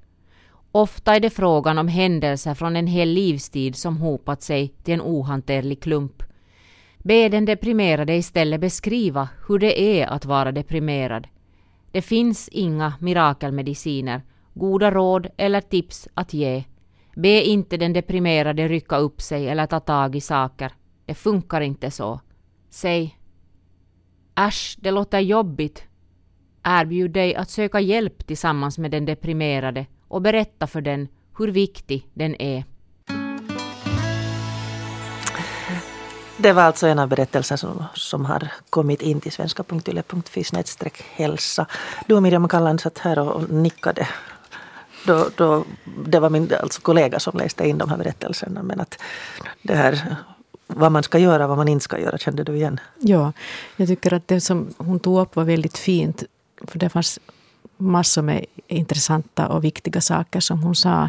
Ofta 0.72 1.16
är 1.16 1.20
det 1.20 1.30
frågan 1.30 1.78
om 1.78 1.88
händelser 1.88 2.54
från 2.54 2.76
en 2.76 2.86
hel 2.86 3.08
livstid 3.08 3.76
som 3.76 3.96
hopat 3.96 4.42
sig 4.42 4.68
till 4.68 4.94
en 4.94 5.02
ohanterlig 5.02 5.82
klump. 5.82 6.22
Be 6.98 7.28
den 7.28 7.44
deprimerade 7.44 8.16
istället 8.16 8.60
beskriva 8.60 9.28
hur 9.48 9.58
det 9.58 9.80
är 9.80 10.06
att 10.06 10.24
vara 10.24 10.52
deprimerad. 10.52 11.28
Det 11.90 12.02
finns 12.02 12.48
inga 12.48 12.94
mirakelmediciner, 13.00 14.22
goda 14.54 14.90
råd 14.90 15.26
eller 15.36 15.60
tips 15.60 16.08
att 16.14 16.34
ge. 16.34 16.64
Be 17.16 17.42
inte 17.42 17.76
den 17.76 17.92
deprimerade 17.92 18.68
rycka 18.68 18.96
upp 18.96 19.20
sig 19.20 19.48
eller 19.48 19.66
ta 19.66 19.80
tag 19.80 20.16
i 20.16 20.20
saker. 20.20 20.72
Det 21.06 21.14
funkar 21.14 21.60
inte 21.60 21.90
så. 21.90 22.20
Säg 22.70 23.18
Äsch, 24.34 24.76
det 24.80 24.90
låter 24.90 25.20
jobbigt. 25.20 25.84
Erbjud 26.64 27.10
dig 27.10 27.34
att 27.34 27.50
söka 27.50 27.80
hjälp 27.80 28.26
tillsammans 28.26 28.78
med 28.78 28.90
den 28.90 29.04
deprimerade 29.04 29.86
och 30.08 30.22
berätta 30.22 30.66
för 30.66 30.80
den 30.80 31.08
hur 31.38 31.48
viktig 31.48 32.08
den 32.14 32.42
är. 32.42 32.64
Det 36.36 36.52
var 36.52 36.62
alltså 36.62 36.86
en 36.86 36.98
av 36.98 37.08
berättelserna 37.08 37.58
som, 37.58 37.84
som 37.94 38.24
har 38.24 38.48
kommit 38.70 39.02
in 39.02 39.20
till 39.20 39.32
svenska.yle.fi 39.32 40.44
hälsa. 41.14 41.66
Du 42.06 42.14
och 42.14 42.22
Miriam 42.22 42.48
Kallan 42.48 42.78
satt 42.78 42.98
här 42.98 43.18
och 43.18 43.50
nickade. 43.50 44.08
Då, 45.06 45.28
då, 45.36 45.64
det 46.06 46.20
var 46.20 46.30
min 46.30 46.52
alltså 46.62 46.80
kollega 46.80 47.20
som 47.20 47.38
läste 47.38 47.68
in 47.68 47.78
de 47.78 47.90
här 47.90 47.96
berättelserna. 47.96 48.62
Men 48.62 48.80
att 48.80 48.98
det 49.62 49.74
här 49.74 50.16
vad 50.66 50.92
man 50.92 51.02
ska 51.02 51.18
göra, 51.18 51.46
vad 51.46 51.56
man 51.56 51.68
inte 51.68 51.84
ska 51.84 51.98
göra, 51.98 52.18
kände 52.18 52.44
du 52.44 52.54
igen? 52.56 52.80
Ja, 52.98 53.32
jag 53.76 53.88
tycker 53.88 54.14
att 54.14 54.28
det 54.28 54.40
som 54.40 54.74
hon 54.78 55.00
tog 55.00 55.20
upp 55.20 55.36
var 55.36 55.44
väldigt 55.44 55.78
fint. 55.78 56.24
För 56.66 56.78
det 56.78 56.88
fanns 56.88 57.18
massor 57.76 58.22
med 58.22 58.44
intressanta 58.66 59.48
och 59.48 59.64
viktiga 59.64 60.00
saker 60.00 60.40
som 60.40 60.62
hon 60.62 60.74
sa. 60.74 61.08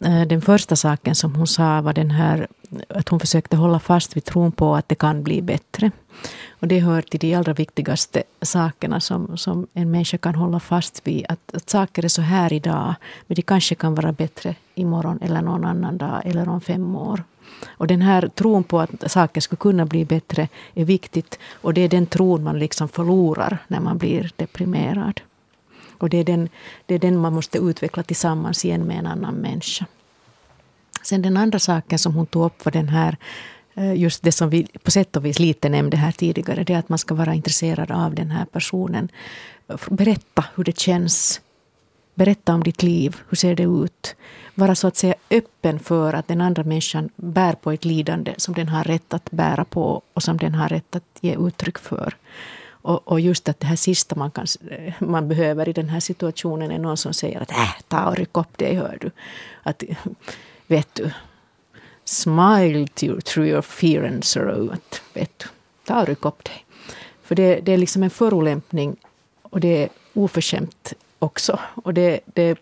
Eh, 0.00 0.22
den 0.26 0.42
första 0.42 0.76
saken 0.76 1.14
som 1.14 1.34
hon 1.34 1.46
sa 1.46 1.80
var 1.80 1.92
den 1.92 2.10
här 2.10 2.46
att 2.88 3.08
hon 3.08 3.20
försökte 3.20 3.56
hålla 3.56 3.78
fast 3.78 4.16
vid 4.16 4.24
tron 4.24 4.52
på 4.52 4.76
att 4.76 4.88
det 4.88 4.94
kan 4.94 5.22
bli 5.22 5.42
bättre. 5.42 5.90
Och 6.60 6.68
det 6.68 6.80
hör 6.80 7.02
till 7.02 7.20
de 7.20 7.34
allra 7.34 7.52
viktigaste 7.52 8.22
sakerna 8.42 9.00
som, 9.00 9.36
som 9.36 9.66
en 9.72 9.90
människa 9.90 10.18
kan 10.18 10.34
hålla 10.34 10.60
fast 10.60 11.06
vid. 11.06 11.26
Att, 11.28 11.54
att 11.54 11.70
saker 11.70 12.04
är 12.04 12.08
så 12.08 12.22
här 12.22 12.52
idag, 12.52 12.94
men 13.26 13.34
det 13.34 13.42
kanske 13.42 13.74
kan 13.74 13.94
vara 13.94 14.12
bättre 14.12 14.54
imorgon 14.74 15.18
eller 15.22 15.42
någon 15.42 15.64
annan 15.64 15.98
dag 15.98 16.22
eller 16.24 16.48
om 16.48 16.60
fem 16.60 16.96
år. 16.96 17.24
Och 17.66 17.86
den 17.86 18.02
här 18.02 18.28
tron 18.28 18.64
på 18.64 18.80
att 18.80 19.10
saker 19.10 19.40
skulle 19.40 19.56
kunna 19.56 19.86
bli 19.86 20.04
bättre 20.04 20.48
är 20.74 20.84
viktigt. 20.84 21.38
Och 21.60 21.74
det 21.74 21.80
är 21.80 21.88
den 21.88 22.06
tron 22.06 22.44
man 22.44 22.58
liksom 22.58 22.88
förlorar 22.88 23.58
när 23.68 23.80
man 23.80 23.98
blir 23.98 24.30
deprimerad. 24.36 25.20
Och 25.98 26.10
det 26.10 26.16
är, 26.16 26.24
den, 26.24 26.48
det 26.86 26.94
är 26.94 26.98
den 26.98 27.16
man 27.16 27.32
måste 27.32 27.58
utveckla 27.58 28.02
tillsammans 28.02 28.64
igen 28.64 28.86
med 28.86 28.98
en 28.98 29.06
annan 29.06 29.34
människa. 29.34 29.86
Sen 31.02 31.22
den 31.22 31.36
andra 31.36 31.58
saken 31.58 31.98
som 31.98 32.14
hon 32.14 32.26
tog 32.26 32.44
upp 32.44 32.64
var 32.64 32.72
den 32.72 32.88
här 32.88 33.16
eh, 33.74 33.94
just 33.94 34.22
det 34.22 34.32
som 34.32 34.50
vi 34.50 34.66
på 34.82 34.90
sätt 34.90 35.16
och 35.16 35.24
vis 35.24 35.38
lite 35.38 35.68
nämnde 35.68 35.96
här 35.96 36.12
tidigare, 36.12 36.64
det 36.64 36.72
är 36.72 36.78
att 36.78 36.88
man 36.88 36.98
ska 36.98 37.14
vara 37.14 37.34
intresserad 37.34 37.90
av 37.90 38.14
den 38.14 38.30
här 38.30 38.44
personen. 38.44 39.08
Berätta 39.90 40.44
hur 40.54 40.64
det 40.64 40.78
känns. 40.78 41.40
Berätta 42.14 42.54
om 42.54 42.62
ditt 42.62 42.82
liv. 42.82 43.16
Hur 43.28 43.36
ser 43.36 43.54
det 43.54 43.62
ut? 43.62 44.16
Vara 44.54 44.74
så 44.74 44.86
att 44.86 44.96
säga 44.96 45.14
öppen 45.30 45.78
för 45.78 46.12
att 46.12 46.28
den 46.28 46.40
andra 46.40 46.64
människan 46.64 47.08
bär 47.16 47.52
på 47.52 47.72
ett 47.72 47.84
lidande 47.84 48.34
som 48.36 48.54
den 48.54 48.68
har 48.68 48.84
rätt 48.84 49.14
att 49.14 49.30
bära 49.30 49.64
på 49.64 50.02
och 50.12 50.22
som 50.22 50.36
den 50.36 50.54
har 50.54 50.68
rätt 50.68 50.96
att 50.96 51.18
ge 51.20 51.36
uttryck 51.36 51.78
för. 51.78 52.16
Och, 52.86 53.08
och, 53.08 53.20
just 53.20 53.48
att 53.48 53.60
det 53.60 53.66
här 53.66 53.76
sista 53.76 54.14
man, 54.16 54.30
kan, 54.30 54.46
man 54.98 55.28
behöver 55.28 55.68
i 55.68 55.72
den 55.72 55.88
här 55.88 56.00
situationen 56.00 56.70
är 56.70 56.78
någon 56.78 56.96
som 56.96 57.14
säger 57.14 57.40
att 57.40 57.50
äh, 57.50 57.74
ta 57.88 58.04
och 58.08 58.16
ryck 58.16 58.36
upp 58.36 58.58
dig, 58.58 58.74
hör 58.74 58.98
du. 59.00 59.10
Att, 59.62 59.82
vet 60.66 60.94
du, 60.94 61.10
smile 62.04 62.86
through 63.24 63.48
your 63.48 63.62
fear 63.62 64.04
and 64.04 64.24
sorrow. 64.24 64.72
Att, 64.72 65.02
vet 65.14 65.38
du, 65.38 65.46
ta 65.84 66.00
och 66.00 66.08
ryck 66.08 66.24
upp 66.24 66.44
dig. 66.44 66.64
För 67.22 67.34
det, 67.34 67.60
det 67.60 67.72
är 67.72 67.78
liksom 67.78 68.02
en 68.02 68.10
förolämpning 68.10 68.96
och 69.42 69.60
det 69.60 69.82
är 69.82 69.88
oförskämt 70.14 70.92
också. 71.18 71.58
Och 71.74 71.94
det, 71.94 72.20
det, 72.24 72.58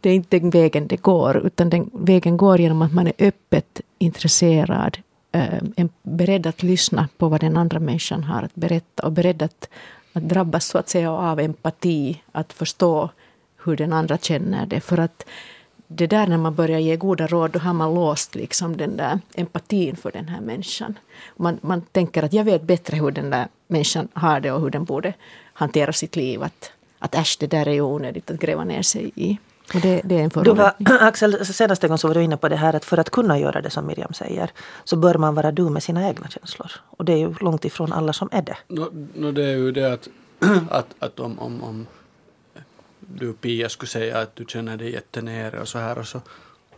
det 0.00 0.10
är 0.10 0.14
inte 0.14 0.38
den 0.38 0.50
vägen 0.50 0.86
det 0.86 0.96
går, 0.96 1.36
utan 1.36 1.70
den 1.70 1.90
vägen 1.92 2.36
går 2.36 2.60
genom 2.60 2.82
att 2.82 2.94
man 2.94 3.06
är 3.06 3.14
öppet 3.18 3.80
intresserad 3.98 4.98
Eh, 5.36 5.60
är 5.76 5.88
beredd 6.02 6.46
att 6.46 6.62
lyssna 6.62 7.08
på 7.16 7.28
vad 7.28 7.40
den 7.40 7.56
andra 7.56 7.80
människan 7.80 8.24
har 8.24 8.42
att 8.42 8.54
berätta 8.54 9.06
och 9.06 9.12
beredd 9.12 9.42
att, 9.42 9.68
att 10.12 10.22
drabbas 10.22 10.66
så 10.66 10.78
att 10.78 10.88
säga 10.88 11.12
av 11.12 11.40
empati, 11.40 12.22
att 12.32 12.52
förstå 12.52 13.10
hur 13.64 13.76
den 13.76 13.92
andra 13.92 14.18
känner 14.18 14.66
det. 14.66 14.80
För 14.80 14.98
att 14.98 15.26
det 15.86 16.06
där 16.06 16.26
när 16.26 16.36
man 16.36 16.54
börjar 16.54 16.78
ge 16.78 16.96
goda 16.96 17.26
råd, 17.26 17.50
då 17.50 17.58
har 17.58 17.72
man 17.72 17.94
låst 17.94 18.34
liksom 18.34 18.76
den 18.76 18.96
där 18.96 19.18
empatin 19.34 19.96
för 19.96 20.12
den 20.12 20.28
här 20.28 20.40
människan. 20.40 20.98
Man, 21.36 21.58
man 21.62 21.82
tänker 21.82 22.22
att 22.22 22.32
jag 22.32 22.44
vet 22.44 22.62
bättre 22.62 22.96
hur 22.96 23.10
den 23.10 23.30
där 23.30 23.48
människan 23.66 24.08
har 24.12 24.40
det 24.40 24.52
och 24.52 24.60
hur 24.60 24.70
den 24.70 24.84
borde 24.84 25.14
hantera 25.52 25.92
sitt 25.92 26.16
liv. 26.16 26.42
Att, 26.42 26.72
att 26.98 27.14
äsch, 27.14 27.36
det 27.40 27.46
där 27.46 27.68
är 27.68 27.72
ju 27.72 27.80
onödigt 27.80 28.30
att 28.30 28.40
gräva 28.40 28.64
ner 28.64 28.82
sig 28.82 29.12
i. 29.14 29.38
Och 29.74 29.80
det, 29.80 30.00
det 30.04 30.14
är 30.14 30.22
en 30.22 30.44
du 30.44 30.54
var, 30.54 30.72
Axel, 31.00 31.46
senaste 31.46 31.88
gången 31.88 31.98
så 31.98 32.08
var 32.08 32.14
du 32.14 32.22
inne 32.22 32.36
på 32.36 32.48
det 32.48 32.56
här 32.56 32.74
att 32.76 32.84
för 32.84 32.98
att 32.98 33.10
kunna 33.10 33.38
göra 33.38 33.60
det 33.60 33.70
som 33.70 33.86
Miriam 33.86 34.12
säger 34.12 34.50
så 34.84 34.96
bör 34.96 35.14
man 35.14 35.34
vara 35.34 35.52
du 35.52 35.62
med 35.62 35.82
sina 35.82 36.08
egna 36.08 36.28
känslor. 36.28 36.70
Och 36.86 37.04
det 37.04 37.12
är 37.12 37.16
ju 37.16 37.34
långt 37.40 37.64
ifrån 37.64 37.92
alla 37.92 38.12
som 38.12 38.28
är 38.32 38.42
det. 38.42 38.56
No, 38.68 39.08
no 39.14 39.32
det 39.32 39.44
är 39.44 39.56
ju 39.56 39.72
det 39.72 39.92
att, 39.92 40.08
att, 40.70 40.86
att 40.98 41.20
om, 41.20 41.38
om, 41.38 41.62
om 41.62 41.86
du 43.00 43.32
Pia 43.32 43.68
skulle 43.68 43.88
säga 43.88 44.18
att 44.18 44.36
du 44.36 44.44
känner 44.48 44.76
dig 44.76 44.92
jättenere 44.92 45.60
och 45.60 45.68
så 45.68 45.78
här 45.78 45.98
och 45.98 46.06
så 46.06 46.20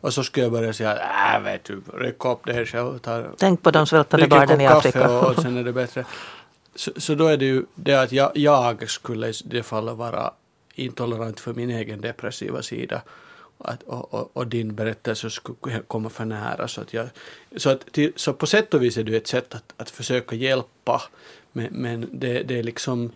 och 0.00 0.14
så 0.14 0.24
skulle 0.24 0.44
jag 0.44 0.52
börja 0.52 0.72
säga 0.72 0.92
att 0.92 1.36
äh, 1.36 1.44
vet 1.44 1.64
du, 1.64 1.82
ryck 1.94 2.24
upp 2.24 2.46
dig 2.46 2.66
själv. 2.66 2.98
Ta, 2.98 3.24
Tänk 3.36 3.62
på 3.62 3.70
de 3.70 3.86
svältande 3.86 4.26
barnen 4.26 4.60
i 4.60 4.66
Afrika. 4.66 5.10
Och, 5.10 5.30
och 5.30 5.42
sen 5.42 5.56
är 5.56 5.64
det 5.64 5.72
bättre. 5.72 6.04
Så, 6.74 6.90
så 6.96 7.14
då 7.14 7.26
är 7.26 7.36
det 7.36 7.44
ju 7.44 7.64
det 7.74 7.94
att 7.94 8.12
jag, 8.12 8.30
jag 8.34 8.90
skulle 8.90 9.28
i 9.28 9.32
det 9.44 9.62
fallet 9.62 9.96
vara 9.96 10.32
intolerant 10.78 11.40
för 11.40 11.54
min 11.54 11.70
egen 11.70 12.00
depressiva 12.00 12.62
sida. 12.62 13.02
Att, 13.58 13.82
och, 13.82 14.14
och, 14.14 14.30
och, 14.32 14.46
din 14.46 14.74
berättelse 14.74 15.30
skulle 15.30 15.82
komma 15.86 16.10
för 16.10 16.24
nära. 16.24 16.68
Så, 16.68 16.80
att 16.80 16.94
jag, 16.94 17.08
så, 17.56 17.70
att, 17.70 17.98
så 18.16 18.32
på 18.32 18.46
sätt 18.46 18.74
och 18.74 18.82
vis 18.82 18.96
är 18.96 19.04
det 19.04 19.16
ett 19.16 19.26
sätt 19.26 19.54
att, 19.54 19.74
att 19.76 19.90
försöka 19.90 20.36
hjälpa. 20.36 21.02
Men, 21.52 21.68
men 21.70 22.08
det, 22.12 22.42
det 22.42 22.58
är 22.58 22.62
liksom 22.62 23.12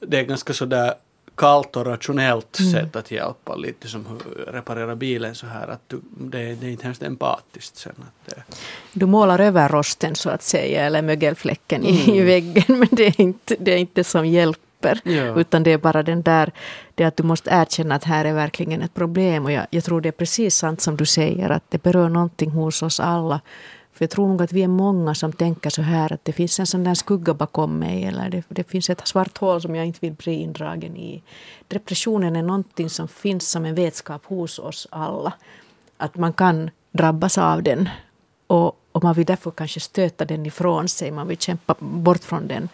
det 0.00 0.18
är 0.18 0.22
ganska 0.22 0.52
sådär 0.52 0.94
kallt 1.34 1.76
och 1.76 1.86
rationellt 1.86 2.58
mm. 2.58 2.72
sätt 2.72 2.96
att 2.96 3.10
hjälpa. 3.10 3.56
Lite 3.56 3.88
som 3.88 4.20
reparera 4.46 4.96
bilen 4.96 5.34
så 5.34 5.46
här 5.46 5.68
att 5.68 5.80
du, 5.86 6.00
det, 6.18 6.54
det 6.54 6.66
är 6.66 6.70
inte 6.70 6.84
hemskt 6.84 7.02
empatiskt 7.02 7.76
sen. 7.76 7.92
Att 7.98 8.34
det... 8.34 8.42
Du 8.92 9.06
målar 9.06 9.38
över 9.38 9.68
rosten 9.68 10.14
så 10.14 10.30
att 10.30 10.42
säga 10.42 10.84
eller 10.84 11.02
mögelfläcken 11.02 11.84
mm. 11.84 12.14
i, 12.14 12.20
väggen 12.24 12.78
men 12.78 12.88
det 12.92 13.06
är 13.06 13.20
inte, 13.20 13.56
det 13.58 13.72
är 13.72 13.76
inte 13.76 14.04
som 14.04 14.26
hjälp 14.26 14.60
hjälper. 14.84 15.10
Ja. 15.10 15.40
Utan 15.40 15.62
det 15.62 15.72
är 15.72 15.78
bara 15.78 16.02
den 16.02 16.22
där, 16.22 16.52
det 16.94 17.04
att 17.04 17.16
du 17.16 17.22
måste 17.22 17.50
erkänna 17.50 17.94
att 17.94 18.04
här 18.04 18.24
är 18.24 18.32
verkligen 18.34 18.82
ett 18.82 18.94
problem. 18.94 19.44
Och 19.44 19.52
jag, 19.52 19.66
jag 19.70 19.84
tror 19.84 20.00
det 20.00 20.08
är 20.08 20.12
precis 20.12 20.56
sant 20.56 20.80
som 20.80 20.96
du 20.96 21.06
säger, 21.06 21.50
att 21.50 21.70
det 21.70 21.82
berör 21.82 22.08
någonting 22.08 22.50
hos 22.50 22.82
oss 22.82 23.00
alla. 23.00 23.40
För 23.92 24.02
jag 24.02 24.10
tror 24.10 24.28
nog 24.28 24.42
att 24.42 24.52
vi 24.52 24.62
är 24.62 24.68
många 24.68 25.14
som 25.14 25.32
tänker 25.32 25.70
så 25.70 25.82
här 25.82 26.12
att 26.12 26.24
det 26.24 26.32
finns 26.32 26.60
en 26.60 26.66
sån 26.66 26.84
där 26.84 26.94
skugga 26.94 27.34
bakom 27.34 27.78
mig 27.78 28.04
eller 28.04 28.30
det, 28.30 28.42
det 28.48 28.70
finns 28.70 28.90
ett 28.90 29.08
svart 29.08 29.38
hål 29.38 29.60
som 29.60 29.74
jag 29.74 29.86
inte 29.86 29.98
vill 30.00 30.12
bli 30.12 30.32
indragen 30.32 30.96
i. 30.96 31.22
Depressionen 31.68 32.36
är 32.36 32.42
någonting 32.42 32.90
som 32.90 33.08
finns 33.08 33.50
som 33.50 33.64
en 33.64 33.74
vetskap 33.74 34.24
hos 34.26 34.58
oss 34.58 34.88
alla. 34.90 35.32
Att 35.96 36.16
man 36.16 36.32
kan 36.32 36.70
drabbas 36.92 37.38
av 37.38 37.62
den. 37.62 37.88
Och, 38.46 38.78
och 38.92 39.02
man 39.02 39.14
vill 39.14 39.26
därför 39.26 39.50
kanske 39.50 39.80
stöta 39.80 40.24
den 40.24 40.46
ifrån 40.46 40.88
sig, 40.88 41.10
man 41.10 41.28
vill 41.28 41.38
kämpa 41.38 41.74
bort 41.78 42.24
från 42.24 42.48
den. 42.48 42.68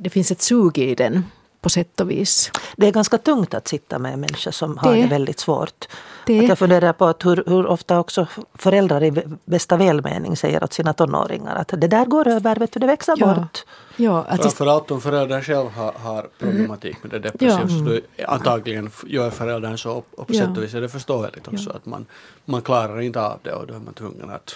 Det 0.00 0.10
finns 0.10 0.30
ett 0.30 0.42
sug 0.42 0.78
i 0.78 0.94
den 0.94 1.24
på 1.60 1.68
sätt 1.68 2.00
och 2.00 2.10
vis. 2.10 2.50
Det 2.76 2.86
är 2.86 2.92
ganska 2.92 3.18
tungt 3.18 3.54
att 3.54 3.68
sitta 3.68 3.98
med 3.98 4.18
människor 4.18 4.50
som 4.50 4.78
har 4.78 4.94
Det- 4.94 5.02
det 5.02 5.06
väldigt 5.08 5.40
svårt. 5.40 5.88
det- 6.26 6.38
Att 6.40 6.48
jag 6.48 6.58
funderar 6.58 6.92
på 6.92 7.04
att 7.06 7.24
hur, 7.26 7.44
hur 7.46 7.66
ofta 7.66 7.98
också 8.00 8.26
föräldrar 8.54 9.02
i 9.04 9.22
bästa 9.44 9.76
välmening 9.76 10.36
säger 10.36 10.64
åt 10.64 10.72
sina 10.72 10.92
tonåringar 10.92 11.56
att 11.56 11.68
det 11.68 11.88
där 11.88 12.04
går 12.06 12.28
över, 12.28 12.56
vet 12.56 12.72
du, 12.72 12.80
det 12.80 12.86
växer 12.86 13.14
Ja. 13.18 13.34
bort. 13.34 13.64
Ja, 13.96 14.22
att 14.28 14.36
det, 14.36 14.42
Framförallt 14.42 14.90
om 14.90 15.00
föräldern 15.00 15.42
själv 15.42 15.68
har, 15.70 15.92
har 15.92 16.28
problematik 16.38 16.96
med 17.02 17.10
det 17.10 17.18
depressiva 17.18 17.60
Ja. 17.62 17.68
så 17.68 17.74
då 17.84 18.00
antagligen 18.32 18.86
f- 18.86 19.04
gör 19.06 19.30
föräldern 19.30 19.78
så 19.78 19.92
och 20.16 20.26
på 20.26 20.34
Ja. 20.34 20.40
sätt 20.46 20.56
och 20.56 20.62
vis 20.62 20.74
är 20.74 20.80
det 20.80 20.88
förståeligt 20.88 21.48
också 21.48 21.70
att 21.70 21.86
man, 21.86 22.06
man 22.44 22.62
klarar 22.62 23.00
inte 23.00 23.20
av 23.22 23.38
det 23.42 23.52
och 23.52 23.66
då 23.66 23.74
är 23.74 23.78
man 23.78 23.94
tvungen 23.94 24.30
att 24.30 24.54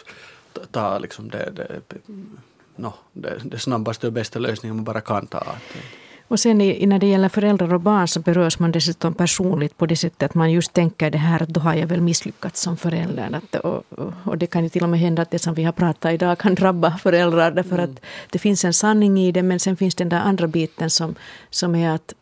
ta, 0.53 0.61
ta 0.71 0.99
liksom 0.99 1.29
det, 1.31 1.51
det, 1.57 1.81
no, 2.77 2.93
det, 3.13 3.41
det 3.45 3.59
snabbaste 3.59 4.07
och 4.07 4.13
bästa 4.13 4.39
lösningen 4.39 4.77
man 4.77 4.85
bara 4.85 5.01
kan 5.01 5.27
ta. 5.27 5.45
Och 6.29 6.41
sen 6.41 6.61
i, 6.61 6.87
när 6.87 6.99
det 6.99 7.07
gäller 7.07 7.29
föräldrar 7.29 7.75
och 7.75 7.81
barn 7.81 8.09
så 8.09 8.21
berörs 8.21 8.59
man 8.59 8.73
dessutom 8.73 9.15
personligt 9.15 9.77
på 9.77 9.87
det 9.87 9.97
sättet 9.97 10.23
att 10.23 10.35
man 10.35 10.53
just 10.53 10.73
tänker 10.73 11.11
det 11.11 11.19
här 11.19 11.43
att 11.43 11.49
då 11.49 11.61
har 11.61 11.75
jag 11.75 11.87
väl 11.87 12.01
misslyckats 12.01 12.61
som 12.61 12.77
förälder. 12.77 13.31
Att, 13.33 13.55
och, 13.55 13.85
och, 14.25 14.39
det 14.39 14.47
kan 14.47 14.63
ju 14.63 14.69
till 14.69 14.83
och 14.83 14.89
med 14.89 15.01
hända 15.01 15.23
att 15.23 15.31
det 15.31 15.39
som 15.39 15.55
vi 15.55 15.65
har 15.65 15.73
pratat 15.73 16.13
idag 16.13 16.39
kan 16.39 16.55
drabba 16.55 16.99
föräldrar 16.99 17.51
därför 17.51 17.79
att 17.79 18.01
det 18.31 18.39
finns 18.39 18.65
en 18.65 18.73
sanning 18.73 19.19
i 19.19 19.33
det 19.33 19.43
men 19.43 19.61
sen 19.61 19.77
finns 19.77 19.95
den 19.95 20.09
där 20.09 20.21
andra 20.21 20.47
biten 20.47 20.91
som, 20.91 21.15
som 21.51 21.75
är 21.75 21.91
att, 21.91 22.15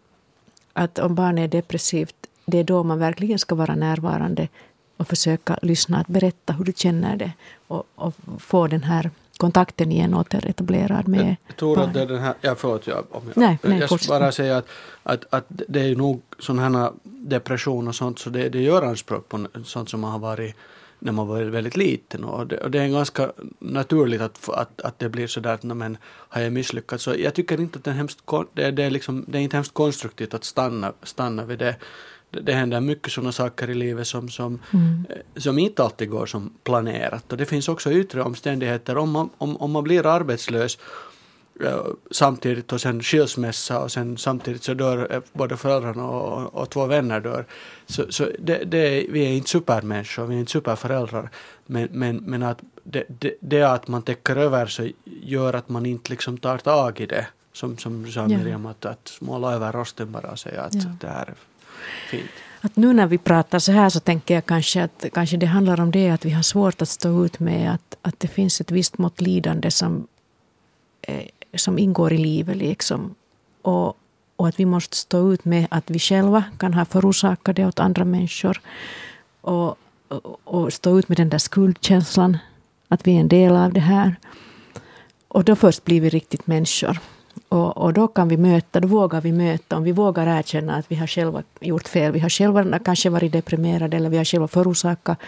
att 0.73 0.99
om 0.99 1.15
barnet 1.15 1.45
är 1.45 1.59
depressivt 1.59 2.15
det 2.47 2.59
är 2.59 2.65
då 2.65 2.83
man 2.83 2.99
verkligen 2.99 3.39
ska 3.39 3.55
vara 3.55 3.75
närvarande 3.75 4.49
och 4.97 5.09
försöka 5.09 5.59
lyssna, 5.63 5.99
att 6.01 6.09
berätta 6.09 6.53
hur 6.53 6.65
du 6.65 6.73
känner 6.77 7.17
det 7.17 7.33
och, 7.69 7.85
och 7.95 8.15
få 8.39 8.67
den 8.67 8.83
här 8.83 9.11
kontakten 9.41 9.93
igen 9.93 10.15
återetablerad 10.15 11.09
med 11.09 11.37
jag, 11.47 11.57
tror 11.57 11.73
att 11.73 11.77
barnet. 11.79 11.95
det 11.95 12.01
är 12.01 12.07
den 12.07 12.19
här, 12.19 12.35
ja 12.41 12.55
förlåt, 12.55 12.87
jag, 12.87 13.05
om 13.11 13.23
jag, 13.27 13.37
Nej, 13.37 13.59
nej, 13.63 13.79
jag 13.91 14.01
bara 14.09 14.33
säga 14.33 14.57
att, 14.57 14.67
att, 15.03 15.25
att 15.31 15.45
det 15.49 15.81
är 15.81 15.97
nog 15.97 16.23
sådana 16.39 16.79
här 16.79 16.93
depression 17.05 17.89
och 17.89 17.95
sånt 17.95 18.19
så 18.19 18.31
det, 18.31 18.49
det 18.49 18.61
gör 18.63 18.83
anspråk 18.83 19.29
på 19.29 19.47
sånt 19.65 19.89
som 19.89 20.01
man 20.01 20.13
har 20.13 20.19
varit 20.19 20.55
när 20.99 21.13
man 21.13 21.29
var 21.29 21.43
väldigt 21.43 21.77
liten 21.77 22.25
och 22.25 22.47
det, 22.47 22.59
och 22.59 22.71
det 22.71 22.79
är 22.79 22.89
ganska 22.89 23.33
naturligt 23.59 24.21
att, 24.21 24.49
att, 24.49 24.81
att 24.81 24.99
det 24.99 25.09
blir 25.09 25.27
sådär 25.27 25.55
att 25.55 25.63
"Nå, 25.63 25.75
men 25.75 25.97
har 26.05 26.41
jag 26.41 26.53
misslyckats 26.53 27.05
så 27.05 27.15
jag 27.19 27.35
tycker 27.35 27.61
inte 27.61 27.79
att 27.79 27.85
det 27.85 27.91
är, 27.91 27.95
hemskt, 27.95 28.21
det, 28.53 28.71
det 28.71 28.83
är, 28.83 28.91
liksom, 28.91 29.25
det 29.29 29.39
är 29.39 29.43
inte 29.43 29.57
hemskt 29.57 29.75
konstruktivt 29.75 30.35
att 30.35 30.45
stanna, 30.45 30.93
stanna 31.03 31.45
vid 31.45 31.59
det. 31.59 31.77
Det, 32.31 32.41
det 32.41 32.53
händer 32.53 32.81
mycket 32.81 33.13
sådana 33.13 33.33
saker 33.33 33.71
i 33.71 33.75
livet 33.75 34.07
som, 34.07 34.29
som, 34.29 34.59
eh, 35.09 35.17
som 35.41 35.59
inte 35.59 35.83
alltid 35.83 36.11
går 36.11 36.27
som 36.27 36.53
planerat 36.65 37.33
och 37.33 37.39
det 37.39 37.47
finns 37.47 37.69
också 37.69 37.93
yttre 37.93 38.23
omständigheter 38.23 38.97
om 38.99 39.11
man, 39.11 39.31
om, 39.39 39.57
om 39.57 39.71
man 39.71 39.85
blir 39.85 40.07
arbetslös 40.07 40.79
eh, 41.65 41.85
samtidigt 42.11 42.73
och 42.73 42.81
sen 42.81 43.03
skilsmässa 43.03 43.81
och 43.81 43.93
sen 43.93 44.17
samtidigt 44.19 44.63
så 44.63 44.75
dör 44.75 45.13
eh, 45.13 45.21
både 45.33 45.57
föräldrarna 45.57 46.05
och, 46.09 46.55
och 46.55 46.71
två 46.71 46.87
vänner 46.87 47.21
dör. 47.21 47.47
Så, 47.87 48.05
så 48.13 48.29
det, 48.39 48.65
det, 48.65 48.79
är- 48.79 49.13
vi 49.13 49.25
är 49.27 49.31
inte 49.33 49.51
supermänniskor, 49.51 50.27
vi 50.27 50.35
är 50.35 50.39
inte 50.41 50.53
superföräldrar. 50.53 51.31
Men, 51.67 51.89
men, 51.93 52.17
men 52.17 52.43
att 52.43 52.59
det, 52.85 53.05
det, 53.09 53.35
det 53.41 53.63
att 53.63 53.89
man 53.89 54.03
täcker 54.03 54.37
över 54.37 54.67
så 54.67 54.89
gör 55.05 55.55
att 55.55 55.69
man 55.69 55.87
inte 55.87 56.11
liksom 56.11 56.39
tar 56.39 56.59
tag 56.59 57.01
i 57.01 57.07
det. 57.07 57.27
Som, 57.53 57.79
som 57.79 58.03
du 58.03 58.13
sa 58.13 58.21
Ja. 58.21 58.27
Miriam, 58.29 58.67
att, 58.67 58.85
att 58.87 59.17
måla 59.21 59.53
över 59.53 59.73
rosten 59.73 60.13
bara 60.13 60.31
och 60.31 60.39
säga 60.39 60.63
att 60.63 60.75
Ja. 60.75 60.81
det 61.01 61.07
här 61.07 61.27
är 61.27 61.35
fint. 62.11 62.31
Att 62.61 62.77
nu 62.77 62.93
när 62.93 63.07
vi 63.07 63.19
pratar 63.19 63.59
så 63.59 63.73
här 63.73 63.89
så 63.89 64.01
tänker 64.01 64.35
jag 64.35 64.47
kanske 64.47 64.83
att 64.83 65.05
kanske 65.13 65.37
det 65.37 65.47
handlar 65.47 65.81
om 65.81 65.91
det 65.91 66.11
att 66.11 66.25
vi 66.25 66.31
har 66.31 66.43
svårt 66.43 66.83
att 66.83 66.89
stå 66.89 67.25
ut 67.25 67.41
med 67.41 67.75
att, 67.75 67.97
att 68.03 68.21
det 68.21 68.29
finns 68.29 68.61
ett 68.61 68.71
visst 68.71 68.99
mått 68.99 69.21
lidande 69.21 69.71
som, 69.71 70.07
eh, 71.03 71.27
som 71.55 71.79
ingår 71.79 72.13
i 72.13 72.19
livet. 72.19 72.57
Liksom. 72.57 73.15
Och, 73.63 73.97
och 74.37 74.49
att 74.49 74.61
vi 74.61 74.65
måste 74.65 74.97
stå 74.97 75.33
ut 75.33 75.45
med 75.45 75.67
att 75.71 75.91
vi 75.91 75.99
själva 75.99 76.45
kan 76.59 76.75
ha 76.75 76.85
förorsakat 76.85 77.57
det 77.57 77.67
åt 77.67 77.81
andra 77.81 78.05
människor. 78.05 78.61
Och, 79.41 79.77
och, 80.09 80.41
och 80.45 80.73
stå 80.73 80.99
ut 80.99 81.09
med 81.09 81.17
den 81.17 81.29
där 81.29 81.39
skuldkänslan, 81.39 82.39
att 82.89 83.07
vi 83.07 83.17
är 83.17 83.21
en 83.21 83.29
del 83.29 83.57
av 83.57 83.73
det 83.73 83.81
här. 83.81 84.17
Och 85.29 85.45
då 85.45 85.57
först 85.57 85.85
blir 85.85 86.01
vi 86.01 86.09
riktigt 86.09 86.47
människor. 86.47 86.99
Och, 87.51 87.77
och 87.77 87.93
då 87.93 88.09
kan 88.09 88.29
vi 88.29 88.37
möta, 88.37 88.81
då 88.81 88.89
vågar 88.89 89.21
vi 89.21 89.33
möta, 89.33 89.77
om 89.77 89.83
vi 89.83 89.93
vågar 89.93 90.27
erkänna 90.39 90.77
att 90.77 90.87
vi 90.89 90.97
har 90.97 91.07
själva 91.07 91.43
gjort 91.61 91.89
fel. 91.89 92.13
Vi 92.13 92.21
har 92.21 92.29
själva 92.29 92.79
kanske 92.79 93.11
varit 93.11 93.33
deprimerade 93.33 93.97
eller 93.97 94.11
vi 94.11 94.17
har 94.17 94.25
själva 94.25 94.49
förorsakat 94.49 95.19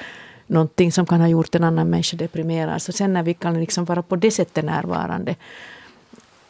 någonting 0.47 0.93
som 0.93 1.07
kan 1.07 1.21
ha 1.21 1.29
gjort 1.29 1.55
en 1.55 1.65
annan 1.65 1.91
människa 1.91 2.17
deprimerad. 2.17 2.83
Så 2.83 2.93
sen 2.93 3.13
när 3.13 3.23
vi 3.23 3.35
kan 3.35 3.61
liksom 3.61 3.85
vara 3.85 4.03
på 4.03 4.17
det 4.17 4.31
sättet 4.31 4.65
närvarande, 4.65 5.35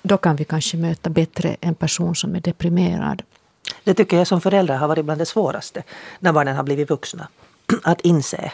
då 0.03 0.17
kan 0.17 0.37
vi 0.37 0.45
kanske 0.45 0.77
möta 0.77 1.11
bättre 1.11 1.57
en 1.61 1.75
person 1.75 2.15
som 2.15 2.35
är 2.35 2.41
deprimerad. 2.41 3.23
Det 3.85 3.95
tycker 3.95 4.17
jag 4.17 4.27
som 4.27 4.41
förälder 4.41 4.77
har 4.77 4.89
varit 4.89 5.05
bland 5.05 5.21
det 5.21 5.27
svåraste 5.27 5.83
när 6.19 6.33
barnen 6.33 6.57
har 6.57 6.63
blivit 6.63 6.91
vuxna. 6.91 7.29
Att 7.83 8.01
inse 8.01 8.53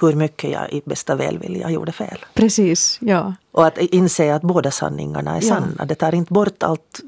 hur 0.00 0.14
mycket 0.14 0.50
jag 0.50 0.72
i 0.72 0.82
bästa 0.84 1.14
välvilja 1.14 1.70
gjorde 1.70 1.92
fel. 1.92 2.24
Precis, 2.34 2.98
ja. 3.02 3.34
Och 3.52 3.66
att 3.66 3.78
inse 3.78 4.34
att 4.34 4.42
båda 4.42 4.70
sanningarna 4.70 5.30
är 5.36 5.42
Ja. 5.42 5.48
sanna. 5.48 5.84
Det 5.84 5.94
tar 5.94 6.14
inte 6.14 6.32
bort 6.32 6.62
allt 6.62 7.00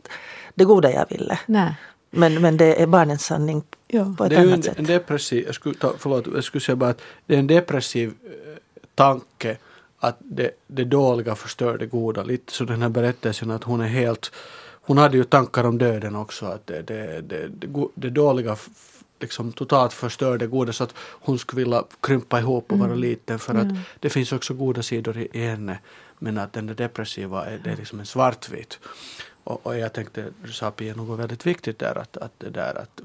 det 0.55 0.65
goda 0.65 0.93
jag 0.93 1.07
ville. 1.11 1.39
Nej. 1.47 1.75
Men, 2.11 2.41
men 2.43 2.57
det 2.57 2.83
är 2.83 2.87
barnens 2.87 3.25
sanning 3.25 3.63
Ja. 3.89 4.15
på 4.19 4.25
ett 4.25 4.31
Det 4.31 4.37
är 4.37 4.41
ju 4.41 4.47
annat 4.47 4.57
en, 4.57 4.63
sätt. 4.63 4.79
en 4.79 4.85
depressiv, 4.85 5.45
jag 5.47 5.55
skulle, 5.55 5.75
ta, 5.75 5.93
förlåt, 5.99 6.27
jag 6.35 6.45
skulle 6.45 6.63
säga 6.63 6.77
bara 6.77 6.91
att 6.91 7.01
det 7.27 7.35
är 7.35 7.39
en 7.39 7.47
depressiv 7.47 8.09
eh, 8.25 8.57
tanke 8.95 9.57
att 9.99 10.17
det, 10.19 10.51
det 10.67 10.85
dåliga 10.85 11.35
förstör 11.35 11.79
det 11.79 11.87
goda. 11.87 12.23
Lite 12.23 12.53
så 12.53 12.65
den 12.65 12.83
här 12.83 12.89
berättelsen 12.89 13.51
att 13.51 13.65
hon 13.65 13.81
är 13.81 13.87
helt, 13.89 14.33
hon 14.83 14.99
hade 14.99 15.17
ju 15.17 15.25
tankar 15.25 15.65
om 15.65 15.79
döden 15.79 16.17
också, 16.17 16.47
att 16.47 16.67
det, 16.67 16.83
det, 16.83 17.21
det, 17.21 17.51
det, 17.95 18.11
dåliga 18.11 18.57
liksom 19.21 19.53
totalt 19.53 19.93
förstör 19.93 20.39
det 20.39 20.47
goda 20.47 20.73
så 20.73 20.85
att 20.85 20.95
hon 20.99 21.39
skulle 21.39 21.65
vilja 21.65 21.85
krympa 22.01 22.39
ihop 22.39 22.73
och 22.73 22.79
vara 22.79 22.95
liten 22.95 23.39
för 23.39 23.55
att 23.55 23.69
det 24.01 24.11
finns 24.11 24.33
också 24.33 24.55
goda 24.55 24.83
sidor 24.83 25.19
i, 25.19 25.29
i 25.33 25.47
henne. 25.47 25.79
Men 26.19 26.39
att 26.39 26.53
den 26.53 26.67
depressiva 26.67 27.47
är, 27.47 27.61
det 27.65 27.71
är 27.71 27.77
liksom 27.77 28.01
en 28.01 28.07
svartvit. 28.07 28.79
Och, 29.45 29.67
och 29.67 29.79
jag 29.79 29.93
tänkte, 29.93 30.25
du 30.45 30.53
sa 30.53 30.71
Pia 30.71 30.95
något 30.95 31.19
väldigt 31.19 31.47
viktigt 31.47 31.79
där 31.79 31.99
att, 31.99 32.17
att 32.17 32.33
det 32.39 32.51
där 32.51 32.79
att 32.79 33.01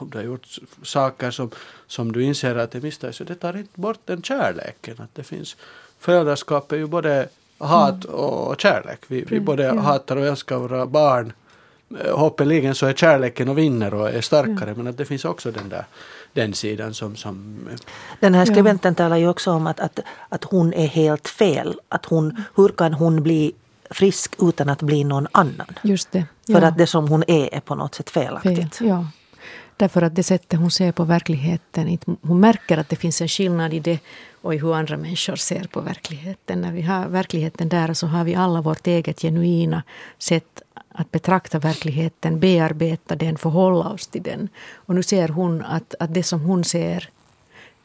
du 0.00 0.18
har 0.18 0.24
gjort 0.24 0.46
saker 0.82 1.30
som, 1.30 1.50
som 1.86 2.12
du 2.12 2.22
inser 2.22 2.54
att 2.56 2.70
det 2.70 2.80
missar 2.80 3.12
så 3.12 3.24
det 3.24 3.34
tar 3.34 3.56
inte 3.56 3.80
bort 3.80 4.00
den 4.04 4.22
kärleken. 4.22 4.94
Att 4.98 5.14
det 5.14 5.22
finns, 5.22 5.56
föräldraskap 5.98 6.72
är 6.72 6.76
ju 6.76 6.86
både 6.86 7.28
hat 7.58 8.04
och 8.04 8.60
kärlek. 8.60 9.00
Vi, 9.08 9.24
vi 9.24 9.40
både 9.40 9.62
ja. 9.62 9.80
hatar 9.80 10.16
och 10.16 10.26
älskar 10.26 10.56
våra 10.56 10.86
barn. 10.86 11.32
Eh, 12.04 12.18
Hoppeligen 12.18 12.74
så 12.74 12.86
är 12.86 12.92
kärleken 12.92 13.48
och 13.48 13.58
vinner 13.58 13.94
och 13.94 14.10
är 14.10 14.20
starkare 14.20 14.74
men 14.74 14.86
att 14.86 14.96
det 14.96 15.04
finns 15.04 15.24
också 15.24 15.50
den 15.50 15.68
där 15.68 15.84
den 16.32 16.54
sidan 16.54 16.94
som, 16.94 17.16
som 17.16 17.66
eh, 17.70 17.76
Den 18.20 18.34
här 18.34 18.44
skribenten 18.44 18.94
talar 18.94 19.16
ju 19.16 19.28
också 19.28 19.50
om 19.50 19.66
att, 19.66 19.80
att, 19.80 20.00
att 20.28 20.44
hon 20.44 20.72
är 20.72 20.86
helt 20.86 21.28
fel. 21.28 21.80
Att 21.88 22.04
hon, 22.04 22.44
hur 22.56 22.68
kan 22.68 22.94
hon 22.94 23.22
bli 23.22 23.52
frisk 23.90 24.34
utan 24.38 24.68
att 24.68 24.82
bli 24.82 25.04
någon 25.04 25.26
annan? 25.32 25.66
Just 25.82 26.12
det. 26.12 26.24
För 26.46 26.62
ja. 26.62 26.68
att 26.68 26.78
det 26.78 26.86
som 26.86 27.08
hon 27.08 27.24
är 27.26 27.54
är 27.54 27.60
på 27.60 27.74
något 27.74 27.94
sätt 27.94 28.10
felaktigt. 28.10 28.76
Fel, 28.76 28.88
ja. 28.88 29.06
Därför 29.76 30.02
att 30.02 30.14
det 30.14 30.22
sättet 30.22 30.58
hon 30.58 30.70
ser 30.70 30.92
på 30.92 31.04
verkligheten, 31.04 31.98
hon 32.22 32.40
märker 32.40 32.78
att 32.78 32.88
det 32.88 32.96
finns 32.96 33.20
en 33.20 33.28
skillnad 33.28 33.74
i 33.74 33.80
det 33.80 33.98
och 34.42 34.54
i 34.54 34.58
hur 34.58 34.74
andra 34.74 34.96
människor 34.96 35.36
ser 35.36 35.64
på 35.64 35.80
verkligheten. 35.80 36.60
När 36.60 36.72
vi 36.72 36.82
har 36.82 37.08
verkligheten 37.08 37.68
där 37.68 37.94
så 37.94 38.06
har 38.06 38.24
vi 38.24 38.34
alla 38.34 38.60
vårt 38.60 38.86
eget 38.86 39.20
genuina 39.20 39.82
sätt 40.18 40.62
att 41.00 41.10
betrakta 41.10 41.58
verkligheten, 41.58 42.40
bearbeta 42.40 43.16
den, 43.16 43.38
förhålla 43.38 43.88
oss 43.88 44.06
till 44.06 44.22
den. 44.22 44.48
Och 44.74 44.94
nu 44.94 45.02
ser 45.02 45.28
hon 45.28 45.62
att, 45.62 45.94
att 45.98 46.14
det 46.14 46.22
som 46.22 46.40
hon 46.40 46.64
ser 46.64 47.08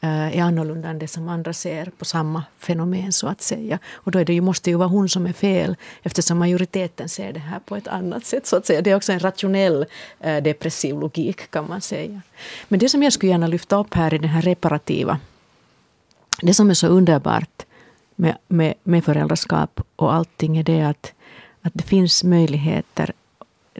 eh, 0.00 0.38
är 0.38 0.42
annorlunda 0.42 0.88
än 0.88 0.98
det 0.98 1.08
som 1.08 1.28
andra 1.28 1.52
ser 1.52 1.90
på 1.98 2.04
samma 2.04 2.44
fenomen 2.58 3.12
så 3.12 3.28
att 3.28 3.42
säga. 3.42 3.78
Och 3.92 4.10
då 4.10 4.18
är 4.18 4.24
det 4.24 4.34
ju, 4.34 4.40
måste 4.40 4.70
ju 4.70 4.76
vara 4.76 4.88
hon 4.88 5.08
som 5.08 5.26
är 5.26 5.32
fel 5.32 5.76
eftersom 6.02 6.38
majoriteten 6.38 7.08
ser 7.08 7.32
det 7.32 7.40
här 7.40 7.58
på 7.58 7.76
ett 7.76 7.88
annat 7.88 8.24
sätt 8.24 8.46
så 8.46 8.56
att 8.56 8.66
säga. 8.66 8.82
Det 8.82 8.90
är 8.90 8.96
också 8.96 9.12
en 9.12 9.20
rationell 9.20 9.86
eh, 10.20 10.42
depressiv 10.42 11.00
logik 11.00 11.50
kan 11.50 11.68
man 11.68 11.80
säga. 11.80 12.20
Men 12.68 12.78
det 12.80 12.88
som 12.88 13.02
jag 13.02 13.12
skulle 13.12 13.32
gärna 13.32 13.46
lyfta 13.46 13.76
upp 13.76 13.94
här 13.94 14.14
i 14.14 14.18
den 14.18 14.30
här 14.30 14.42
reparativa, 14.42 15.20
det 16.42 16.54
som 16.54 16.70
är 16.70 16.74
så 16.74 16.86
underbart 16.86 17.62
med, 18.14 18.36
med, 18.48 18.74
med 18.82 19.04
föräldraskap 19.04 19.80
och 19.96 20.14
allting 20.14 20.56
är 20.56 20.62
det 20.62 20.82
att, 20.82 21.12
att 21.64 21.72
det 21.74 21.82
finns 21.82 22.24
möjligheter. 22.24 23.12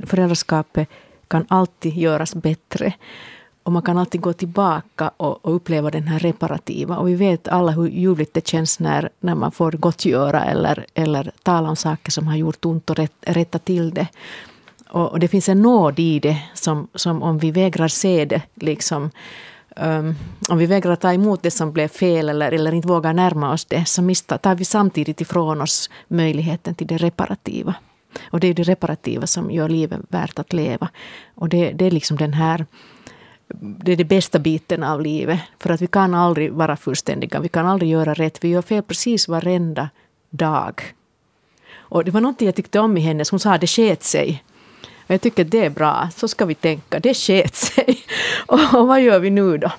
Föräldraskapet 0.02 0.88
kan 1.28 1.46
alltid 1.48 1.94
göras 1.94 2.34
bättre. 2.34 2.94
Och 3.62 3.72
man 3.72 3.82
kan 3.82 3.98
alltid 3.98 4.20
gå 4.20 4.32
tillbaka 4.32 5.10
och, 5.16 5.44
och, 5.44 5.54
uppleva 5.54 5.90
den 5.90 6.08
här 6.08 6.18
reparativa. 6.18 6.96
Och 6.96 7.08
vi 7.08 7.14
vet 7.14 7.48
alla 7.48 7.72
hur 7.72 7.88
ljuvligt 7.88 8.34
det 8.34 8.46
känns 8.46 8.80
när, 8.80 9.08
när 9.20 9.34
man 9.34 9.52
får 9.52 9.72
gottgöra 9.72 10.44
eller, 10.44 10.86
eller 10.94 11.30
tala 11.42 11.68
om 11.68 11.76
saker 11.76 12.10
som 12.10 12.28
har 12.28 12.36
gjort 12.36 12.64
ont 12.64 12.90
och 12.90 12.96
rätt, 12.96 13.12
rätta 13.20 13.58
till 13.58 13.90
det. 13.90 14.08
Och, 14.88 15.10
och, 15.10 15.20
det 15.20 15.28
finns 15.28 15.48
en 15.48 15.62
nåd 15.62 15.98
i 15.98 16.18
det 16.18 16.42
som, 16.54 16.88
som 16.94 17.22
om 17.22 17.38
vi 17.38 17.50
vägrar 17.50 17.88
se 17.88 18.24
det, 18.24 18.42
liksom, 18.54 19.10
um, 19.76 20.14
om 20.48 20.58
vi 20.58 20.66
vägrar 20.66 20.96
ta 20.96 21.12
emot 21.12 21.42
det 21.42 21.50
som 21.50 21.72
blev 21.72 21.88
fel 21.88 22.28
eller, 22.28 22.52
eller 22.52 22.74
inte 22.74 22.88
vågar 22.88 23.12
närma 23.12 23.52
oss 23.52 23.64
det, 23.64 23.84
så 23.84 24.02
mista, 24.02 24.38
tar 24.38 24.54
vi 24.54 24.64
samtidigt 24.64 25.20
ifrån 25.20 25.60
oss 25.60 25.90
möjligheten 26.08 26.74
till 26.74 26.86
det 26.86 26.96
reparativa. 26.96 27.74
Och 28.30 28.40
det 28.40 28.46
är 28.46 28.54
det 28.54 28.62
reparativa 28.62 29.26
som 29.26 29.50
gör 29.50 29.68
livet 29.68 30.00
värt 30.08 30.38
att 30.38 30.52
leva. 30.52 30.88
Och 31.34 31.48
det, 31.48 31.72
det 31.72 31.86
är 31.86 31.90
liksom 31.90 32.16
den 32.16 32.32
här 32.32 32.66
det 33.58 33.92
är 33.92 33.96
den 33.96 34.08
bästa 34.08 34.38
biten 34.38 34.82
av 34.82 35.00
livet. 35.00 35.40
För 35.58 35.70
att 35.70 35.82
vi 35.82 35.86
kan 35.86 36.14
aldrig 36.14 36.52
vara 36.52 36.76
fullständiga. 36.76 37.40
Vi 37.40 37.48
kan 37.48 37.66
aldrig 37.66 37.90
göra 37.90 38.14
rätt. 38.14 38.44
Vi 38.44 38.48
gör 38.48 38.62
fel 38.62 38.82
precis 38.82 39.28
varenda 39.28 39.90
dag. 40.30 40.82
Och 41.74 42.04
det 42.04 42.10
var 42.10 42.20
något 42.20 42.40
jag 42.40 42.54
tyckte 42.54 42.80
om 42.80 42.96
i 42.96 43.00
hennes. 43.00 43.30
Hon 43.30 43.40
sa 43.40 43.54
att 43.54 43.60
det 43.60 43.66
sket 43.66 44.02
sig. 44.02 44.44
Och 45.06 45.10
jag 45.10 45.20
tycker 45.20 45.44
det 45.44 45.64
är 45.64 45.70
bra. 45.70 46.08
Så 46.16 46.28
ska 46.28 46.44
vi 46.44 46.54
tänka. 46.54 46.98
Det 47.00 47.14
sket 47.14 47.54
sig. 47.54 47.98
Och, 48.46 48.60
och 48.74 48.88
vad 48.88 49.02
gör 49.02 49.18
vi 49.18 49.30
nu 49.30 49.58
då? 49.58 49.72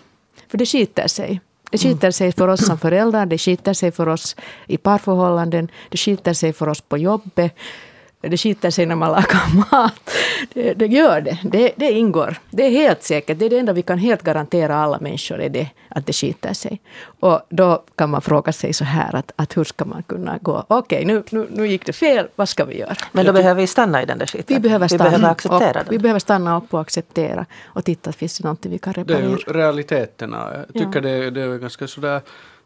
För 0.47 0.57
det 0.57 0.65
skiter 0.65 1.07
sig. 1.07 1.41
Det 1.71 1.77
skiter 1.77 2.11
sig 2.11 2.31
för 2.31 2.47
oss 2.47 2.65
som 2.65 2.77
föräldrar, 2.77 3.25
det 3.25 3.37
skiter 3.37 3.73
sig 3.73 3.91
för 3.91 4.07
oss 4.07 4.35
i 4.67 4.77
parförhållanden, 4.77 5.71
det 5.89 5.97
skiter 5.97 6.33
sig 6.33 6.53
för 6.53 6.69
oss 6.69 6.81
på 6.81 6.97
jobbet 6.97 7.55
det 8.29 8.37
skiter 8.37 8.69
sig 8.69 8.85
när 8.85 8.95
man 8.95 9.11
lagar 9.11 9.71
mat. 9.71 10.09
Det, 10.53 10.73
det 10.73 10.85
gör 10.87 11.21
det. 11.21 11.37
det. 11.43 11.71
Det 11.75 11.91
ingår. 11.91 12.35
Det 12.49 12.65
är 12.65 12.69
helt 12.69 13.03
säkert. 13.03 13.39
Det 13.39 13.45
är 13.45 13.49
det 13.49 13.59
enda 13.59 13.73
vi 13.73 13.81
kan 13.81 13.97
helt 13.97 14.23
garantera 14.23 14.75
alla 14.75 14.99
människor, 14.99 15.41
är 15.41 15.49
det, 15.49 15.69
att 15.89 16.05
det 16.05 16.13
skiter 16.13 16.53
sig. 16.53 16.81
Och 17.19 17.41
då 17.49 17.83
kan 17.95 18.09
man 18.09 18.21
fråga 18.21 18.51
sig 18.51 18.73
så 18.73 18.83
här, 18.83 19.15
att, 19.15 19.31
att 19.35 19.57
hur 19.57 19.63
ska 19.63 19.85
man 19.85 20.03
kunna 20.03 20.37
gå, 20.41 20.65
okej 20.67 21.05
okay, 21.05 21.05
nu, 21.05 21.23
nu, 21.29 21.47
nu 21.49 21.67
gick 21.67 21.85
det 21.85 21.93
fel, 21.93 22.27
vad 22.35 22.49
ska 22.49 22.65
vi 22.65 22.79
göra? 22.79 22.95
Men 23.11 23.25
då 23.25 23.33
behöver 23.33 23.61
vi 23.61 23.67
stanna 23.67 24.03
i 24.03 24.05
den 24.05 24.17
där 24.17 24.25
skiten? 24.25 24.55
Vi 24.55 24.59
behöver, 24.59 24.87
stanna 24.87 25.03
vi 25.03 25.09
behöver 25.09 25.31
acceptera 25.31 25.69
upp, 25.69 25.73
den? 25.73 25.85
Vi 25.89 25.99
behöver 25.99 26.19
stanna 26.19 26.57
upp 26.57 26.73
och 26.73 26.81
acceptera 26.81 27.45
och 27.65 27.85
titta, 27.85 28.11
finns 28.11 28.37
det 28.37 28.43
någonting 28.43 28.71
vi 28.71 28.77
kan 28.77 28.93
reparera? 28.93 29.19
Det 29.19 29.25
är 29.25 29.29
ju 29.29 29.37
realiteterna. 29.37 30.51
Jag 30.55 30.73
tycker 30.73 31.09
ja. 31.09 31.19
det, 31.19 31.29
det 31.29 31.41
är 31.41 31.57
ganska 31.57 31.87
sådär 31.87 32.21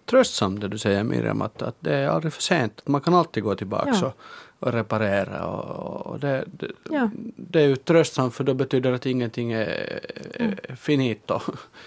tröstsamt 0.10 0.62
det 0.62 0.68
du 0.68 0.78
säger 0.78 1.03
Miriam, 1.03 1.41
att, 1.41 1.62
att 1.62 1.76
det 1.80 1.95
är 1.95 2.07
aldrig 2.07 2.34
för 2.34 2.41
sent. 2.41 2.82
Man 2.86 3.01
kan 3.01 3.14
alltid 3.14 3.43
gå 3.43 3.55
tillbaka 3.55 3.95
ja. 4.01 4.07
och, 4.07 4.14
och 4.60 4.72
reparera. 4.72 5.45
Och, 5.45 6.05
och 6.05 6.20
det, 6.20 6.45
det, 6.51 6.68
ja. 6.89 7.10
det, 7.36 7.62
är 7.62 7.68
ju 7.68 7.76
tröstsamt 7.76 8.34
för 8.34 8.43
då 8.43 8.53
betyder 8.53 8.89
det 8.89 8.95
att 8.95 9.05
ingenting 9.05 9.51
är, 9.51 9.99
är 10.34 10.76
finito. 10.76 11.39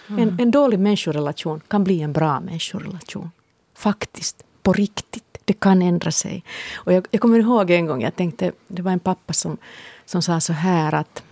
Mm. 0.09 0.29
En, 0.29 0.41
en 0.41 0.51
dålig 0.51 0.79
människorelation 0.79 1.61
kan 1.69 1.85
bli 1.85 2.03
en 2.03 2.13
bra 2.13 2.41
människorelation. 2.41 3.31
Faktiskt, 3.75 4.45
på 4.63 4.73
riktigt. 4.73 5.25
Det 5.45 5.53
kan 5.53 5.83
ändra 5.83 6.11
sig. 6.11 6.45
Och 6.75 6.93
jag, 6.93 7.07
jag 7.11 7.21
kommer 7.21 7.39
ihåg 7.39 7.71
en 7.71 7.87
gång, 7.87 8.03
jag 8.03 8.17
tänkte, 8.17 8.53
det 8.69 8.83
var 8.83 8.93
en 8.93 9.01
pappa 9.01 9.33
som, 9.33 9.57
som 10.05 10.23
sa 10.23 10.41
så 10.41 10.53
här 10.53 10.95
att 10.95 11.23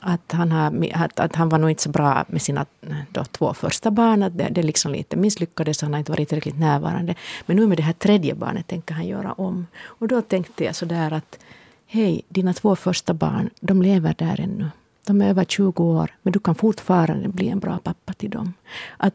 att 0.00 0.32
han, 0.32 0.52
har, 0.52 0.90
att, 0.94 1.20
att, 1.20 1.36
han 1.36 1.48
var 1.48 1.58
nog 1.58 1.70
inte 1.70 1.82
så 1.82 1.88
bra 1.88 2.24
med 2.28 2.42
sina 2.42 2.66
då, 3.12 3.24
två 3.24 3.54
första 3.54 3.90
barn. 3.90 4.22
Att 4.22 4.38
det, 4.38 4.48
det 4.50 4.62
liksom 4.62 4.92
lite 4.92 5.16
misslyckades, 5.16 5.82
han 5.82 5.92
har 5.92 5.98
inte 5.98 6.12
varit 6.12 6.32
riktigt 6.32 6.58
närvarande. 6.58 7.14
Men 7.46 7.56
nu 7.56 7.66
med 7.66 7.78
det 7.78 7.82
här 7.82 7.92
tredje 7.92 8.34
barnet 8.34 8.66
tänker 8.66 8.94
han 8.94 9.06
göra 9.06 9.32
om. 9.32 9.66
Och 9.84 10.08
då 10.08 10.22
tänkte 10.22 10.64
jag 10.64 10.76
sådär 10.76 11.12
att 11.12 11.38
hej, 11.86 12.22
dina 12.28 12.52
två 12.52 12.76
första 12.76 13.14
barn, 13.14 13.50
de 13.60 13.82
lever 13.82 14.14
där 14.18 14.40
ännu. 14.40 14.70
De 15.06 15.20
är 15.20 15.28
över 15.28 15.44
20 15.44 15.84
år, 15.84 16.10
men 16.22 16.32
du 16.32 16.38
kan 16.38 16.54
fortfarande 16.54 17.28
bli 17.28 17.48
en 17.48 17.58
bra 17.58 17.78
pappa 17.78 18.12
till 18.12 18.30
dem. 18.30 18.54
Att 18.96 19.14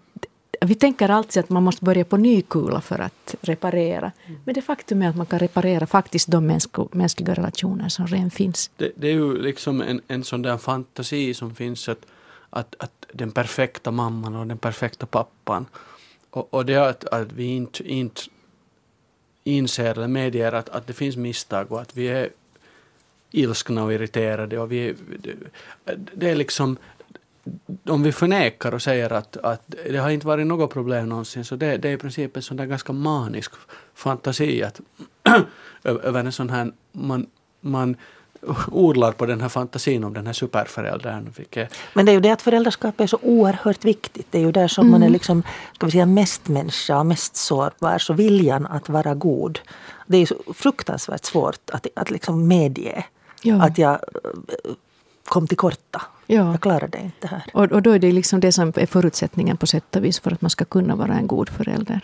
vi 0.62 0.76
tänker 0.76 1.10
alltid 1.10 1.44
att 1.44 1.50
man 1.50 1.64
måste 1.64 1.86
börja 1.86 2.06
på 2.06 2.18
ny 2.18 2.42
kula 2.42 2.82
för 2.82 3.00
att 3.00 3.36
reparera. 3.42 4.12
Mm. 4.26 4.40
Men 4.46 4.56
det 4.56 4.62
faktum 4.62 5.02
är 5.02 5.10
att 5.10 5.16
man 5.16 5.26
kan 5.26 5.40
reparera 5.40 5.88
faktiskt 5.88 6.28
de 6.28 6.60
mänskliga 6.92 7.34
relationer 7.34 7.90
som 7.90 8.08
redan 8.08 8.32
finns. 8.32 8.72
Det, 8.78 8.92
det 8.96 9.08
är 9.08 9.12
ju 9.12 9.42
liksom 9.42 9.82
en, 9.82 10.02
en 10.08 10.24
sån 10.24 10.42
där 10.42 10.58
fantasi 10.58 11.34
som 11.34 11.56
finns 11.56 11.90
att, 11.90 12.06
att, 12.50 12.76
att 12.80 13.06
den 13.14 13.32
perfekta 13.32 13.92
mamman 13.92 14.36
och 14.36 14.48
den 14.48 14.58
perfekta 14.58 15.06
pappan. 15.06 15.66
Och, 16.30 16.54
och 16.54 16.66
det 16.66 16.74
är 16.74 16.90
att, 16.90 17.06
att 17.06 17.32
vi 17.32 17.46
inte, 17.46 17.84
inte 17.84 18.22
inser 19.44 19.92
eller 19.92 20.08
medger 20.08 20.52
att, 20.52 20.70
att 20.70 20.88
det 20.88 20.94
finns 20.94 21.18
misstag 21.18 21.72
och 21.72 21.82
att 21.82 21.98
vi 21.98 22.08
är 22.08 22.30
ilskna 23.32 23.84
och 23.84 23.94
irriterade. 23.94 24.60
Och 24.60 24.72
vi 24.72 24.96
det, 25.20 25.36
det 26.14 26.30
är 26.30 26.36
liksom 26.36 26.78
om 27.86 28.04
vi 28.04 28.12
förnekar 28.12 28.74
och 28.74 28.82
säger 28.82 29.14
att, 29.14 29.38
att 29.38 29.76
det 29.90 29.98
har 29.98 30.10
inte 30.10 30.28
varit 30.28 30.48
något 30.48 30.74
problem 30.74 31.10
någonsin, 31.10 31.46
så 31.46 31.56
det, 31.56 31.78
det 31.78 31.90
är 31.90 31.94
i 31.94 31.98
princip 31.98 32.36
en 32.36 32.42
sån 32.42 32.58
där 32.58 32.66
ganska 32.66 32.94
manisk 32.94 33.52
fantasi 33.96 34.64
att 34.64 34.82
över 35.84 36.20
en 36.20 36.32
sån 36.32 36.50
här, 36.50 36.72
man, 36.92 37.28
man 37.62 37.96
odlar 38.72 39.12
på 39.12 39.26
den 39.26 39.42
här 39.42 39.50
fantasin 39.50 40.04
om 40.04 40.14
den 40.14 40.26
här 40.26 40.34
superföräldern. 40.34 41.34
Vilket... 41.38 41.74
Men 41.94 42.06
det 42.06 42.12
är 42.12 42.14
ju 42.14 42.20
det 42.20 42.32
att 42.32 42.42
föräldraskap 42.42 43.00
är 43.00 43.08
så 43.08 43.20
oerhört 43.22 43.86
viktigt. 43.86 44.28
Det 44.32 44.38
är 44.38 44.42
ju 44.42 44.52
där 44.52 44.68
som 44.68 44.82
mm. 44.82 44.92
man 44.92 45.02
är 45.02 45.06
mm. 45.06 45.14
liksom, 45.14 45.44
ska 45.74 45.86
vi 45.86 45.92
säga, 45.92 46.06
mest 46.06 46.48
människa 46.48 47.00
och 47.00 47.06
mest 47.06 47.36
sårbar. 47.36 47.98
Så 47.98 48.14
viljan 48.14 48.66
att 48.66 48.90
vara 48.90 49.16
god. 49.16 49.60
Det 50.08 50.18
är 50.18 50.26
så 50.26 50.36
fruktansvärt 50.54 51.26
svårt 51.26 51.70
att, 51.72 51.88
att 51.96 52.12
liksom 52.12 52.48
medge 52.48 53.06
ja. 53.42 53.64
att 53.64 53.78
jag 53.78 54.00
kom 55.26 55.48
till 55.48 55.58
korta. 55.58 56.02
Ja. 56.32 56.52
Jag 56.52 56.62
klarade 56.62 56.88
det 56.88 57.04
inte 57.04 57.28
här. 57.28 57.44
Och, 57.54 57.72
och 57.72 57.82
då 57.82 57.92
är 57.92 58.00
det 58.00 58.12
liksom 58.12 58.40
det 58.40 58.52
som 58.52 58.74
är 58.76 58.86
förutsättningen 58.86 59.58
på 59.58 59.68
sätt 59.68 59.96
och 59.96 60.04
vis 60.04 60.20
för 60.20 60.32
att 60.32 60.42
man 60.42 60.50
ska 60.50 60.66
kunna 60.66 60.96
vara 60.96 61.14
en 61.14 61.28
god 61.28 61.50
förälder. 61.50 62.02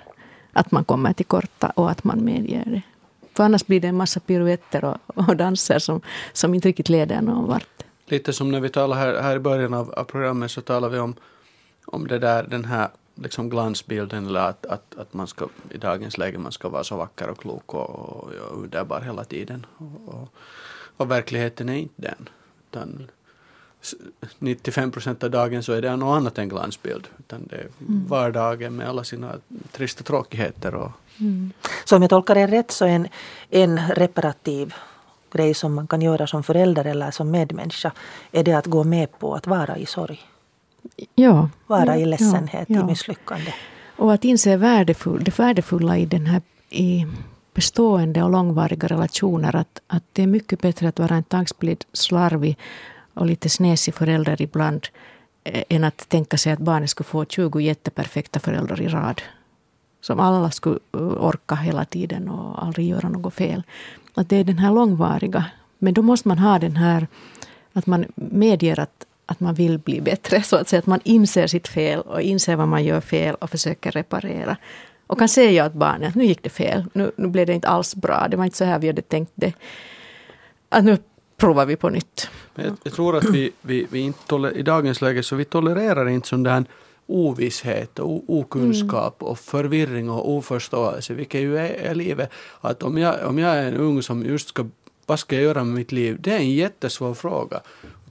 Att 0.53 0.71
man 0.71 0.85
kommer 0.85 1.13
till 1.13 1.25
korta 1.25 1.71
och 1.75 1.91
att 1.91 2.03
man 2.03 2.25
medger 2.25 2.63
det. 2.65 2.81
För 3.33 3.43
annars 3.43 3.65
blir 3.65 3.79
det 3.79 3.87
en 3.87 3.97
massa 3.97 4.19
piruetter 4.19 4.85
och, 4.85 4.97
och 5.07 5.35
danser 5.35 5.79
som, 5.79 6.01
som 6.33 6.53
inte 6.53 6.67
riktigt 6.67 6.89
leder 6.89 7.21
någon 7.21 7.47
vart. 7.47 7.83
Lite 8.05 8.33
som 8.33 8.51
när 8.51 8.59
vi 8.59 8.69
talade 8.69 9.01
här, 9.01 9.21
här 9.21 9.35
i 9.35 9.39
början 9.39 9.73
av, 9.73 9.91
av 9.91 10.03
programmet 10.03 10.51
så 10.51 10.61
talade 10.61 10.93
vi 10.93 10.99
om, 10.99 11.15
om 11.85 12.07
det 12.07 12.19
där, 12.19 12.43
den 12.43 12.65
här 12.65 12.89
liksom 13.15 13.49
glansbilden 13.49 14.25
eller 14.27 14.39
att, 14.39 14.65
att, 14.65 14.95
att 14.97 15.13
man 15.13 15.27
ska 15.27 15.47
i 15.69 15.77
dagens 15.77 16.17
läge 16.17 16.37
man 16.37 16.51
ska 16.51 16.69
vara 16.69 16.83
så 16.83 16.97
vacker 16.97 17.29
och 17.29 17.37
klok 17.37 17.73
och, 17.73 17.89
och, 17.89 18.23
och 18.51 18.63
underbar 18.63 19.01
hela 19.01 19.23
tiden. 19.23 19.65
Och, 19.77 20.13
och, 20.13 20.29
och 20.97 21.11
verkligheten 21.11 21.69
är 21.69 21.77
inte 21.77 22.01
den. 22.01 22.29
Utan 22.71 23.07
95 24.39 24.91
procent 24.91 25.23
av 25.23 25.31
dagen 25.31 25.63
så 25.63 25.73
är 25.73 25.81
det 25.81 25.95
något 25.95 26.17
annat 26.17 26.37
än 26.37 26.49
glansbild. 26.49 27.07
Utan 27.19 27.47
det 27.49 27.55
är 27.55 27.67
mm. 27.79 28.07
vardagen 28.07 28.75
med 28.75 28.89
alla 28.89 29.03
sina 29.03 29.35
trista 29.71 30.03
tråkigheter. 30.03 30.75
Och... 30.75 30.91
Mm. 31.19 31.51
Så 31.85 31.95
om 31.95 32.01
jag 32.01 32.09
tolkar 32.09 32.35
det 32.35 32.47
rätt 32.47 32.71
så 32.71 32.85
en, 32.85 33.07
en 33.49 33.79
reparativ 33.89 34.73
grej 35.31 35.53
som 35.53 35.73
man 35.73 35.87
kan 35.87 36.01
göra 36.01 36.27
som 36.27 36.43
förälder 36.43 36.85
eller 36.85 37.11
som 37.11 37.31
medmänniska 37.31 37.91
är 38.31 38.43
det 38.43 38.53
att 38.53 38.65
gå 38.65 38.83
med 38.83 39.19
på 39.19 39.35
att 39.35 39.47
vara 39.47 39.77
i 39.77 39.85
sorg. 39.85 40.19
Ja. 41.15 41.49
Vara 41.67 41.97
i 41.97 42.05
ledsenhet, 42.05 42.69
ja, 42.69 42.75
ja. 42.75 42.81
i 42.81 42.83
misslyckande. 42.83 43.53
Och 43.97 44.13
att 44.13 44.23
inse 44.23 44.57
värdefull, 44.57 45.23
det 45.23 45.39
värdefulla 45.39 45.97
i 45.97 46.05
den 46.05 46.25
här 46.25 46.41
i 46.69 47.05
bestående 47.53 48.23
och 48.23 48.31
långvariga 48.31 48.87
relationer. 48.87 49.55
Att, 49.55 49.81
att 49.87 50.03
det 50.13 50.23
är 50.23 50.27
mycket 50.27 50.61
bättre 50.61 50.87
att 50.87 50.99
vara 50.99 51.15
en 51.15 51.23
tagsblind, 51.23 51.83
slarvig 51.93 52.57
och 53.15 53.25
lite 53.25 53.49
snäsig 53.49 53.93
förälder 53.93 54.41
ibland 54.41 54.87
eh, 55.43 55.63
än 55.69 55.83
att 55.83 56.09
tänka 56.09 56.37
sig 56.37 56.53
att 56.53 56.59
barnet 56.59 56.89
skulle 56.89 57.07
få 57.07 57.25
20 57.25 57.59
jätteperfekta 57.59 58.39
föräldrar 58.39 58.81
i 58.81 58.87
rad. 58.87 59.21
Som 60.01 60.19
alla 60.19 60.51
skulle 60.51 60.79
eh, 60.93 61.01
orka 61.01 61.55
hela 61.55 61.85
tiden 61.85 62.29
och 62.29 62.63
aldrig 62.63 62.87
göra 62.87 63.09
något 63.09 63.33
fel. 63.33 63.63
Att 64.13 64.29
det 64.29 64.35
är 64.35 64.43
den 64.43 64.57
här 64.57 64.71
långvariga. 64.71 65.45
Men 65.79 65.93
då 65.93 66.01
måste 66.01 66.27
man 66.27 66.37
ha 66.37 66.59
den 66.59 66.75
här 66.75 67.07
att 67.73 67.85
man 67.85 68.05
medger 68.15 68.79
att, 68.79 69.05
att 69.25 69.39
man 69.39 69.53
vill 69.53 69.79
bli 69.79 70.01
bättre. 70.01 70.43
Så 70.43 70.55
att 70.55 70.69
säga 70.69 70.79
att 70.79 70.85
man 70.85 70.99
inser 71.03 71.47
sitt 71.47 71.67
fel 71.67 72.01
och 72.01 72.21
inser 72.21 72.55
vad 72.55 72.67
man 72.67 72.83
gör 72.83 73.01
fel 73.01 73.35
och 73.35 73.49
försöker 73.49 73.91
reparera. 73.91 74.57
Och 75.07 75.19
kan 75.19 75.29
säga 75.29 75.65
åt 75.65 75.73
barnet 75.73 76.09
att 76.09 76.15
nu 76.15 76.25
gick 76.25 76.43
det 76.43 76.49
fel. 76.49 76.85
Nu, 76.93 77.11
nu 77.17 77.27
blev 77.27 77.47
det 77.47 77.53
inte 77.53 77.67
alls 77.67 77.95
bra. 77.95 78.27
Det 78.27 78.37
var 78.37 78.45
inte 78.45 78.57
så 78.57 78.65
här 78.65 78.79
vi 78.79 78.87
hade 78.87 79.01
tänkt 79.01 79.31
det. 79.35 79.53
Att 80.69 80.83
nu 80.83 80.97
provar 81.37 81.65
vi 81.65 81.75
på 81.75 81.89
nytt. 81.89 82.29
Men 82.55 82.65
jag, 82.65 82.77
jag 82.83 82.93
tror 82.93 83.17
att 83.17 83.25
vi, 83.25 83.51
vi, 83.61 83.87
vi 83.89 83.99
inte 83.99 84.19
toler, 84.27 84.57
i 84.57 84.61
dagens 84.61 85.01
läge 85.01 85.23
så 85.23 85.35
vi 85.35 85.45
tolererar 85.45 86.09
inte 86.09 86.27
sån 86.27 86.43
där 86.43 86.65
ovisshet 87.07 87.99
och 87.99 88.23
okunskap 88.27 89.21
mm. 89.21 89.31
och 89.31 89.39
förvirring 89.39 90.09
och 90.09 90.29
oförståelse, 90.31 91.13
vilket 91.13 91.41
ju 91.41 91.57
är, 91.57 91.69
är 91.69 91.95
livet. 91.95 92.29
Att 92.61 92.83
om 92.83 92.97
jag, 92.97 93.27
om 93.27 93.39
jag 93.39 93.55
är 93.55 93.67
en 93.67 93.77
ung 93.77 94.03
som 94.03 94.25
just 94.25 94.49
ska, 94.49 94.65
vad 95.05 95.19
ska 95.19 95.35
jag 95.35 95.43
göra 95.43 95.63
med 95.63 95.75
mitt 95.75 95.91
liv? 95.91 96.17
Det 96.19 96.31
är 96.31 96.37
en 96.37 96.51
jättesvår 96.51 97.13
fråga. 97.13 97.61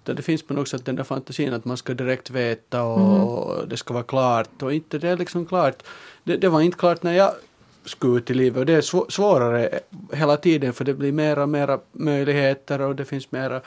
Det 0.04 0.22
finns 0.22 0.42
på 0.42 0.54
något 0.54 0.68
sätt 0.68 0.84
den 0.84 0.96
där 0.96 1.04
fantasin 1.04 1.52
att 1.54 1.64
man 1.64 1.76
ska 1.76 1.94
direkt 1.94 2.30
veta 2.30 2.82
och 2.82 3.54
mm. 3.54 3.68
det 3.68 3.76
ska 3.76 3.94
vara 3.94 4.04
klart 4.04 4.62
och 4.62 4.74
inte 4.74 4.98
det 4.98 5.08
är 5.08 5.16
liksom 5.16 5.46
klart. 5.46 5.82
Det, 6.24 6.36
det 6.36 6.48
var 6.48 6.60
inte 6.60 6.78
klart 6.78 7.02
när 7.02 7.12
jag 7.12 7.32
skulle 7.84 8.18
ut 8.18 8.30
i 8.30 8.34
livet 8.34 8.58
och 8.58 8.66
det 8.66 8.72
är 8.72 9.10
svårare 9.10 9.80
hela 10.12 10.36
tiden 10.36 10.72
för 10.72 10.84
det 10.84 10.94
blir 10.94 11.12
mera 11.12 11.42
och 11.42 11.48
mera 11.48 11.78
möjligheter 11.92 12.80
och 12.80 12.96
det 12.96 13.04
finns 13.04 13.32
mera 13.32 13.60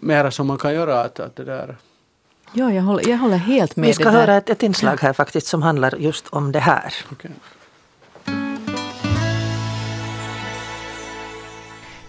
mera 0.00 0.30
som 0.30 0.46
man 0.46 0.58
kan 0.58 0.74
göra. 0.74 1.00
Att, 1.00 1.20
att 1.20 1.36
det 1.36 1.44
där. 1.44 1.76
Ja, 2.52 2.72
jag 2.72 2.82
håller, 2.82 3.08
jag 3.08 3.18
håller 3.18 3.36
helt 3.36 3.76
med. 3.76 3.86
Vi 3.86 3.92
ska 3.92 4.10
höra 4.10 4.36
ett, 4.36 4.50
ett 4.50 4.62
inslag 4.62 5.00
här 5.00 5.12
faktiskt 5.12 5.46
som 5.46 5.62
handlar 5.62 5.94
just 5.98 6.28
om 6.28 6.52
det 6.52 6.58
här. 6.58 6.94
Okay. 7.12 7.30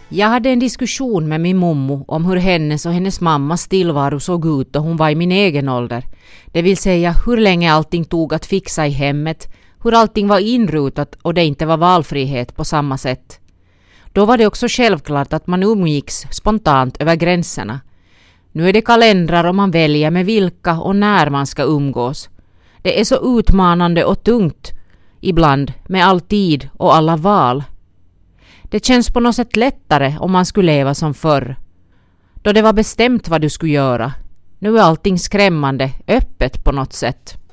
Jag 0.09 0.27
hade 0.27 0.49
en 0.49 0.59
diskussion 0.59 1.27
med 1.27 1.41
min 1.41 1.57
mommo 1.57 2.05
om 2.07 2.25
hur 2.25 2.35
hennes 2.35 2.85
och 2.85 2.91
hennes 2.91 3.21
mammas 3.21 3.67
tillvaro 3.67 4.19
såg 4.19 4.61
ut 4.61 4.73
då 4.73 4.79
hon 4.79 4.97
var 4.97 5.09
i 5.09 5.15
min 5.15 5.31
egen 5.31 5.69
ålder. 5.69 6.03
Det 6.45 6.61
vill 6.61 6.77
säga 6.77 7.15
hur 7.25 7.37
länge 7.37 7.73
allting 7.73 8.05
tog 8.05 8.33
att 8.33 8.45
fixa 8.45 8.87
i 8.87 8.89
hemmet, 8.89 9.47
hur 9.85 9.93
allting 9.93 10.27
var 10.27 10.39
inrutat 10.39 11.15
och 11.21 11.33
det 11.33 11.45
inte 11.45 11.65
var 11.65 11.77
valfrihet 11.77 12.55
på 12.55 12.63
samma 12.63 12.97
sätt. 12.97 13.39
Då 14.13 14.25
var 14.25 14.37
det 14.37 14.47
också 14.47 14.67
självklart 14.69 15.33
att 15.33 15.47
man 15.47 15.63
umgicks 15.63 16.25
spontant 16.31 17.01
över 17.01 17.15
gränserna. 17.15 17.79
Nu 18.51 18.69
är 18.69 18.73
det 18.73 18.81
kalendrar 18.81 19.43
och 19.43 19.55
man 19.55 19.71
väljer 19.71 20.11
med 20.11 20.25
vilka 20.25 20.79
och 20.79 20.95
när 20.95 21.29
man 21.29 21.47
ska 21.47 21.63
umgås. 21.63 22.29
Det 22.81 22.99
är 22.99 23.03
så 23.05 23.39
utmanande 23.39 24.05
och 24.05 24.23
tungt 24.23 24.71
ibland 25.21 25.73
med 25.87 26.05
all 26.05 26.21
tid 26.21 26.69
och 26.73 26.95
alla 26.95 27.17
val. 27.17 27.63
Det 28.63 28.85
känns 28.85 29.09
på 29.09 29.19
något 29.19 29.35
sätt 29.35 29.55
lättare 29.55 30.17
om 30.19 30.31
man 30.31 30.45
skulle 30.45 30.71
leva 30.71 30.93
som 30.93 31.13
förr. 31.13 31.55
Då 32.33 32.51
det 32.51 32.61
var 32.61 32.73
bestämt 32.73 33.27
vad 33.27 33.41
du 33.41 33.49
skulle 33.49 33.71
göra. 33.71 34.13
Nu 34.59 34.77
är 34.77 34.81
allting 34.81 35.19
skrämmande 35.19 35.91
öppet 36.07 36.63
på 36.63 36.71
något 36.71 36.93
sätt. 36.93 37.44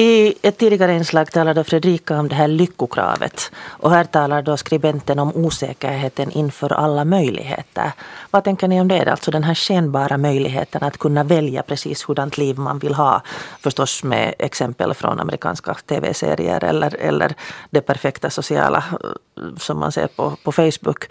I 0.00 0.34
ett 0.42 0.58
tidigare 0.58 0.94
inslag 0.94 1.32
talade 1.32 1.64
Fredrika 1.64 2.18
om 2.18 2.28
det 2.28 2.34
här 2.34 2.48
lyckokravet. 2.48 3.50
Och 3.66 3.90
här 3.90 4.04
talar 4.04 4.42
då 4.42 4.56
skribenten 4.56 5.18
om 5.18 5.32
osäkerheten 5.34 6.30
inför 6.30 6.72
alla 6.72 7.04
möjligheter. 7.04 7.92
Vad 8.30 8.44
tänker 8.44 8.68
ni 8.68 8.80
om 8.80 8.88
det? 8.88 9.10
Alltså 9.10 9.30
den 9.30 9.44
här 9.44 9.54
skenbara 9.54 10.18
möjligheten 10.18 10.82
att 10.82 10.98
kunna 10.98 11.24
välja 11.24 11.62
precis 11.62 12.08
hurdant 12.08 12.38
liv 12.38 12.58
man 12.58 12.78
vill 12.78 12.94
ha. 12.94 13.22
Förstås 13.60 14.04
med 14.04 14.34
exempel 14.38 14.94
från 14.94 15.20
amerikanska 15.20 15.74
tv-serier 15.74 16.64
eller, 16.64 16.96
eller 16.96 17.34
det 17.70 17.80
perfekta 17.80 18.30
sociala 18.30 18.84
eh, 18.90 19.56
som 19.56 19.78
man 19.78 19.92
ser 19.92 20.06
på, 20.06 20.36
på 20.44 20.52
Facebook. 20.52 21.04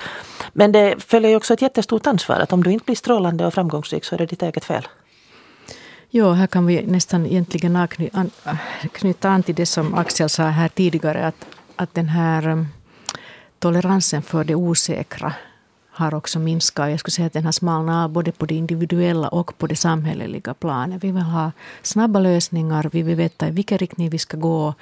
Men 0.53 0.71
det 0.71 0.95
följer 1.03 1.29
ju 1.29 1.37
också 1.37 1.53
ett 1.53 1.61
jättestort 1.61 2.07
ansvar 2.07 2.35
att 2.35 2.53
om 2.53 2.63
du 2.63 2.71
inte 2.71 2.85
blir 2.85 2.95
strålande 2.95 3.45
och 3.45 3.53
framgångsrik 3.53 4.05
så 4.05 4.15
är 4.15 4.19
det 4.19 4.25
ditt 4.25 4.43
eget 4.43 4.65
fel. 4.65 4.87
Ja, 6.17 6.33
här 6.33 6.47
kan 6.47 6.65
vi 6.65 6.85
nästan 6.85 7.25
egentligen 7.25 7.87
knyta 8.91 9.29
an 9.29 9.43
till 9.43 9.55
det 9.55 9.65
som 9.65 9.93
Axel 9.93 10.29
sa 10.29 10.43
här 10.43 10.69
tidigare. 10.69 11.27
Att, 11.27 11.45
att 11.75 11.93
den 11.93 12.09
här 12.09 12.47
um, 12.47 12.67
toleransen 13.59 14.21
för 14.21 14.43
det 14.43 14.55
osäkra 14.55 15.33
har 15.91 16.15
också 16.15 16.39
minskat. 16.39 16.89
Jag 16.89 16.99
skulle 16.99 17.11
säga 17.11 17.25
att 17.25 17.33
den 17.33 17.45
har 17.45 17.51
smalnat 17.51 18.03
av 18.03 18.09
både 18.09 18.31
på 18.31 18.45
det 18.45 18.55
individuella 18.55 19.27
och 19.27 19.57
på 19.57 19.67
det 19.67 19.75
samhälleliga 19.75 20.53
planet. 20.53 21.03
Vi 21.03 21.11
vill 21.11 21.21
ha 21.21 21.51
snabba 21.81 22.19
lösningar, 22.19 22.89
vi 22.93 23.01
vill 23.01 23.15
veta 23.15 23.47
i 23.47 23.51
vilken 23.51 23.77
riktning 23.77 24.09
vi 24.09 24.17
ska 24.17 24.37
gå. 24.37 24.73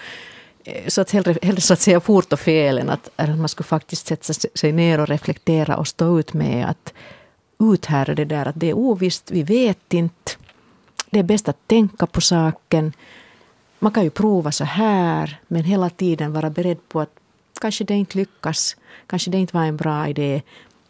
Eh, 0.63 0.88
så 0.88 1.01
att 1.01 1.11
hellre, 1.11 1.36
hellre 1.41 1.61
så 1.61 1.73
att 1.73 1.81
säga 1.81 1.99
fort 1.99 2.33
och 2.33 2.39
fel 2.39 2.77
än 2.77 2.89
att, 2.89 3.09
att 3.15 3.38
man 3.38 3.49
skulle 3.49 3.67
faktiskt 3.67 4.07
sätta 4.07 4.33
sig 4.33 4.71
ner 4.71 4.99
och 4.99 5.07
reflektera 5.07 5.77
och 5.77 5.88
stå 5.88 6.19
ut 6.19 6.33
med 6.33 6.69
att 6.69 6.93
uthärda 7.59 8.15
det 8.15 8.25
där 8.25 8.45
att 8.45 8.59
det 8.59 8.69
är 8.69 8.73
ovisst, 8.73 9.31
vi 9.31 9.43
vet 9.43 9.93
inte. 9.93 10.44
Det 11.10 11.20
är 11.20 11.24
bäst 11.24 11.49
att 11.49 11.68
tänka 11.68 12.06
på 12.06 12.22
saken. 12.22 12.93
Man 13.80 13.91
kan 13.91 14.03
ju 14.03 14.10
prova 14.10 14.51
så 14.51 14.64
här, 14.64 15.39
men 15.47 15.64
hela 15.64 15.89
tiden 15.89 16.34
vara 16.34 16.49
beredd 16.49 16.89
på 16.89 16.99
att 16.99 17.20
kanske 17.62 17.84
det 17.84 17.93
inte 17.93 18.18
lyckas. 18.18 18.78
Kanske 19.08 19.32
det 19.32 19.38
inte 19.38 19.58
var 19.58 19.66
en 19.66 19.78
bra 19.78 20.08
idé. 20.08 20.41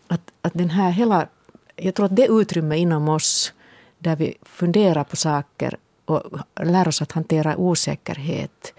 Att, 0.08 0.32
att 0.42 0.54
den 0.54 0.70
här 0.70 0.92
hela, 0.92 1.28
jag 1.76 1.96
tror 1.96 2.06
att 2.06 2.16
det 2.16 2.28
utrymme 2.28 2.78
inom 2.78 3.10
oss 3.10 3.54
där 4.00 4.16
vi 4.16 4.34
funderar 4.42 5.04
på 5.04 5.16
saker 5.16 5.78
och 6.06 6.40
lär 6.64 6.88
oss 6.88 7.02
att 7.02 7.12
hantera 7.12 7.58
osäkerhet, 7.58 8.74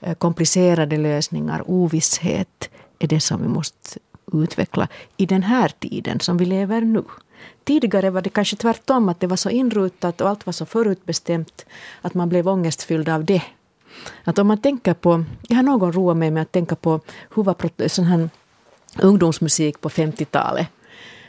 eh, 0.00 0.14
komplicerade 0.14 0.96
lösningar, 0.96 1.62
ovisshet 1.66 2.70
är 2.98 3.06
det 3.06 3.20
som 3.20 3.42
vi 3.42 3.48
måste 3.48 3.98
utveckla 4.32 4.88
i 5.16 5.26
den 5.26 5.42
här 5.42 5.68
tiden 5.68 6.20
som 6.20 6.36
vi 6.36 6.44
lever 6.44 6.80
nu. 6.80 7.04
Tidigare 7.64 8.10
var 8.10 8.22
det 8.22 8.30
kanske 8.30 8.56
tvärtom, 8.56 9.08
att 9.08 9.20
det 9.20 9.26
var 9.26 9.36
så 9.36 9.50
inrutat 9.50 10.20
och 10.20 10.28
allt 10.28 10.46
var 10.46 10.52
så 10.52 10.66
förutbestämt 10.66 11.66
att 12.02 12.14
man 12.14 12.28
blev 12.28 12.48
ångestfylld 12.48 13.08
av 13.08 13.24
det. 13.24 13.42
Att 14.24 14.38
om 14.38 14.46
man 14.46 14.58
tänker 14.58 14.94
på, 14.94 15.24
jag 15.48 15.56
har 15.56 15.62
någon 15.62 15.92
roat 15.92 16.16
mig 16.16 16.30
med 16.30 16.42
att 16.42 16.52
tänka 16.52 16.76
på 16.76 17.00
hur 17.34 17.42
var 17.42 17.88
sån 17.88 18.04
här 18.04 18.28
ungdomsmusik 19.02 19.80
på 19.80 19.88
50-talet. 19.88 20.66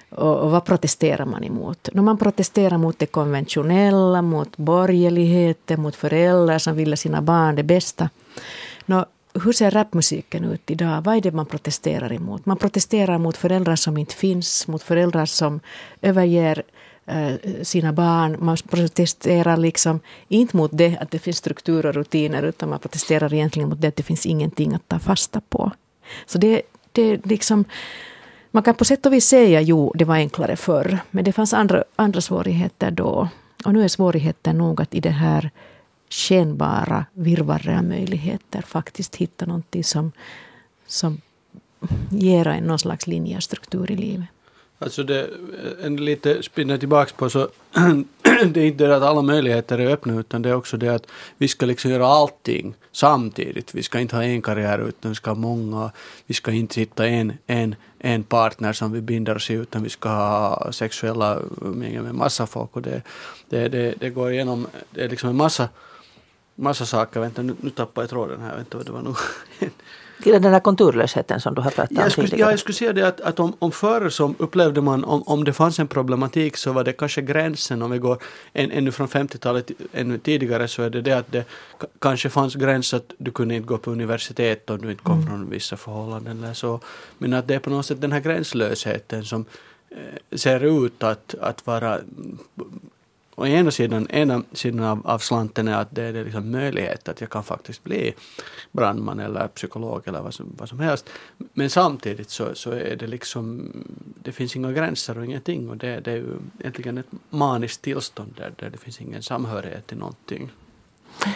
Och, 0.09 0.39
och, 0.39 0.51
vad 0.51 0.65
protesterar 0.65 1.25
man 1.25 1.43
emot? 1.43 1.89
No, 1.93 2.01
man 2.01 2.17
protesterar 2.17 2.77
mot 2.77 2.99
det 2.99 3.05
konventionella, 3.05 4.21
mot 4.21 4.57
borgerligheten, 4.57 5.81
mot 5.81 5.95
föräldrar 5.95 6.57
som 6.57 6.75
ville 6.75 6.97
sina 6.97 7.21
barn 7.21 7.55
det 7.55 7.63
bästa. 7.63 8.09
No, 8.85 9.05
hur 9.33 9.53
ser 9.53 9.71
rapmusiken 9.71 10.45
ut 10.45 10.71
idag? 10.71 11.01
Vad 11.01 11.15
är 11.15 11.21
det 11.21 11.31
man 11.31 11.45
protesterar 11.45 12.13
emot? 12.13 12.45
Man 12.45 12.57
protesterar 12.57 13.17
mot 13.17 13.37
föräldrar 13.37 13.75
som 13.75 13.97
inte 13.97 14.15
finns, 14.15 14.67
mot 14.67 14.83
föräldrar 14.83 15.25
som 15.25 15.59
överger 16.01 16.63
eh, 17.05 17.33
sina 17.61 17.93
barn. 17.93 18.37
Man 18.39 18.57
protesterar 18.69 19.57
liksom 19.57 19.99
inte 20.27 20.57
mot 20.57 20.71
det 20.73 20.97
att 20.97 21.11
det 21.11 21.19
finns 21.19 21.37
strukturer 21.37 21.89
och 21.89 21.95
rutiner 21.95 22.43
utan 22.43 22.69
man 22.69 22.79
protesterar 22.79 23.33
egentligen 23.33 23.69
mot 23.69 23.81
det 23.81 23.87
att 23.87 23.95
det 23.95 24.03
finns 24.03 24.25
ingenting 24.25 24.73
att 24.73 24.87
ta 24.87 24.99
fasta 24.99 25.41
på. 25.49 25.71
Så 26.25 26.37
det, 26.37 26.61
det 26.91 27.25
liksom, 27.25 27.65
man 28.51 28.63
kan 28.63 28.75
på 28.75 28.85
sätt 28.85 29.05
och 29.05 29.13
vis 29.13 29.25
säga 29.25 29.61
jo, 29.61 29.93
det 29.95 30.05
var 30.05 30.15
enklare 30.15 30.55
förr, 30.55 30.99
men 31.11 31.23
det 31.23 31.31
fanns 31.31 31.53
andra, 31.53 31.83
andra 31.95 32.21
svårigheter 32.21 32.91
då. 32.91 33.29
Och 33.65 33.73
nu 33.73 33.83
är 33.83 33.87
svårigheten 33.87 34.57
nog 34.57 34.81
att 34.81 34.95
i 34.95 34.99
det 34.99 35.09
här 35.09 35.51
skenbara 36.11 37.05
virrvarret 37.13 37.77
av 37.77 37.83
möjligheter 37.83 38.61
faktiskt 38.61 39.15
hitta 39.15 39.45
någonting 39.45 39.83
som, 39.83 40.11
som 40.87 41.21
ger 42.09 42.47
en 42.47 42.63
någon 42.63 42.79
slags 42.79 43.07
linje 43.07 43.37
och 43.37 43.43
struktur 43.43 43.91
i 43.91 43.95
livet. 43.95 44.27
Alltså 44.79 45.03
det, 45.03 45.29
en 45.83 46.05
lite 46.05 46.43
spinner 46.43 46.77
tillbaks 46.77 47.11
på 47.11 47.29
så 47.29 47.49
det 48.45 48.61
är 48.61 48.65
inte 48.65 48.87
det 48.87 48.95
att 48.95 49.03
alla 49.03 49.21
möjligheter 49.21 49.77
är 49.77 49.89
öppna 49.89 50.19
utan 50.19 50.41
det 50.41 50.49
är 50.49 50.55
också 50.55 50.77
det 50.77 50.89
att 50.89 51.07
vi 51.37 51.47
ska 51.47 51.65
liksom 51.65 51.91
göra 51.91 52.07
allting 52.07 52.73
samtidigt. 52.91 53.75
Vi 53.75 53.83
ska 53.83 53.99
inte 53.99 54.15
ha 54.15 54.23
en 54.23 54.41
karriär 54.41 54.87
utan 54.87 55.11
vi 55.11 55.15
ska 55.15 55.29
ha 55.29 55.35
många. 55.35 55.91
Vi 56.25 56.33
ska 56.33 56.51
inte 56.51 56.79
hitta 56.79 57.07
en, 57.07 57.33
en, 57.47 57.75
en 57.99 58.23
partner 58.23 58.73
som 58.73 58.91
vi 58.91 59.01
binder 59.01 59.35
oss 59.35 59.51
i 59.51 59.53
utan 59.53 59.83
vi 59.83 59.89
ska 59.89 60.09
ha 60.09 60.71
sexuella 60.71 61.39
umgänge 61.61 62.01
med 62.01 62.15
massa 62.15 62.47
folk 62.47 62.75
och 62.75 62.81
det, 62.81 63.01
det, 63.49 63.67
det, 63.67 63.93
det 63.99 64.09
går 64.09 64.31
igenom, 64.31 64.67
det 64.91 65.03
är 65.03 65.09
liksom 65.09 65.29
en 65.29 65.35
massa 65.35 65.69
massa 66.61 66.85
saker. 66.85 67.19
Vänta, 67.19 67.41
nu, 67.41 67.55
nu 67.61 67.69
tappar 67.69 68.01
jag 68.01 68.09
tråden 68.09 68.41
här. 68.41 68.55
Vänta, 68.55 68.77
det 68.83 68.91
var 68.91 69.01
nog... 69.01 69.15
den 70.23 70.41
där 70.41 70.59
konturlösheten 70.59 71.41
som 71.41 71.55
du 71.55 71.61
har 71.61 71.71
pratat 71.71 71.97
om 71.97 72.09
skulle, 72.09 72.27
tidigare. 72.27 72.49
Ja, 72.49 72.51
jag 72.51 72.59
skulle 72.59 72.75
säga 72.75 72.93
det 72.93 73.07
att, 73.07 73.21
att 73.21 73.39
om, 73.39 73.53
om 73.59 73.71
förr 73.71 74.09
som 74.09 74.35
upplevde 74.39 74.81
man, 74.81 75.03
om, 75.03 75.23
om 75.23 75.43
det 75.43 75.53
fanns 75.53 75.79
en 75.79 75.87
problematik 75.87 76.57
så 76.57 76.71
var 76.71 76.83
det 76.83 76.93
kanske 76.93 77.21
gränsen, 77.21 77.81
om 77.81 77.91
vi 77.91 77.97
går 77.97 78.17
en, 78.53 78.71
ännu 78.71 78.91
från 78.91 79.07
50-talet 79.07 79.71
ännu 79.93 80.17
tidigare 80.17 80.67
så 80.67 80.83
är 80.83 80.89
det 80.89 81.01
det 81.01 81.13
att 81.13 81.31
det 81.31 81.45
kanske 81.99 82.29
fanns 82.29 82.55
gräns 82.55 82.93
att 82.93 83.13
du 83.17 83.31
kunde 83.31 83.55
inte 83.55 83.67
gå 83.67 83.77
på 83.77 83.91
universitet 83.91 84.69
om 84.69 84.81
du 84.81 84.91
inte 84.91 85.03
kom 85.03 85.17
mm. 85.17 85.27
från 85.27 85.49
vissa 85.49 85.77
förhållanden 85.77 86.43
eller 86.43 86.53
så. 86.53 86.79
Men 87.17 87.33
att 87.33 87.47
det 87.47 87.55
är 87.55 87.59
på 87.59 87.69
något 87.69 87.85
sätt 87.85 88.01
den 88.01 88.11
här 88.11 88.19
gränslösheten 88.19 89.25
som 89.25 89.45
eh, 89.89 90.37
ser 90.37 90.85
ut 90.85 91.03
att, 91.03 91.35
att 91.41 91.67
vara 91.67 91.99
och 93.35 93.47
ena 93.47 93.71
sidan, 93.71 94.07
ena 94.09 94.43
sidan 94.53 94.85
av, 94.85 95.07
av 95.07 95.19
slanten 95.19 95.67
är 95.67 95.75
att 95.75 95.87
det 95.91 96.03
är 96.03 96.13
liksom 96.25 96.51
möjlighet 96.51 97.09
att 97.09 97.21
jag 97.21 97.29
kan 97.29 97.43
faktiskt 97.43 97.83
bli 97.83 98.13
brandman 98.71 99.19
eller 99.19 99.47
psykolog 99.47 100.01
eller 100.05 100.21
vad 100.21 100.33
som, 100.33 100.55
vad 100.57 100.69
som 100.69 100.79
helst. 100.79 101.09
Men 101.53 101.69
samtidigt 101.69 102.29
så, 102.29 102.55
så 102.55 102.71
är 102.71 102.95
det 102.95 103.07
liksom, 103.07 103.71
det 104.23 104.31
finns 104.31 104.55
inga 104.55 104.71
gränser 104.71 105.17
och 105.17 105.25
ingenting 105.25 105.69
och 105.69 105.77
det, 105.77 105.99
det 105.99 106.11
är 106.11 106.15
ju 106.15 106.37
egentligen 106.59 106.97
ett 106.97 107.11
maniskt 107.29 107.81
tillstånd 107.81 108.33
där, 108.37 108.53
där 108.55 108.69
det 108.69 108.77
finns 108.77 109.01
ingen 109.01 109.23
samhörighet 109.23 109.87
till 109.87 109.97
någonting. 109.97 110.51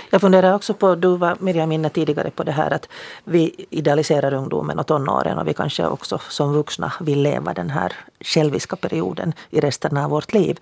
Jag 0.10 0.22
funderar 0.22 0.54
också 0.54 0.74
på, 0.74 0.96
du 0.96 1.18
var 1.18 1.38
Miriam 1.40 1.72
inne 1.72 1.90
tidigare 1.90 2.32
på 2.32 2.44
det 2.44 2.52
här 2.52 2.74
att 2.74 2.90
vi 3.24 3.66
idealiserar 3.70 4.34
ungdomen 4.34 4.80
och 4.80 4.88
tonåren 4.88 5.38
och 5.38 5.48
vi 5.48 5.54
kanske 5.54 5.88
också 5.88 6.20
som 6.30 6.54
vuxna 6.54 6.94
vill 7.00 7.22
leva 7.22 7.54
den 7.54 7.70
här 7.70 7.94
själviska 8.20 8.76
perioden 8.76 9.34
i 9.50 9.60
resten 9.60 9.98
av 9.98 10.10
vårt 10.10 10.34
liv. 10.34 10.60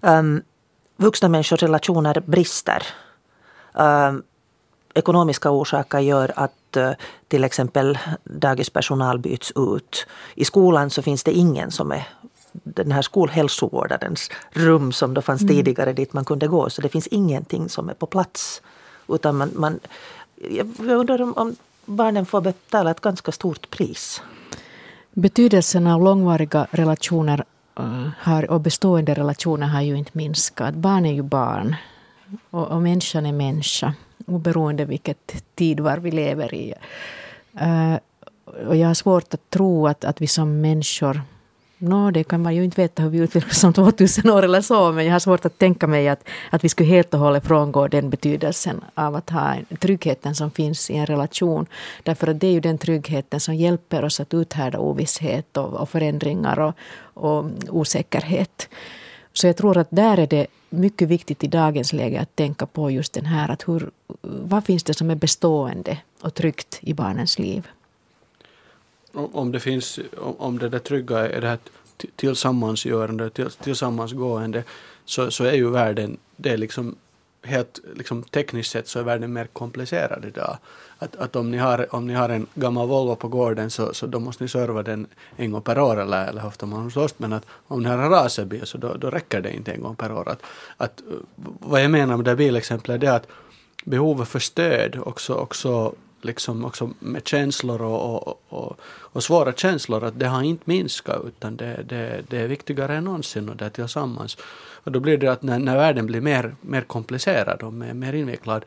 Um, 0.00 0.42
vuxna 0.96 1.28
människors 1.28 1.62
relationer 1.62 2.22
brister. 2.26 2.82
Uh, 3.78 4.18
ekonomiska 4.94 5.50
orsaker 5.50 5.98
gör 5.98 6.32
att 6.36 6.76
uh, 6.76 6.90
till 7.28 7.44
exempel 7.44 7.98
dagispersonal 8.24 9.18
byts 9.18 9.52
ut. 9.56 10.06
I 10.34 10.44
skolan 10.44 10.90
så 10.90 11.02
finns 11.02 11.24
det 11.24 11.32
ingen 11.32 11.70
som 11.70 11.92
är 11.92 12.08
den 12.52 12.92
här 12.92 13.02
skolhälsovårdarens 13.02 14.30
rum 14.50 14.92
som 14.92 15.14
då 15.14 15.22
fanns 15.22 15.42
mm. 15.42 15.54
tidigare 15.54 15.92
dit 15.92 16.12
man 16.12 16.24
kunde 16.24 16.48
gå. 16.48 16.70
Så 16.70 16.82
det 16.82 16.88
finns 16.88 17.06
ingenting 17.06 17.68
som 17.68 17.88
är 17.88 17.94
på 17.94 18.06
plats. 18.06 18.62
Utan 19.08 19.36
man, 19.36 19.50
man, 19.54 19.80
jag 20.50 20.66
undrar 20.80 21.22
om, 21.22 21.32
om 21.36 21.56
barnen 21.84 22.26
får 22.26 22.40
betala 22.40 22.90
ett 22.90 23.00
ganska 23.00 23.32
stort 23.32 23.70
pris. 23.70 24.22
Betydelsen 25.12 25.86
av 25.86 26.02
långvariga 26.02 26.66
relationer 26.70 27.38
eh, 27.38 27.55
har, 28.18 28.50
och 28.50 28.60
bestående 28.60 29.14
relationer 29.14 29.66
har 29.66 29.80
ju 29.80 29.96
inte 29.96 30.10
minskat. 30.12 30.74
Barn 30.74 31.06
är 31.06 31.12
ju 31.12 31.22
barn 31.22 31.76
och, 32.50 32.68
och 32.68 32.82
människan 32.82 33.26
är 33.26 33.32
människa 33.32 33.94
oberoende 34.26 34.84
vilket 34.84 35.44
tidvarv 35.54 36.02
vi 36.02 36.10
lever 36.10 36.54
i. 36.54 36.74
Uh, 37.62 37.96
och 38.68 38.76
jag 38.76 38.86
har 38.86 38.94
svårt 38.94 39.34
att 39.34 39.50
tro 39.50 39.86
att, 39.86 40.04
att 40.04 40.20
vi 40.20 40.26
som 40.26 40.60
människor 40.60 41.22
Nå, 41.78 42.10
det 42.10 42.24
kan 42.24 42.42
man 42.42 42.54
ju 42.54 42.64
inte 42.64 42.80
veta 42.80 43.02
hur 43.02 43.10
vi 43.10 43.18
utvecklas 43.18 43.64
om 43.64 43.72
2000 43.72 44.30
år 44.30 44.42
eller 44.42 44.60
så, 44.60 44.92
men 44.92 45.04
jag 45.04 45.12
har 45.12 45.18
svårt 45.18 45.44
att 45.44 45.58
tänka 45.58 45.86
mig 45.86 46.08
att, 46.08 46.28
att 46.50 46.64
vi 46.64 46.68
skulle 46.68 46.88
helt 46.88 47.14
och 47.14 47.20
hållet 47.20 47.44
frångå 47.44 47.88
den 47.88 48.10
betydelsen 48.10 48.80
av 48.94 49.14
att 49.14 49.30
ha 49.30 49.56
tryggheten 49.80 50.34
som 50.34 50.50
finns 50.50 50.90
i 50.90 50.96
en 50.96 51.06
relation. 51.06 51.66
Därför 52.02 52.26
att 52.26 52.40
det 52.40 52.46
är 52.46 52.52
ju 52.52 52.60
den 52.60 52.78
tryggheten 52.78 53.40
som 53.40 53.54
hjälper 53.54 54.04
oss 54.04 54.20
att 54.20 54.34
uthärda 54.34 54.78
ovisshet 54.78 55.56
och, 55.56 55.74
och 55.74 55.88
förändringar 55.88 56.58
och, 56.58 56.74
och 57.14 57.44
osäkerhet. 57.68 58.68
Så 59.32 59.46
jag 59.46 59.56
tror 59.56 59.76
att 59.76 59.88
där 59.90 60.18
är 60.18 60.26
det 60.26 60.46
mycket 60.70 61.08
viktigt 61.08 61.44
i 61.44 61.46
dagens 61.46 61.92
läge 61.92 62.20
att 62.20 62.36
tänka 62.36 62.66
på 62.66 62.90
just 62.90 63.12
den 63.12 63.26
här 63.26 63.50
att 63.50 63.68
hur, 63.68 63.90
vad 64.22 64.64
finns 64.64 64.82
det 64.82 64.94
som 64.94 65.10
är 65.10 65.14
bestående 65.14 65.98
och 66.20 66.34
tryggt 66.34 66.78
i 66.80 66.94
barnens 66.94 67.38
liv? 67.38 67.68
Om 69.16 69.52
det 69.52 69.60
finns, 69.60 70.00
om 70.38 70.58
det 70.58 70.68
där 70.68 70.78
trygga 70.78 71.28
är 71.28 71.40
det 71.40 71.48
här 71.48 71.58
tillsammansgörande, 72.16 73.30
tillsammansgående, 73.62 74.64
så, 75.04 75.30
så 75.30 75.44
är 75.44 75.52
ju 75.52 75.70
världen, 75.70 76.16
det 76.36 76.50
är 76.50 76.56
liksom 76.56 76.96
helt 77.46 77.80
liksom 77.94 78.22
tekniskt 78.22 78.70
sett 78.70 78.88
så 78.88 78.98
är 78.98 79.02
världen 79.02 79.32
mer 79.32 79.46
komplicerad 79.46 80.24
idag. 80.24 80.58
Att, 80.98 81.16
att 81.16 81.36
om, 81.36 81.50
ni 81.50 81.56
har, 81.56 81.94
om 81.94 82.06
ni 82.06 82.14
har 82.14 82.28
en 82.28 82.46
gammal 82.54 82.88
Volvo 82.88 83.16
på 83.16 83.28
gården 83.28 83.70
så, 83.70 83.94
så 83.94 84.06
då 84.06 84.20
måste 84.20 84.44
ni 84.44 84.48
serva 84.48 84.82
den 84.82 85.06
en 85.36 85.50
gång 85.50 85.62
per 85.62 85.78
år 85.78 86.00
eller, 86.00 86.26
eller 86.26 86.40
hur 86.40 86.48
ofta 86.48 86.66
man 86.66 86.82
hos 86.82 86.96
oss. 86.96 87.14
Men 87.16 87.32
att 87.32 87.46
om 87.66 87.82
ni 87.82 87.88
har 87.88 87.98
en 87.98 88.10
racerbil 88.10 88.66
så 88.66 88.78
då, 88.78 88.94
då 88.94 89.10
räcker 89.10 89.40
det 89.40 89.52
inte 89.52 89.72
en 89.72 89.82
gång 89.82 89.96
per 89.96 90.12
år. 90.12 90.28
Att, 90.28 90.42
att, 90.76 91.02
vad 91.60 91.82
jag 91.82 91.90
menar 91.90 92.16
med 92.16 92.24
det 92.24 92.36
bilexemplet 92.36 93.02
är 93.02 93.10
att 93.10 93.26
behovet 93.84 94.28
för 94.28 94.38
stöd 94.38 94.98
också, 95.04 95.34
också 95.34 95.94
liksom 96.26 96.64
också 96.64 96.90
med 96.98 97.28
känslor 97.28 97.82
och, 97.82 98.28
och, 98.28 98.42
och, 98.48 98.80
och, 98.82 99.24
svåra 99.24 99.52
känslor, 99.52 100.04
att 100.04 100.18
det 100.18 100.26
har 100.26 100.42
inte 100.42 100.62
minskat 100.64 101.22
utan 101.26 101.56
det, 101.56 101.84
det, 101.88 102.24
det 102.28 102.38
är 102.38 102.48
viktigare 102.48 102.96
än 102.96 103.04
någonsin 103.04 103.48
och 103.48 103.56
det 103.56 103.64
är 103.64 103.70
tillsammans. 103.70 104.36
Och 104.84 104.92
då 104.92 105.00
blir 105.00 105.18
det 105.18 105.28
att 105.28 105.42
när, 105.42 105.58
när 105.58 105.76
världen 105.76 106.06
blir 106.06 106.20
mer, 106.20 106.54
mer 106.60 106.80
komplicerad 106.80 107.62
och 107.62 107.72
mer, 107.72 107.94
mer 107.94 108.12
invecklad 108.12 108.64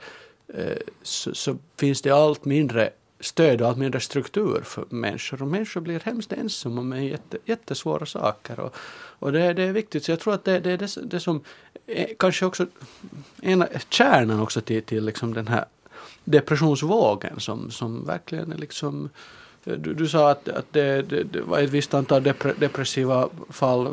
eh, 0.53 0.77
så, 1.03 1.35
så, 1.35 1.57
finns 1.77 2.01
det 2.01 2.11
allt 2.11 2.45
mindre 2.45 2.89
stöd 3.19 3.61
och 3.61 3.67
allt 3.67 3.77
mindre 3.77 3.99
struktur 3.99 4.61
för 4.63 4.85
människor 4.89 5.41
och 5.41 5.47
människor 5.47 5.81
blir 5.81 5.99
hemskt 5.99 6.33
ensamma 6.33 6.81
med 6.81 7.07
jätte, 7.07 7.37
jättesvåra 7.45 8.05
saker. 8.05 8.59
Och, 8.59 8.75
och 9.19 9.31
det, 9.31 9.53
det 9.53 9.63
är 9.63 9.73
viktigt, 9.73 10.03
så 10.03 10.11
jag 10.11 10.19
tror 10.19 10.33
att 10.33 10.45
det, 10.45 10.59
det 10.59 10.71
är 10.71 10.77
det, 10.77 10.97
det 11.03 11.19
som 11.19 11.43
är 11.87 12.07
kanske 12.19 12.45
också 12.45 12.67
ena, 13.41 13.67
kärnan 13.89 14.39
också 14.39 14.61
till, 14.61 14.83
till 14.83 15.05
liksom 15.05 15.33
den 15.33 15.47
här 15.47 15.65
depressionsvågen 16.31 17.39
som, 17.39 17.71
som 17.71 18.05
verkligen 18.05 18.51
är 18.51 18.57
liksom 18.57 19.09
du, 19.63 19.93
du 19.93 20.07
sa 20.07 20.31
att, 20.31 20.49
att 20.49 20.65
det, 20.71 21.01
det, 21.01 21.23
det, 21.23 21.41
var 21.41 21.59
ett 21.59 21.69
visst 21.69 21.93
antal 21.93 22.23
depre, 22.23 22.53
depressiva 22.59 23.29
fall. 23.49 23.89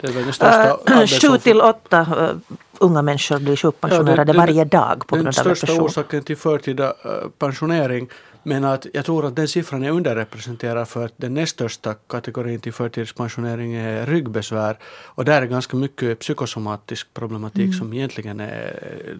Det 0.00 0.08
är 0.08 0.12
den 0.12 0.32
största 0.32 0.78
uh, 0.90 1.06
Sju 1.06 1.38
till 1.38 1.60
åtta 1.60 2.00
uh, 2.00 2.56
unga 2.78 3.02
människor 3.02 3.38
blir 3.38 3.56
sjukpensionerade 3.56 4.32
ja, 4.32 4.38
varje 4.38 4.64
dag 4.64 5.06
på 5.06 5.16
grund 5.16 5.28
av 5.28 5.34
depression. 5.34 5.48
Den 5.48 5.56
största 5.56 5.82
orsaken 5.82 6.22
till 6.22 6.36
förtida 6.36 6.88
uh, 6.88 7.28
pensionering. 7.38 8.08
Men 8.42 8.64
att 8.64 8.86
jag 8.92 9.04
tror 9.04 9.26
att 9.26 9.36
den 9.36 9.48
siffran 9.48 9.84
är 9.84 9.90
underrepresenterad 9.90 10.88
för 10.88 11.04
att 11.04 11.12
den 11.16 11.34
näst 11.34 11.52
största 11.52 11.94
kategorin 11.94 12.60
till 12.60 12.72
förtidspensionering 12.72 13.74
är 13.74 14.06
ryggbesvär. 14.06 14.78
Och 15.04 15.24
där 15.24 15.42
är 15.42 15.46
ganska 15.46 15.76
mycket 15.76 16.18
psykosomatisk 16.18 17.14
problematik 17.14 17.64
mm. 17.64 17.78
som 17.78 17.92
egentligen 17.92 18.40
är 18.40 19.16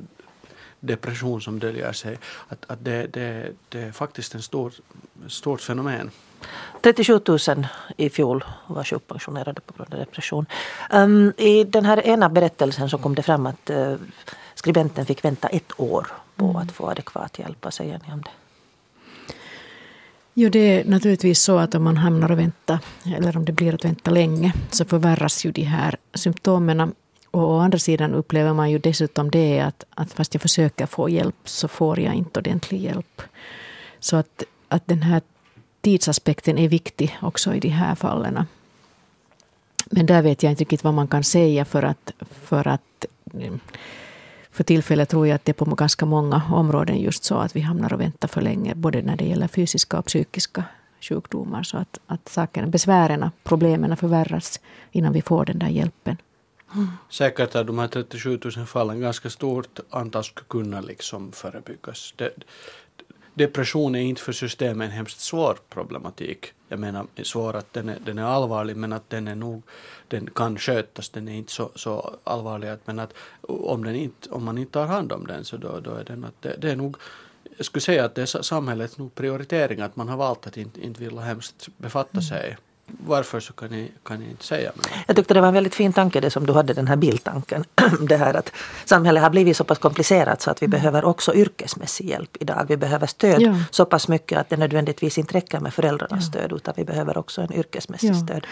depression 0.80 1.40
som 1.40 1.58
döljer 1.58 1.92
sig. 1.92 2.18
Att, 2.48 2.64
att 2.66 2.84
det, 2.84 3.06
det, 3.06 3.52
det 3.68 3.80
är 3.80 3.92
faktiskt 3.92 4.34
ett 4.34 4.44
stor, 4.44 4.72
stort 5.28 5.60
fenomen. 5.60 6.10
37 6.80 7.20
000 7.26 7.38
i 7.96 8.10
fjol 8.10 8.44
var 8.66 8.84
sjukpensionerade 8.84 9.60
på 9.60 9.74
grund 9.76 9.94
av 9.94 10.00
depression. 10.00 10.46
Um, 10.90 11.32
I 11.36 11.64
den 11.64 11.84
här 11.84 12.06
ena 12.06 12.28
berättelsen 12.28 12.90
så 12.90 12.98
kom 12.98 13.14
det 13.14 13.22
fram 13.22 13.46
att 13.46 13.70
uh, 13.70 13.94
skribenten 14.54 15.06
fick 15.06 15.24
vänta 15.24 15.48
ett 15.48 15.72
år 15.80 16.06
på 16.36 16.44
mm. 16.44 16.56
att 16.56 16.72
få 16.72 16.90
adekvat 16.90 17.38
hjälp. 17.38 17.58
Vad 17.60 17.74
säger 17.74 18.00
ni 18.06 18.12
om 18.12 18.22
det? 18.22 18.30
Jo, 20.38 20.48
det 20.48 20.58
är 20.58 20.84
naturligtvis 20.84 21.42
så 21.42 21.58
att 21.58 21.74
om 21.74 21.84
man 21.84 21.96
hamnar 21.96 22.30
och 22.30 22.38
väntar, 22.38 22.78
eller 23.16 23.36
om 23.36 23.44
det 23.44 23.52
blir 23.52 23.74
att 23.74 23.84
vänta 23.84 24.10
länge, 24.10 24.52
så 24.70 24.84
förvärras 24.84 25.44
ju 25.44 25.52
de 25.52 25.62
här 25.62 25.96
symptomen. 26.14 26.94
Och 27.36 27.50
å 27.50 27.58
andra 27.58 27.78
sidan 27.78 28.14
upplever 28.14 28.52
man 28.52 28.70
ju 28.70 28.78
dessutom 28.78 29.30
det 29.30 29.60
att, 29.60 29.84
att 29.90 30.12
fast 30.12 30.34
jag 30.34 30.40
försöker 30.42 30.86
få 30.86 31.08
hjälp 31.08 31.36
så 31.44 31.68
får 31.68 32.00
jag 32.00 32.14
inte 32.14 32.40
ordentlig 32.40 32.80
hjälp. 32.80 33.22
Så 34.00 34.16
att, 34.16 34.44
att 34.68 34.86
den 34.86 35.02
här 35.02 35.22
tidsaspekten 35.80 36.58
är 36.58 36.68
viktig 36.68 37.16
också 37.22 37.54
i 37.54 37.60
de 37.60 37.68
här 37.68 37.94
fallen. 37.94 38.46
Men 39.86 40.06
där 40.06 40.22
vet 40.22 40.42
jag 40.42 40.52
inte 40.52 40.60
riktigt 40.60 40.84
vad 40.84 40.94
man 40.94 41.08
kan 41.08 41.24
säga 41.24 41.64
för 41.64 41.82
att, 41.82 42.12
för 42.30 42.68
att 42.68 43.06
för 44.50 44.64
tillfället 44.64 45.08
tror 45.08 45.26
jag 45.26 45.34
att 45.34 45.44
det 45.44 45.52
är 45.52 45.64
på 45.64 45.74
ganska 45.74 46.06
många 46.06 46.42
områden 46.52 47.00
just 47.00 47.24
så 47.24 47.34
att 47.34 47.56
vi 47.56 47.60
hamnar 47.60 47.92
och 47.92 48.00
väntar 48.00 48.28
för 48.28 48.40
länge, 48.40 48.74
både 48.74 49.02
när 49.02 49.16
det 49.16 49.24
gäller 49.24 49.48
fysiska 49.48 49.98
och 49.98 50.06
psykiska 50.06 50.64
sjukdomar. 51.00 51.62
Så 51.62 51.76
att, 51.76 51.98
att 52.06 52.28
sakerna, 52.28 52.66
besvären, 52.66 53.30
problemen 53.44 53.96
förvärras 53.96 54.60
innan 54.92 55.12
vi 55.12 55.22
får 55.22 55.44
den 55.44 55.58
där 55.58 55.68
hjälpen. 55.68 56.16
Säkert 57.10 57.54
är 57.54 57.64
de 57.64 57.78
här 57.78 57.88
37 57.88 58.40
000 58.56 58.66
fallen 58.66 59.00
ganska 59.00 59.30
stort 59.30 59.80
antal 59.90 60.24
skulle 60.24 60.46
kunna 60.48 60.80
liksom 60.80 61.32
förebyggas. 61.32 62.14
Det, 62.16 62.30
depression 63.34 63.94
är 63.94 64.00
inte 64.00 64.22
för 64.22 64.32
systemet 64.32 64.86
en 64.86 64.92
hemskt 64.92 65.20
svår 65.20 65.58
problematik. 65.68 66.52
Jag 66.68 66.78
menar 66.78 67.06
svår 67.22 67.56
att 67.56 67.72
den 67.72 67.88
är, 67.88 67.98
den 68.04 68.18
är 68.18 68.24
allvarlig 68.24 68.76
men 68.76 68.92
att 68.92 69.10
den 69.10 69.28
är 69.28 69.34
nog, 69.34 69.62
den 70.08 70.30
kan 70.34 70.58
skötas, 70.58 71.08
den 71.08 71.28
är 71.28 71.34
inte 71.34 71.52
så, 71.52 71.70
så 71.74 72.16
allvarlig 72.24 72.68
att, 72.68 72.86
men 72.86 72.98
att 72.98 73.14
om, 73.40 73.84
den 73.84 73.94
inte, 73.94 74.30
om 74.30 74.44
man 74.44 74.58
inte 74.58 74.72
tar 74.72 74.86
hand 74.86 75.12
om 75.12 75.26
den 75.26 75.44
så 75.44 75.56
då, 75.56 75.80
då 75.80 75.94
är 75.94 76.04
den 76.04 76.24
att 76.24 76.42
det, 76.42 76.56
det 76.58 76.70
är 76.70 76.76
nog 76.76 76.96
jag 77.56 77.66
skulle 77.66 77.80
säga 77.80 78.04
att 78.04 78.14
det 78.14 78.22
är 78.22 78.42
samhällets 78.42 78.96
prioritering 79.14 79.80
att 79.80 79.96
man 79.96 80.08
har 80.08 80.16
valt 80.16 80.46
att 80.46 80.56
inte, 80.56 80.80
inte 80.80 81.00
vilja 81.00 81.20
hemskt 81.20 81.68
befatta 81.76 82.20
sig 82.20 82.56
varför 82.86 83.40
så 83.40 83.52
kan 83.52 83.68
ni, 83.68 83.92
kan 84.02 84.20
ni 84.20 84.30
inte 84.30 84.44
säga. 84.44 84.72
Men... 84.74 84.84
Jag 85.06 85.16
tyckte 85.16 85.34
det 85.34 85.40
var 85.40 85.48
en 85.48 85.54
väldigt 85.54 85.74
fin 85.74 85.92
tanke 85.92 86.20
det 86.20 86.30
som 86.30 86.46
du 86.46 86.52
hade, 86.52 86.74
den 86.74 86.88
här 86.88 86.96
bildtanken. 86.96 87.64
det 88.00 88.16
här 88.16 88.34
att 88.34 88.52
samhället 88.84 89.22
har 89.22 89.30
blivit 89.30 89.56
så 89.56 89.64
pass 89.64 89.78
komplicerat 89.78 90.42
så 90.42 90.50
att 90.50 90.62
vi 90.62 90.66
mm. 90.66 90.78
behöver 90.78 91.04
också 91.04 91.34
yrkesmässig 91.34 92.08
hjälp 92.08 92.36
idag. 92.40 92.66
Vi 92.68 92.76
behöver 92.76 93.06
stöd 93.06 93.42
ja. 93.42 93.54
så 93.70 93.84
pass 93.84 94.08
mycket 94.08 94.38
att 94.38 94.48
det 94.48 94.56
nödvändigtvis 94.56 95.18
inte 95.18 95.34
räcker 95.34 95.60
med 95.60 95.74
föräldrarnas 95.74 96.24
ja. 96.24 96.30
stöd 96.30 96.52
utan 96.52 96.74
vi 96.76 96.84
behöver 96.84 97.18
också 97.18 97.42
en 97.42 97.52
yrkesmässig 97.52 98.10
ja. 98.10 98.14
stöd. 98.14 98.46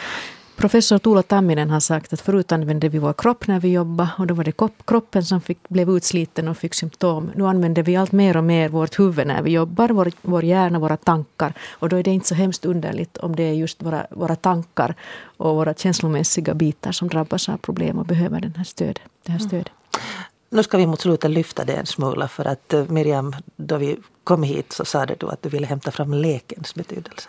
Professor 0.56 0.98
Tuula 0.98 1.22
Tamminen 1.22 1.70
har 1.70 1.80
sagt 1.80 2.12
att 2.12 2.20
förut 2.20 2.52
använde 2.52 2.88
vi 2.88 2.98
vår 2.98 3.12
kropp 3.12 3.46
när 3.46 3.60
vi 3.60 3.72
jobbade 3.72 4.10
och 4.18 4.26
då 4.26 4.34
var 4.34 4.44
det 4.44 4.52
kroppen 4.84 5.24
som 5.24 5.40
fick, 5.40 5.68
blev 5.68 5.90
utsliten 5.90 6.48
och 6.48 6.56
fick 6.56 6.74
symptom. 6.74 7.30
Nu 7.34 7.46
använder 7.46 7.82
vi 7.82 7.96
allt 7.96 8.12
mer 8.12 8.36
och 8.36 8.44
mer 8.44 8.68
vårt 8.68 8.98
huvud 8.98 9.26
när 9.26 9.42
vi 9.42 9.50
jobbar, 9.50 9.88
vår, 9.88 10.12
vår 10.22 10.44
hjärna, 10.44 10.78
våra 10.78 10.96
tankar. 10.96 11.52
Och 11.70 11.88
då 11.88 11.96
är 11.96 12.02
det 12.02 12.10
inte 12.10 12.28
så 12.28 12.34
hemskt 12.34 12.64
underligt 12.64 13.16
om 13.16 13.36
det 13.36 13.42
är 13.42 13.52
just 13.52 13.82
våra, 13.82 14.06
våra 14.10 14.36
tankar 14.36 14.94
och 15.36 15.54
våra 15.54 15.74
känslomässiga 15.74 16.54
bitar 16.54 16.92
som 16.92 17.08
drabbas 17.08 17.48
av 17.48 17.56
problem 17.56 17.98
och 17.98 18.06
behöver 18.06 18.40
den 18.40 18.54
här 18.56 18.64
stöd, 18.64 19.00
det 19.22 19.32
här 19.32 19.38
stödet. 19.38 19.68
Mm. 19.68 20.24
Nu 20.50 20.62
ska 20.62 20.78
vi 20.78 20.86
mot 20.86 21.00
slutet 21.00 21.30
lyfta 21.30 21.64
det 21.64 21.72
en 21.72 21.86
smula 21.86 22.28
för 22.28 22.44
att 22.44 22.72
eh, 22.72 22.84
Miriam, 22.88 23.36
då 23.56 23.76
vi 23.76 23.96
kom 24.24 24.42
hit 24.42 24.72
så 24.72 24.84
sa 24.84 25.06
du 25.06 25.28
att 25.28 25.42
du 25.42 25.48
ville 25.48 25.66
hämta 25.66 25.90
fram 25.90 26.14
lekens 26.14 26.74
betydelse. 26.74 27.28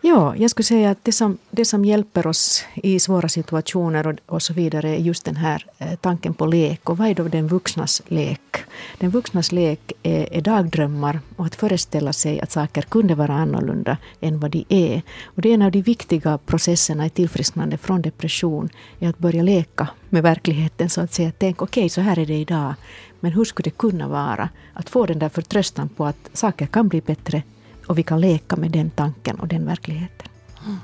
Ja, 0.00 0.36
jag 0.36 0.50
skulle 0.50 0.64
säga 0.64 0.90
att 0.90 1.04
det 1.04 1.12
som, 1.12 1.38
det 1.50 1.64
som 1.64 1.84
hjälper 1.84 2.26
oss 2.26 2.64
i 2.74 3.00
svåra 3.00 3.28
situationer 3.28 4.06
och, 4.06 4.14
och 4.26 4.42
så 4.42 4.52
vidare 4.52 4.88
är 4.88 4.98
just 4.98 5.24
den 5.24 5.36
här 5.36 5.66
eh, 5.78 5.94
tanken 6.00 6.34
på 6.34 6.46
lek. 6.46 6.90
Och 6.90 6.98
vad 6.98 7.08
är 7.08 7.14
då 7.14 7.28
den 7.28 7.48
vuxnas 7.48 8.02
lek? 8.06 8.56
Den 8.98 9.10
vuxnas 9.10 9.52
lek 9.52 9.92
är, 10.02 10.32
är 10.32 10.40
dagdrömmar 10.40 11.20
och 11.36 11.46
att 11.46 11.54
föreställa 11.54 12.12
sig 12.12 12.40
att 12.40 12.50
saker 12.50 12.82
kunde 12.82 13.14
vara 13.14 13.32
annorlunda 13.34 13.96
än 14.20 14.40
vad 14.40 14.50
de 14.50 14.64
är. 14.68 15.02
Och 15.24 15.42
det 15.42 15.50
är 15.50 15.54
en 15.54 15.62
av 15.62 15.70
de 15.70 15.82
viktiga 15.82 16.38
processerna 16.38 17.06
i 17.06 17.10
tillfrisknande 17.10 17.78
från 17.78 18.02
depression 18.02 18.68
är 18.98 19.08
att 19.08 19.18
börja 19.18 19.42
leka 19.42 19.88
med 20.08 20.22
verkligheten 20.22 20.90
så 20.90 21.00
att 21.00 21.14
säga. 21.14 21.32
Tänk 21.38 21.62
okej, 21.62 21.80
okay, 21.80 21.88
så 21.88 22.00
här 22.00 22.18
är 22.18 22.26
det 22.26 22.38
idag. 22.38 22.74
Men 23.20 23.32
hur 23.32 23.44
skulle 23.44 23.64
det 23.64 23.78
kunna 23.78 24.08
vara? 24.08 24.48
Att 24.72 24.90
få 24.90 25.06
den 25.06 25.18
där 25.18 25.28
förtröstan 25.28 25.88
på 25.88 26.06
att 26.06 26.30
saker 26.32 26.66
kan 26.66 26.88
bli 26.88 27.00
bättre 27.00 27.42
och 27.88 27.98
vi 27.98 28.02
kan 28.02 28.20
leka 28.20 28.56
med 28.56 28.70
den 28.70 28.90
tanken 28.90 29.40
och 29.40 29.48
den 29.48 29.66
verkligheten. 29.66 30.28
Mm. 30.64 30.78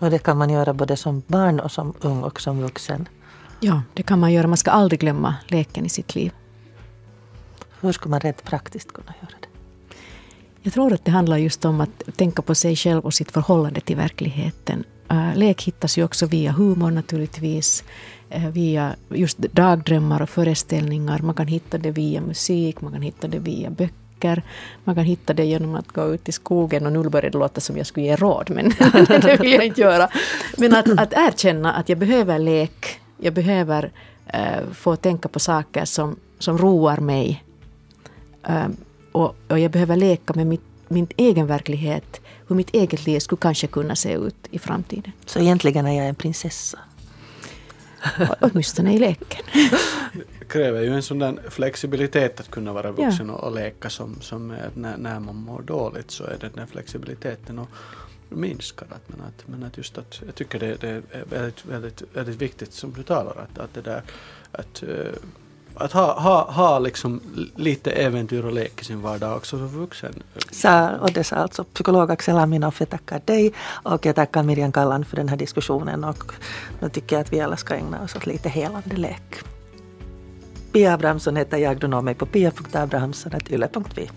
Och 0.00 0.10
det 0.10 0.18
kan 0.18 0.38
man 0.38 0.50
göra 0.50 0.74
både 0.74 0.96
som 0.96 1.22
barn 1.26 1.60
och 1.60 1.72
som 1.72 1.94
ung 2.00 2.22
och 2.22 2.40
som 2.40 2.60
vuxen? 2.60 3.08
Ja, 3.60 3.82
det 3.94 4.02
kan 4.02 4.18
man 4.18 4.32
göra. 4.32 4.46
Man 4.46 4.56
ska 4.56 4.70
aldrig 4.70 5.00
glömma 5.00 5.34
leken 5.46 5.86
i 5.86 5.88
sitt 5.88 6.14
liv. 6.14 6.32
Hur 7.80 7.92
ska 7.92 8.08
man 8.08 8.20
rent 8.20 8.44
praktiskt 8.44 8.92
kunna 8.92 9.14
göra 9.20 9.32
det? 9.40 9.48
Jag 10.62 10.72
tror 10.72 10.92
att 10.92 11.04
det 11.04 11.10
handlar 11.10 11.36
just 11.36 11.64
om 11.64 11.80
att 11.80 12.16
tänka 12.16 12.42
på 12.42 12.54
sig 12.54 12.76
själv 12.76 13.04
och 13.04 13.14
sitt 13.14 13.30
förhållande 13.30 13.80
till 13.80 13.96
verkligheten. 13.96 14.84
Uh, 15.12 15.36
lek 15.36 15.62
hittas 15.62 15.98
ju 15.98 16.04
också 16.04 16.26
via 16.26 16.52
humor 16.52 16.90
naturligtvis. 16.90 17.84
Uh, 18.36 18.48
via 18.48 18.96
just 19.08 19.38
dagdrömmar 19.38 20.22
och 20.22 20.30
föreställningar. 20.30 21.18
Man 21.18 21.34
kan 21.34 21.46
hitta 21.46 21.78
det 21.78 21.90
via 21.90 22.20
musik, 22.20 22.80
man 22.80 22.92
kan 22.92 23.02
hitta 23.02 23.28
det 23.28 23.38
via 23.38 23.70
böcker. 23.70 24.07
Man 24.84 24.94
kan 24.94 25.04
hitta 25.04 25.34
det 25.34 25.44
genom 25.44 25.74
att 25.74 25.88
gå 25.88 26.14
ut 26.14 26.28
i 26.28 26.32
skogen 26.32 26.86
och 26.86 26.92
nu 26.92 27.08
börjar 27.08 27.30
det 27.30 27.38
låta 27.38 27.60
som 27.60 27.76
jag 27.76 27.86
skulle 27.86 28.06
ge 28.06 28.16
råd 28.16 28.50
men 28.50 28.68
det 29.22 29.40
vill 29.40 29.52
jag 29.52 29.66
inte 29.66 29.80
göra. 29.80 30.08
Men 30.56 30.74
att, 30.74 30.98
att 30.98 31.12
erkänna 31.12 31.72
att 31.72 31.88
jag 31.88 31.98
behöver 31.98 32.38
lek, 32.38 33.00
jag 33.18 33.34
behöver 33.34 33.90
uh, 34.34 34.72
få 34.72 34.96
tänka 34.96 35.28
på 35.28 35.38
saker 35.38 35.84
som, 35.84 36.16
som 36.38 36.58
roar 36.58 36.96
mig. 36.96 37.44
och, 39.12 39.36
och 39.48 39.58
jag 39.58 39.70
behöver 39.70 39.96
leka 39.96 40.34
med 40.34 40.46
mitt, 40.46 40.64
min 40.88 41.06
egen 41.16 41.46
verklighet 41.46 42.20
hur 42.48 42.56
mitt 42.56 42.74
eget 42.74 43.06
liv 43.06 43.20
skulle 43.20 43.40
kanske 43.40 43.66
kunna 43.66 43.96
se 43.96 44.12
ut 44.12 44.46
i 44.50 44.58
framtiden. 44.58 45.12
Så 45.26 45.38
egentligen 45.38 45.86
är 45.86 45.96
jag 45.96 46.08
en 46.08 46.14
prinsessa? 46.14 46.78
Åtminstone 48.40 48.94
i 48.94 48.98
leken. 48.98 49.44
Kräver 50.48 50.82
ju 50.82 50.94
en 50.94 51.02
sån 51.02 51.18
där 51.18 51.38
flexibilitet 51.50 52.40
att 52.40 52.50
kunna 52.50 52.72
vara 52.72 52.92
vuxen 52.92 53.28
ja. 53.28 53.34
och 53.34 53.54
leka 53.54 53.90
som, 53.90 54.20
som 54.20 54.48
när, 54.74 54.96
när 54.96 55.20
man 55.20 55.36
mår 55.36 55.62
dåligt 55.62 56.10
så 56.10 56.24
är 56.24 56.36
det 56.40 56.50
den 56.54 56.66
flexibiliteten 56.66 57.58
och 57.58 57.68
minskar. 58.28 58.86
Att, 58.90 59.08
men, 59.08 59.20
att, 59.20 59.48
men 59.48 59.62
att 59.62 59.76
just 59.76 59.98
att 59.98 60.20
jag 60.26 60.34
tycker 60.34 60.58
det, 60.58 60.80
det 60.80 60.88
är 60.88 61.02
väldigt, 61.30 61.66
väldigt, 61.66 62.02
väldigt 62.12 62.36
viktigt 62.36 62.72
som 62.72 62.92
du 62.92 63.02
talar 63.02 63.30
att, 63.30 63.58
att 63.58 63.74
det 63.74 63.80
där 63.80 64.02
att 64.52 64.82
uh, 64.82 65.06
att 65.80 65.92
ha, 65.92 66.20
ha, 66.20 66.50
ha 66.50 66.78
liksom 66.78 67.20
lite 67.56 67.90
äventyr 67.90 68.44
och 68.44 68.52
lek 68.52 68.80
i 68.80 68.84
sin 68.84 69.02
vardag 69.02 69.36
också 69.36 69.58
som 69.58 69.68
vuxen. 69.68 70.22
Sa, 70.50 70.90
och 70.90 71.12
det 71.12 71.24
sa 71.24 71.36
alltså 71.36 71.64
psykolog 71.64 72.10
Axel 72.10 72.38
Aminoff. 72.38 72.80
Jag 72.80 72.90
tackar 72.90 73.22
dig 73.24 73.52
och 73.82 74.06
jag 74.06 74.16
tackar 74.16 74.42
Miriam 74.42 74.72
Kallan 74.72 75.04
för 75.04 75.16
den 75.16 75.28
här 75.28 75.36
diskussionen 75.36 76.04
och 76.04 76.32
nu 76.80 76.88
tycker 76.88 77.16
jag 77.16 77.20
att 77.20 77.32
vi 77.32 77.40
alla 77.40 77.56
ska 77.56 77.74
ägna 77.74 78.02
oss 78.02 78.16
åt 78.16 78.26
lite 78.26 78.48
helande 78.48 78.96
lek. 78.96 79.44
Pia 80.72 80.92
Abrahamsson 80.92 81.36
heter 81.36 81.58
jag, 81.58 81.80
du 81.80 81.86
når 81.88 82.02
mig 82.02 82.14
på 82.14 82.26
pia.abrahamsson.yle.fi. 82.26 84.10